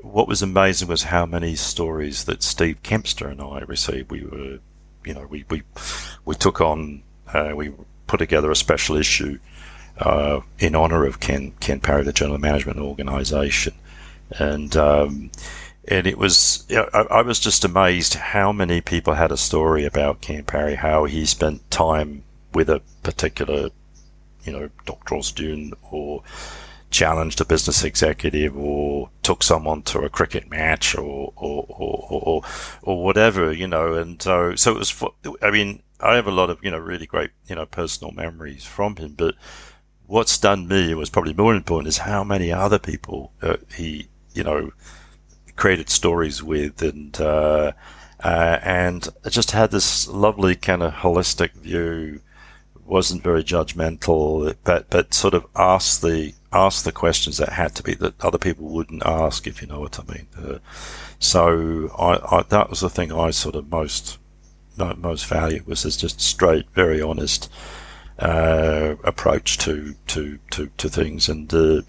what 0.00 0.28
was 0.28 0.42
amazing 0.42 0.88
was 0.88 1.04
how 1.04 1.26
many 1.26 1.54
stories 1.54 2.24
that 2.24 2.42
Steve 2.42 2.82
Kempster 2.82 3.30
and 3.30 3.40
I 3.40 3.60
received. 3.60 4.10
We 4.10 4.24
were, 4.24 4.58
you 5.04 5.14
know, 5.14 5.26
we 5.28 5.44
we 5.48 5.62
we 6.24 6.34
took 6.34 6.60
on, 6.60 7.02
uh, 7.32 7.52
we 7.54 7.72
put 8.06 8.18
together 8.18 8.50
a 8.50 8.56
special 8.56 8.96
issue 8.96 9.38
uh, 9.98 10.40
in 10.58 10.74
honor 10.74 11.06
of 11.06 11.20
Ken 11.20 11.52
Ken 11.60 11.80
Parry, 11.80 12.02
the 12.02 12.12
Journal 12.12 12.38
Management 12.38 12.78
Organization, 12.78 13.74
and. 14.30 14.76
Um, 14.76 15.30
and 15.88 16.06
it 16.06 16.18
was 16.18 16.66
I, 16.70 17.06
I, 17.10 17.22
was 17.22 17.38
just 17.38 17.64
amazed 17.64 18.14
how 18.14 18.52
many 18.52 18.80
people 18.80 19.14
had 19.14 19.32
a 19.32 19.36
story 19.36 19.84
about 19.84 20.22
Parry, 20.46 20.76
how 20.76 21.04
he 21.04 21.26
spent 21.26 21.70
time 21.70 22.24
with 22.52 22.70
a 22.70 22.80
particular, 23.02 23.70
you 24.44 24.52
know, 24.52 24.70
doctoral 24.86 25.22
student 25.22 25.74
or 25.90 26.22
challenged 26.90 27.40
a 27.40 27.44
business 27.44 27.82
executive 27.82 28.56
or 28.56 29.10
took 29.22 29.42
someone 29.42 29.82
to 29.82 29.98
a 30.00 30.08
cricket 30.08 30.48
match 30.48 30.94
or 30.94 31.32
or, 31.36 31.66
or, 31.68 32.08
or, 32.10 32.42
or 32.82 33.04
whatever, 33.04 33.52
you 33.52 33.66
know. 33.66 33.94
And 33.94 34.22
so, 34.22 34.54
so 34.54 34.72
it 34.72 34.78
was, 34.78 35.04
I 35.42 35.50
mean, 35.50 35.82
I 36.00 36.14
have 36.14 36.26
a 36.26 36.32
lot 36.32 36.50
of, 36.50 36.64
you 36.64 36.70
know, 36.70 36.78
really 36.78 37.06
great, 37.06 37.30
you 37.46 37.56
know, 37.56 37.66
personal 37.66 38.12
memories 38.12 38.64
from 38.64 38.96
him, 38.96 39.14
but 39.16 39.34
what's 40.06 40.38
done 40.38 40.68
me 40.68 40.94
was 40.94 41.10
probably 41.10 41.34
more 41.34 41.54
important 41.54 41.88
is 41.88 41.98
how 41.98 42.22
many 42.24 42.52
other 42.52 42.78
people 42.78 43.32
uh, 43.42 43.56
he, 43.74 44.08
you 44.32 44.44
know, 44.44 44.70
created 45.56 45.90
stories 45.90 46.42
with, 46.42 46.82
and 46.82 47.18
uh, 47.20 47.72
uh, 48.22 48.58
and 48.62 49.08
just 49.28 49.50
had 49.52 49.70
this 49.70 50.08
lovely 50.08 50.54
kind 50.54 50.82
of 50.82 50.94
holistic 50.94 51.52
view 51.52 52.20
wasn't 52.86 53.22
very 53.22 53.42
judgmental, 53.42 54.54
but 54.64 54.90
but 54.90 55.14
sort 55.14 55.34
of 55.34 55.46
asked 55.56 56.02
the 56.02 56.34
asked 56.52 56.84
the 56.84 56.92
questions 56.92 57.38
that 57.38 57.50
had 57.50 57.74
to 57.74 57.82
be 57.82 57.94
that 57.94 58.14
other 58.24 58.38
people 58.38 58.68
wouldn't 58.68 59.04
ask, 59.04 59.46
if 59.46 59.60
you 59.60 59.68
know 59.68 59.80
what 59.80 59.98
I 59.98 60.12
mean. 60.12 60.26
Uh, 60.38 60.58
so 61.18 61.90
I, 61.98 62.36
I, 62.36 62.42
that 62.42 62.70
was 62.70 62.80
the 62.80 62.90
thing 62.90 63.12
I 63.12 63.30
sort 63.30 63.56
of 63.56 63.70
most 63.70 64.18
most 64.76 65.26
valued 65.26 65.66
was 65.66 65.82
this 65.82 65.96
just 65.96 66.20
straight, 66.20 66.68
very 66.70 67.00
honest 67.00 67.50
uh, 68.18 68.94
approach 69.04 69.58
to 69.58 69.94
to 70.08 70.38
to 70.50 70.70
to 70.76 70.88
things 70.88 71.28
and. 71.28 71.52
Uh, 71.52 71.82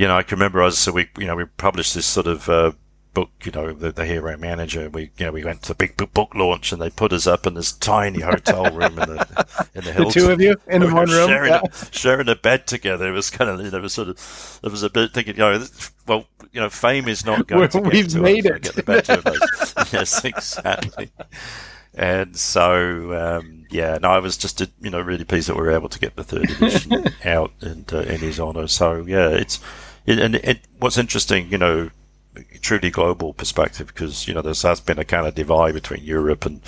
you 0.00 0.08
know, 0.08 0.16
I 0.16 0.22
can 0.22 0.38
remember 0.38 0.62
us. 0.62 0.78
So 0.78 0.92
we, 0.92 1.10
you 1.18 1.26
know, 1.26 1.36
we 1.36 1.44
published 1.44 1.94
this 1.94 2.06
sort 2.06 2.26
of 2.26 2.48
uh, 2.48 2.72
book, 3.12 3.32
you 3.44 3.52
know, 3.52 3.74
the, 3.74 3.92
the 3.92 4.06
hero 4.06 4.34
manager. 4.38 4.88
We, 4.88 5.10
you 5.18 5.26
know, 5.26 5.32
we 5.32 5.44
went 5.44 5.60
to 5.64 5.72
a 5.72 5.74
big 5.74 5.94
book 6.14 6.34
launch 6.34 6.72
and 6.72 6.80
they 6.80 6.88
put 6.88 7.12
us 7.12 7.26
up 7.26 7.46
in 7.46 7.52
this 7.52 7.72
tiny 7.72 8.20
hotel 8.20 8.64
room 8.72 8.98
in 8.98 9.10
the 9.10 9.46
in 9.74 9.84
the 9.84 9.92
hills. 9.92 10.14
The 10.14 10.20
two 10.20 10.30
of 10.30 10.40
you 10.40 10.56
in 10.68 10.80
the 10.80 10.86
one 10.86 11.10
room, 11.10 11.28
sharing, 11.28 11.52
yeah. 11.52 11.60
a, 11.70 11.94
sharing 11.94 12.30
a 12.30 12.34
bed 12.34 12.66
together. 12.66 13.10
It 13.10 13.12
was 13.12 13.28
kind 13.28 13.50
of, 13.50 13.60
you 13.60 13.70
know, 13.70 13.76
it 13.76 13.82
was 13.82 13.92
sort 13.92 14.08
of, 14.08 14.60
it 14.64 14.70
was 14.70 14.82
a 14.82 14.88
bit 14.88 15.12
thinking, 15.12 15.34
you 15.34 15.40
know, 15.40 15.62
well, 16.06 16.24
you 16.50 16.62
know, 16.62 16.70
fame 16.70 17.06
is 17.06 17.26
not 17.26 17.46
going 17.46 17.68
to 17.68 17.80
get 17.82 17.92
We've 17.92 18.08
to 18.08 18.22
made 18.22 18.46
us, 18.46 18.56
it. 18.56 18.62
Get 18.62 18.74
the 18.76 18.82
better 18.82 19.12
of 19.12 19.26
us. 19.26 19.74
yes, 19.92 20.24
exactly. 20.24 21.10
And 21.92 22.36
so, 22.36 23.38
um, 23.38 23.66
yeah, 23.68 23.98
no, 24.00 24.10
I 24.10 24.18
was 24.18 24.36
just, 24.36 24.60
you 24.80 24.90
know, 24.90 25.00
really 25.00 25.24
pleased 25.24 25.48
that 25.48 25.56
we 25.56 25.62
were 25.62 25.72
able 25.72 25.88
to 25.88 25.98
get 25.98 26.16
the 26.16 26.24
third 26.24 26.50
edition 26.50 27.04
out 27.24 27.52
and 27.60 27.92
uh, 27.92 28.00
in 28.00 28.20
his 28.20 28.38
honour. 28.38 28.68
So, 28.68 29.04
yeah, 29.06 29.28
it's, 29.28 29.56
it, 29.56 29.62
and 30.18 30.34
it, 30.36 30.60
what's 30.78 30.98
interesting, 30.98 31.50
you 31.50 31.58
know, 31.58 31.90
truly 32.60 32.90
global 32.90 33.32
perspective 33.32 33.88
because 33.88 34.28
you 34.28 34.34
know 34.34 34.42
there 34.42 34.54
has 34.54 34.80
been 34.80 34.98
a 34.98 35.04
kind 35.04 35.26
of 35.26 35.34
divide 35.34 35.74
between 35.74 36.04
Europe 36.04 36.46
and 36.46 36.60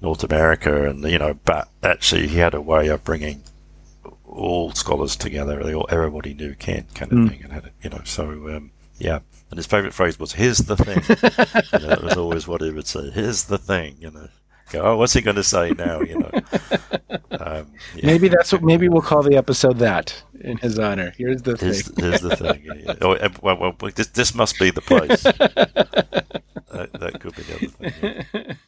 North 0.00 0.24
America, 0.24 0.88
and 0.88 1.04
you 1.04 1.18
know, 1.18 1.34
but 1.44 1.68
actually 1.82 2.28
he 2.28 2.38
had 2.38 2.54
a 2.54 2.60
way 2.60 2.88
of 2.88 3.04
bringing 3.04 3.42
all 4.26 4.72
scholars 4.72 5.16
together. 5.16 5.62
All, 5.74 5.86
everybody 5.90 6.34
knew 6.34 6.54
Kent 6.54 6.94
kind 6.94 7.12
of 7.12 7.18
mm. 7.18 7.28
thing, 7.28 7.42
and 7.44 7.52
had 7.52 7.66
it, 7.66 7.72
you 7.82 7.90
know, 7.90 8.02
so 8.04 8.24
um, 8.54 8.72
yeah. 8.98 9.20
And 9.50 9.58
his 9.58 9.66
favourite 9.66 9.94
phrase 9.94 10.18
was 10.18 10.34
"Here's 10.34 10.58
the 10.58 10.76
thing." 10.76 11.02
you 11.72 11.86
know, 11.86 11.88
that 11.88 12.02
was 12.04 12.16
always 12.16 12.46
what 12.46 12.60
he 12.60 12.70
would 12.70 12.86
say. 12.86 13.10
"Here's 13.10 13.44
the 13.44 13.58
thing," 13.58 13.96
you 13.98 14.10
know. 14.10 14.28
Oh, 14.74 14.96
what's 14.96 15.12
he 15.12 15.20
going 15.20 15.36
to 15.36 15.44
say 15.44 15.70
now? 15.70 16.00
You 16.00 16.18
know. 16.18 16.30
Um, 17.32 17.72
yeah. 17.94 18.06
Maybe 18.06 18.28
that's 18.28 18.52
what. 18.52 18.62
Maybe 18.62 18.88
we'll 18.88 19.00
call 19.00 19.22
the 19.22 19.36
episode 19.36 19.78
that 19.78 20.22
in 20.40 20.58
his 20.58 20.78
honor. 20.78 21.12
Here's 21.16 21.42
the 21.42 21.56
here's, 21.56 21.88
thing. 21.88 22.04
Here's 22.04 22.20
the 22.20 22.36
thing. 22.36 22.62
Yeah. 22.64 22.94
Oh, 23.00 23.16
well, 23.40 23.74
well, 23.80 23.90
this, 23.94 24.08
this 24.08 24.34
must 24.34 24.58
be 24.58 24.70
the 24.70 24.80
place. 24.80 25.22
that, 25.22 26.90
that, 26.92 27.20
could 27.20 27.34
be 27.36 27.42
the 27.42 27.54
other 27.54 27.90
thing. 27.90 28.26
Yeah. 28.32 28.54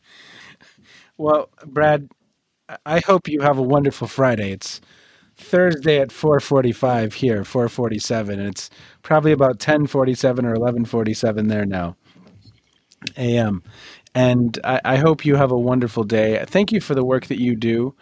Well, 1.18 1.50
Brad, 1.66 2.08
I 2.86 3.00
hope 3.00 3.28
you 3.28 3.42
have 3.42 3.58
a 3.58 3.62
wonderful 3.62 4.08
Friday. 4.08 4.50
It's 4.50 4.80
Thursday 5.36 6.00
at 6.00 6.08
4:45 6.08 7.12
here, 7.12 7.42
4:47, 7.42 8.30
and 8.30 8.40
it's 8.48 8.70
probably 9.02 9.30
about 9.30 9.58
10:47 9.58 10.44
or 10.44 10.54
11:47 10.54 11.48
there 11.48 11.66
now. 11.66 11.96
A.M. 13.16 13.62
And 14.14 14.58
I, 14.62 14.80
I, 14.84 14.96
hope 14.96 15.24
you 15.24 15.36
have 15.36 15.50
a 15.50 15.58
wonderful 15.58 16.04
day. 16.04 16.44
Thank 16.46 16.70
you 16.70 16.80
for 16.80 16.94
the 16.94 17.04
work 17.04 17.26
that 17.26 17.40
you 17.40 17.56
do. 17.56 17.94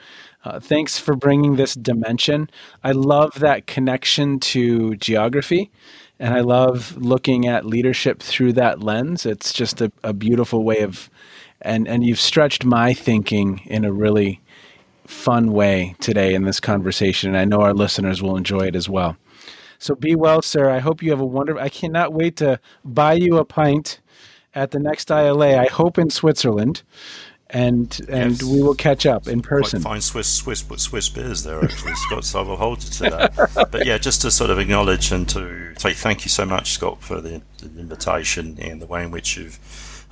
Uh, 0.45 0.59
thanks 0.59 0.99
for 0.99 1.15
bringing 1.15 1.57
this 1.57 1.75
dimension. 1.75 2.51
I 2.83 2.93
love 2.93 3.35
that 3.41 3.67
connection 3.67 4.41
to 4.41 4.97
geography, 4.97 5.71
and 6.19 6.35
I 6.35 6.41
love 6.41 6.97
looking 6.97 7.47
at 7.47 7.67
leadership 7.67 8.23
through 8.23 8.55
that 8.55 8.83
lens. 8.83 9.27
It's 9.27 9.53
just 9.53 9.81
a, 9.81 9.93
a 10.03 10.13
beautiful 10.13 10.65
way 10.65 10.81
of, 10.81 11.11
and 11.61 11.87
and 11.87 12.05
you've 12.05 12.21
stretched 12.21 12.65
my 12.65 12.95
thinking 12.95 13.61
in 13.67 13.85
a 13.85 13.93
really 13.93 14.41
fun 15.07 15.53
way 15.53 15.95
today 16.01 16.35
in 16.35 16.45
this 16.45 16.59
conversation, 16.59 17.29
and 17.29 17.39
I 17.39 17.45
know 17.45 17.61
our 17.61 17.75
listeners 17.75 18.23
will 18.23 18.37
enjoy 18.37 18.67
it 18.67 18.75
as 18.75 18.89
well. 18.89 19.17
So 19.79 19.95
be 19.95 20.15
well, 20.15 20.43
sir. 20.43 20.71
I 20.71 20.79
hope 20.79 21.03
you 21.03 21.11
have 21.11 21.21
a 21.21 21.27
wonderful. 21.27 21.63
I 21.63 21.69
cannot 21.69 22.15
wait 22.15 22.37
to 22.37 22.61
buy 22.85 23.13
you 23.13 23.37
a 23.37 23.45
pint 23.45 24.01
at 24.55 24.71
the 24.71 24.79
next 24.79 25.11
ILA. 25.11 25.59
I 25.59 25.67
hope 25.67 25.99
in 25.99 26.11
Switzerland 26.11 26.83
and 27.53 28.01
and 28.09 28.33
yes. 28.33 28.43
we 28.43 28.63
will 28.63 28.75
catch 28.75 29.07
up 29.07 29.27
in 29.27 29.43
person. 29.43 29.83
Quite 29.83 29.91
fine 29.91 30.01
Swiss 30.01 30.29
Swiss 30.29 30.65
Swiss 30.77 31.09
beers 31.09 31.43
there 31.43 31.63
actually, 31.63 31.95
Scott. 31.95 32.25
So 32.25 32.41
I 32.41 32.43
will 32.43 32.57
hold 32.57 32.83
you 32.85 32.91
to 32.91 33.03
that. 33.11 33.69
but 33.73 33.87
yeah, 33.87 33.99
just 33.99 34.23
to 34.23 34.31
sort 34.31 34.51
of 34.51 34.59
acknowledge 34.59 35.13
and 35.13 35.29
to 35.31 35.75
say 35.79 35.93
thank 35.93 36.25
you 36.25 36.29
so 36.29 36.47
much, 36.47 36.73
Scott, 36.73 37.03
for 37.03 37.21
the, 37.21 37.43
the 37.59 37.81
invitation 37.81 38.57
and 38.61 38.81
the 38.81 38.87
way 38.87 39.03
in 39.05 39.11
which 39.11 39.37
you've. 39.37 39.59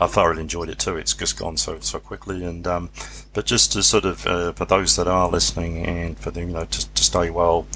I 0.01 0.07
thoroughly 0.07 0.43
enjoyed 0.43 0.69
it 0.69 0.79
too. 0.79 0.97
It's 0.97 1.13
just 1.13 1.39
gone 1.39 1.57
so 1.57 1.81
so 1.81 1.99
quickly, 1.99 2.45
and 2.45 2.67
um, 2.67 2.91
but 3.33 3.47
just 3.47 3.73
to 3.73 3.83
sort 3.83 4.05
of 4.05 4.27
uh, 4.27 4.53
for 4.53 4.65
those 4.65 4.95
that 4.97 5.09
are 5.09 5.29
listening 5.29 5.85
and 5.85 6.17
for 6.17 6.31
them, 6.31 6.49
you 6.51 6.55
know, 6.55 6.65
to, 6.67 6.95
to 6.95 7.03
stay 7.03 7.31
well 7.31 7.67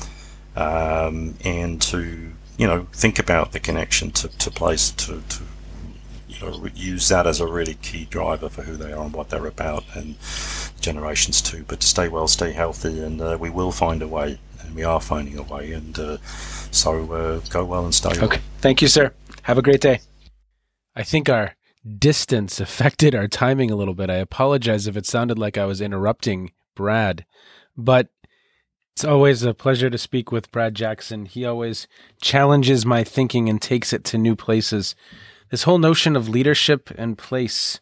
um, 0.54 1.34
and 1.44 1.82
to 1.82 2.32
you 2.56 2.66
know 2.66 2.86
think 2.92 3.18
about 3.18 3.50
the 3.50 3.58
connection 3.58 4.12
to, 4.12 4.28
to 4.28 4.52
place 4.52 4.92
to, 4.92 5.20
to 5.30 5.42
use 6.74 7.08
that 7.08 7.26
as 7.26 7.40
a 7.40 7.46
really 7.46 7.74
key 7.74 8.06
driver 8.06 8.48
for 8.48 8.62
who 8.62 8.76
they 8.76 8.92
are 8.92 9.04
and 9.04 9.12
what 9.12 9.30
they're 9.30 9.46
about, 9.46 9.84
and 9.94 10.16
generations 10.80 11.40
too. 11.40 11.64
But 11.68 11.80
to 11.80 11.86
stay 11.86 12.08
well, 12.08 12.28
stay 12.28 12.52
healthy, 12.52 13.02
and 13.02 13.20
uh, 13.20 13.36
we 13.40 13.50
will 13.50 13.72
find 13.72 14.02
a 14.02 14.08
way, 14.08 14.38
and 14.60 14.74
we 14.74 14.84
are 14.84 15.00
finding 15.00 15.38
a 15.38 15.42
way. 15.42 15.72
And 15.72 15.98
uh, 15.98 16.18
so 16.70 17.12
uh, 17.12 17.40
go 17.50 17.64
well 17.64 17.84
and 17.84 17.94
stay 17.94 18.10
well. 18.10 18.24
Okay. 18.24 18.40
Thank 18.58 18.82
you, 18.82 18.88
sir. 18.88 19.12
Have 19.42 19.58
a 19.58 19.62
great 19.62 19.80
day. 19.80 20.00
I 20.94 21.02
think 21.02 21.28
our 21.28 21.56
distance 21.98 22.60
affected 22.66 23.14
our 23.14 23.28
timing 23.28 23.70
a 23.70 23.76
little 23.76 23.94
bit. 23.94 24.10
I 24.10 24.16
apologize 24.16 24.86
if 24.86 24.96
it 24.96 25.06
sounded 25.06 25.38
like 25.38 25.56
I 25.56 25.66
was 25.66 25.80
interrupting 25.80 26.52
Brad, 26.74 27.24
but 27.76 28.08
it's 28.94 29.04
always 29.04 29.42
a 29.42 29.54
pleasure 29.54 29.88
to 29.88 29.96
speak 29.96 30.30
with 30.30 30.52
Brad 30.52 30.74
Jackson. 30.74 31.24
He 31.24 31.46
always 31.46 31.88
challenges 32.20 32.84
my 32.84 33.04
thinking 33.04 33.48
and 33.48 33.60
takes 33.60 33.92
it 33.92 34.04
to 34.04 34.18
new 34.18 34.36
places 34.36 34.94
this 35.52 35.64
whole 35.64 35.78
notion 35.78 36.16
of 36.16 36.30
leadership 36.30 36.90
and 36.96 37.18
place. 37.18 37.78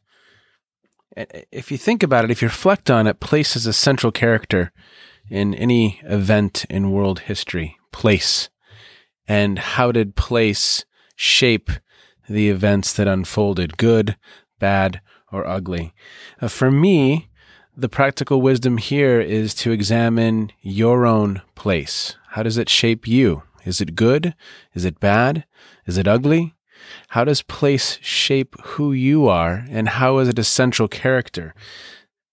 If 1.53 1.71
you 1.71 1.79
think 1.79 2.03
about 2.03 2.25
it, 2.25 2.31
if 2.31 2.43
you 2.43 2.49
reflect 2.49 2.91
on 2.91 3.07
it, 3.07 3.21
place 3.21 3.55
is 3.55 3.65
a 3.65 3.73
central 3.73 4.11
character 4.11 4.73
in 5.31 5.55
any 5.55 6.01
event 6.03 6.67
in 6.69 6.91
world 6.91 7.21
history. 7.21 7.79
Place. 7.93 8.51
And 9.29 9.61
how 9.61 9.93
did 9.93 10.17
place 10.17 10.85
shape 11.15 11.71
the 12.29 12.51
events 12.51 12.93
that 12.95 13.07
unfolded, 13.07 13.77
good, 13.77 14.17
bad, 14.59 15.01
or 15.31 15.47
ugly? 15.47 15.95
Uh, 16.41 16.49
for 16.49 16.73
me, 16.73 17.29
the 17.77 17.89
practical 17.89 18.43
wisdom 18.43 18.79
here 18.79 19.21
is 19.21 19.55
to 19.55 19.71
examine 19.71 20.51
your 20.61 21.07
own 21.07 21.41
place. 21.55 22.17
How 22.31 22.43
does 22.43 22.59
it 22.59 22.69
shape 22.69 23.07
you? 23.07 23.45
Is 23.65 23.81
it 23.81 23.95
good? 23.95 24.35
Is 24.75 24.85
it 24.85 24.99
bad? 24.99 25.45
Is 25.87 25.99
it 25.99 26.09
ugly? 26.09 26.57
How 27.09 27.25
does 27.25 27.43
place 27.43 27.99
shape 28.03 28.55
who 28.61 28.93
you 28.93 29.29
are, 29.29 29.65
and 29.71 29.89
how 29.89 30.19
is 30.19 30.29
it 30.29 30.39
a 30.39 30.45
central 30.45 30.89
character? 30.89 31.55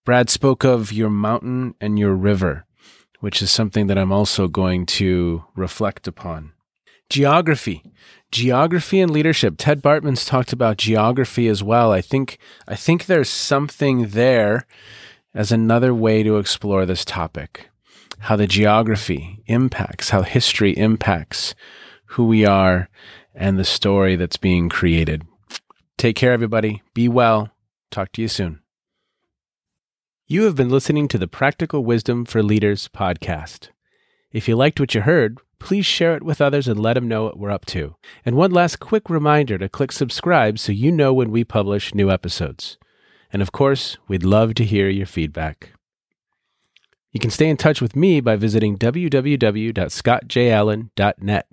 Brad 0.04 0.30
spoke 0.30 0.64
of 0.64 0.92
your 0.92 1.10
mountain 1.10 1.74
and 1.80 1.98
your 1.98 2.14
river, 2.14 2.64
which 3.20 3.42
is 3.42 3.50
something 3.50 3.88
that 3.88 3.98
I'm 3.98 4.12
also 4.12 4.48
going 4.48 4.86
to 4.86 5.44
reflect 5.54 6.08
upon. 6.08 6.52
Geography. 7.10 7.82
Geography 8.30 9.00
and 9.00 9.10
leadership. 9.10 9.54
Ted 9.58 9.80
Bartman's 9.80 10.24
talked 10.24 10.52
about 10.52 10.76
geography 10.76 11.48
as 11.48 11.62
well. 11.62 11.92
I 11.92 12.00
think 12.00 12.38
I 12.66 12.74
think 12.74 13.06
there's 13.06 13.30
something 13.30 14.08
there 14.08 14.66
as 15.34 15.50
another 15.50 15.94
way 15.94 16.22
to 16.22 16.36
explore 16.36 16.84
this 16.84 17.04
topic. 17.04 17.68
How 18.20 18.36
the 18.36 18.46
geography 18.46 19.42
impacts, 19.46 20.10
how 20.10 20.22
history 20.22 20.76
impacts 20.76 21.54
who 22.12 22.26
we 22.26 22.44
are 22.44 22.88
and 23.38 23.58
the 23.58 23.64
story 23.64 24.16
that's 24.16 24.36
being 24.36 24.68
created. 24.68 25.22
Take 25.96 26.16
care, 26.16 26.32
everybody. 26.32 26.82
Be 26.92 27.08
well. 27.08 27.52
Talk 27.90 28.12
to 28.12 28.22
you 28.22 28.28
soon. 28.28 28.60
You 30.26 30.42
have 30.42 30.56
been 30.56 30.68
listening 30.68 31.08
to 31.08 31.18
the 31.18 31.28
Practical 31.28 31.82
Wisdom 31.84 32.26
for 32.26 32.42
Leaders 32.42 32.88
podcast. 32.88 33.68
If 34.32 34.48
you 34.48 34.56
liked 34.56 34.80
what 34.80 34.94
you 34.94 35.02
heard, 35.02 35.38
please 35.60 35.86
share 35.86 36.16
it 36.16 36.24
with 36.24 36.40
others 36.40 36.66
and 36.68 36.80
let 36.80 36.94
them 36.94 37.08
know 37.08 37.24
what 37.24 37.38
we're 37.38 37.50
up 37.50 37.64
to. 37.66 37.94
And 38.26 38.36
one 38.36 38.50
last 38.50 38.80
quick 38.80 39.08
reminder 39.08 39.56
to 39.56 39.68
click 39.68 39.92
subscribe 39.92 40.58
so 40.58 40.72
you 40.72 40.90
know 40.92 41.14
when 41.14 41.30
we 41.30 41.44
publish 41.44 41.94
new 41.94 42.10
episodes. 42.10 42.76
And 43.32 43.40
of 43.40 43.52
course, 43.52 43.96
we'd 44.08 44.24
love 44.24 44.54
to 44.54 44.64
hear 44.64 44.88
your 44.88 45.06
feedback. 45.06 45.74
You 47.12 47.20
can 47.20 47.30
stay 47.30 47.48
in 47.48 47.56
touch 47.56 47.80
with 47.80 47.94
me 47.96 48.20
by 48.20 48.36
visiting 48.36 48.76
www.scottjallen.net 48.76 51.46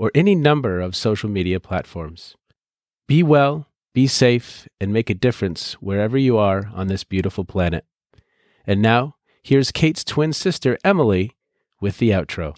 or 0.00 0.10
any 0.14 0.34
number 0.34 0.80
of 0.80 0.96
social 0.96 1.28
media 1.28 1.60
platforms. 1.60 2.34
Be 3.06 3.22
well, 3.22 3.66
be 3.92 4.06
safe, 4.06 4.66
and 4.80 4.94
make 4.94 5.10
a 5.10 5.14
difference 5.14 5.74
wherever 5.74 6.16
you 6.16 6.38
are 6.38 6.70
on 6.74 6.86
this 6.86 7.04
beautiful 7.04 7.44
planet. 7.44 7.84
And 8.66 8.80
now, 8.80 9.16
here's 9.42 9.70
Kate's 9.70 10.02
twin 10.02 10.32
sister, 10.32 10.78
Emily, 10.82 11.36
with 11.82 11.98
the 11.98 12.10
outro. 12.10 12.56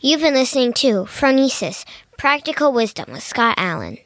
You've 0.00 0.20
been 0.20 0.34
listening 0.34 0.72
to 0.74 1.04
Phronesis 1.04 1.84
Practical 2.16 2.72
Wisdom 2.72 3.12
with 3.12 3.22
Scott 3.22 3.54
Allen. 3.56 3.98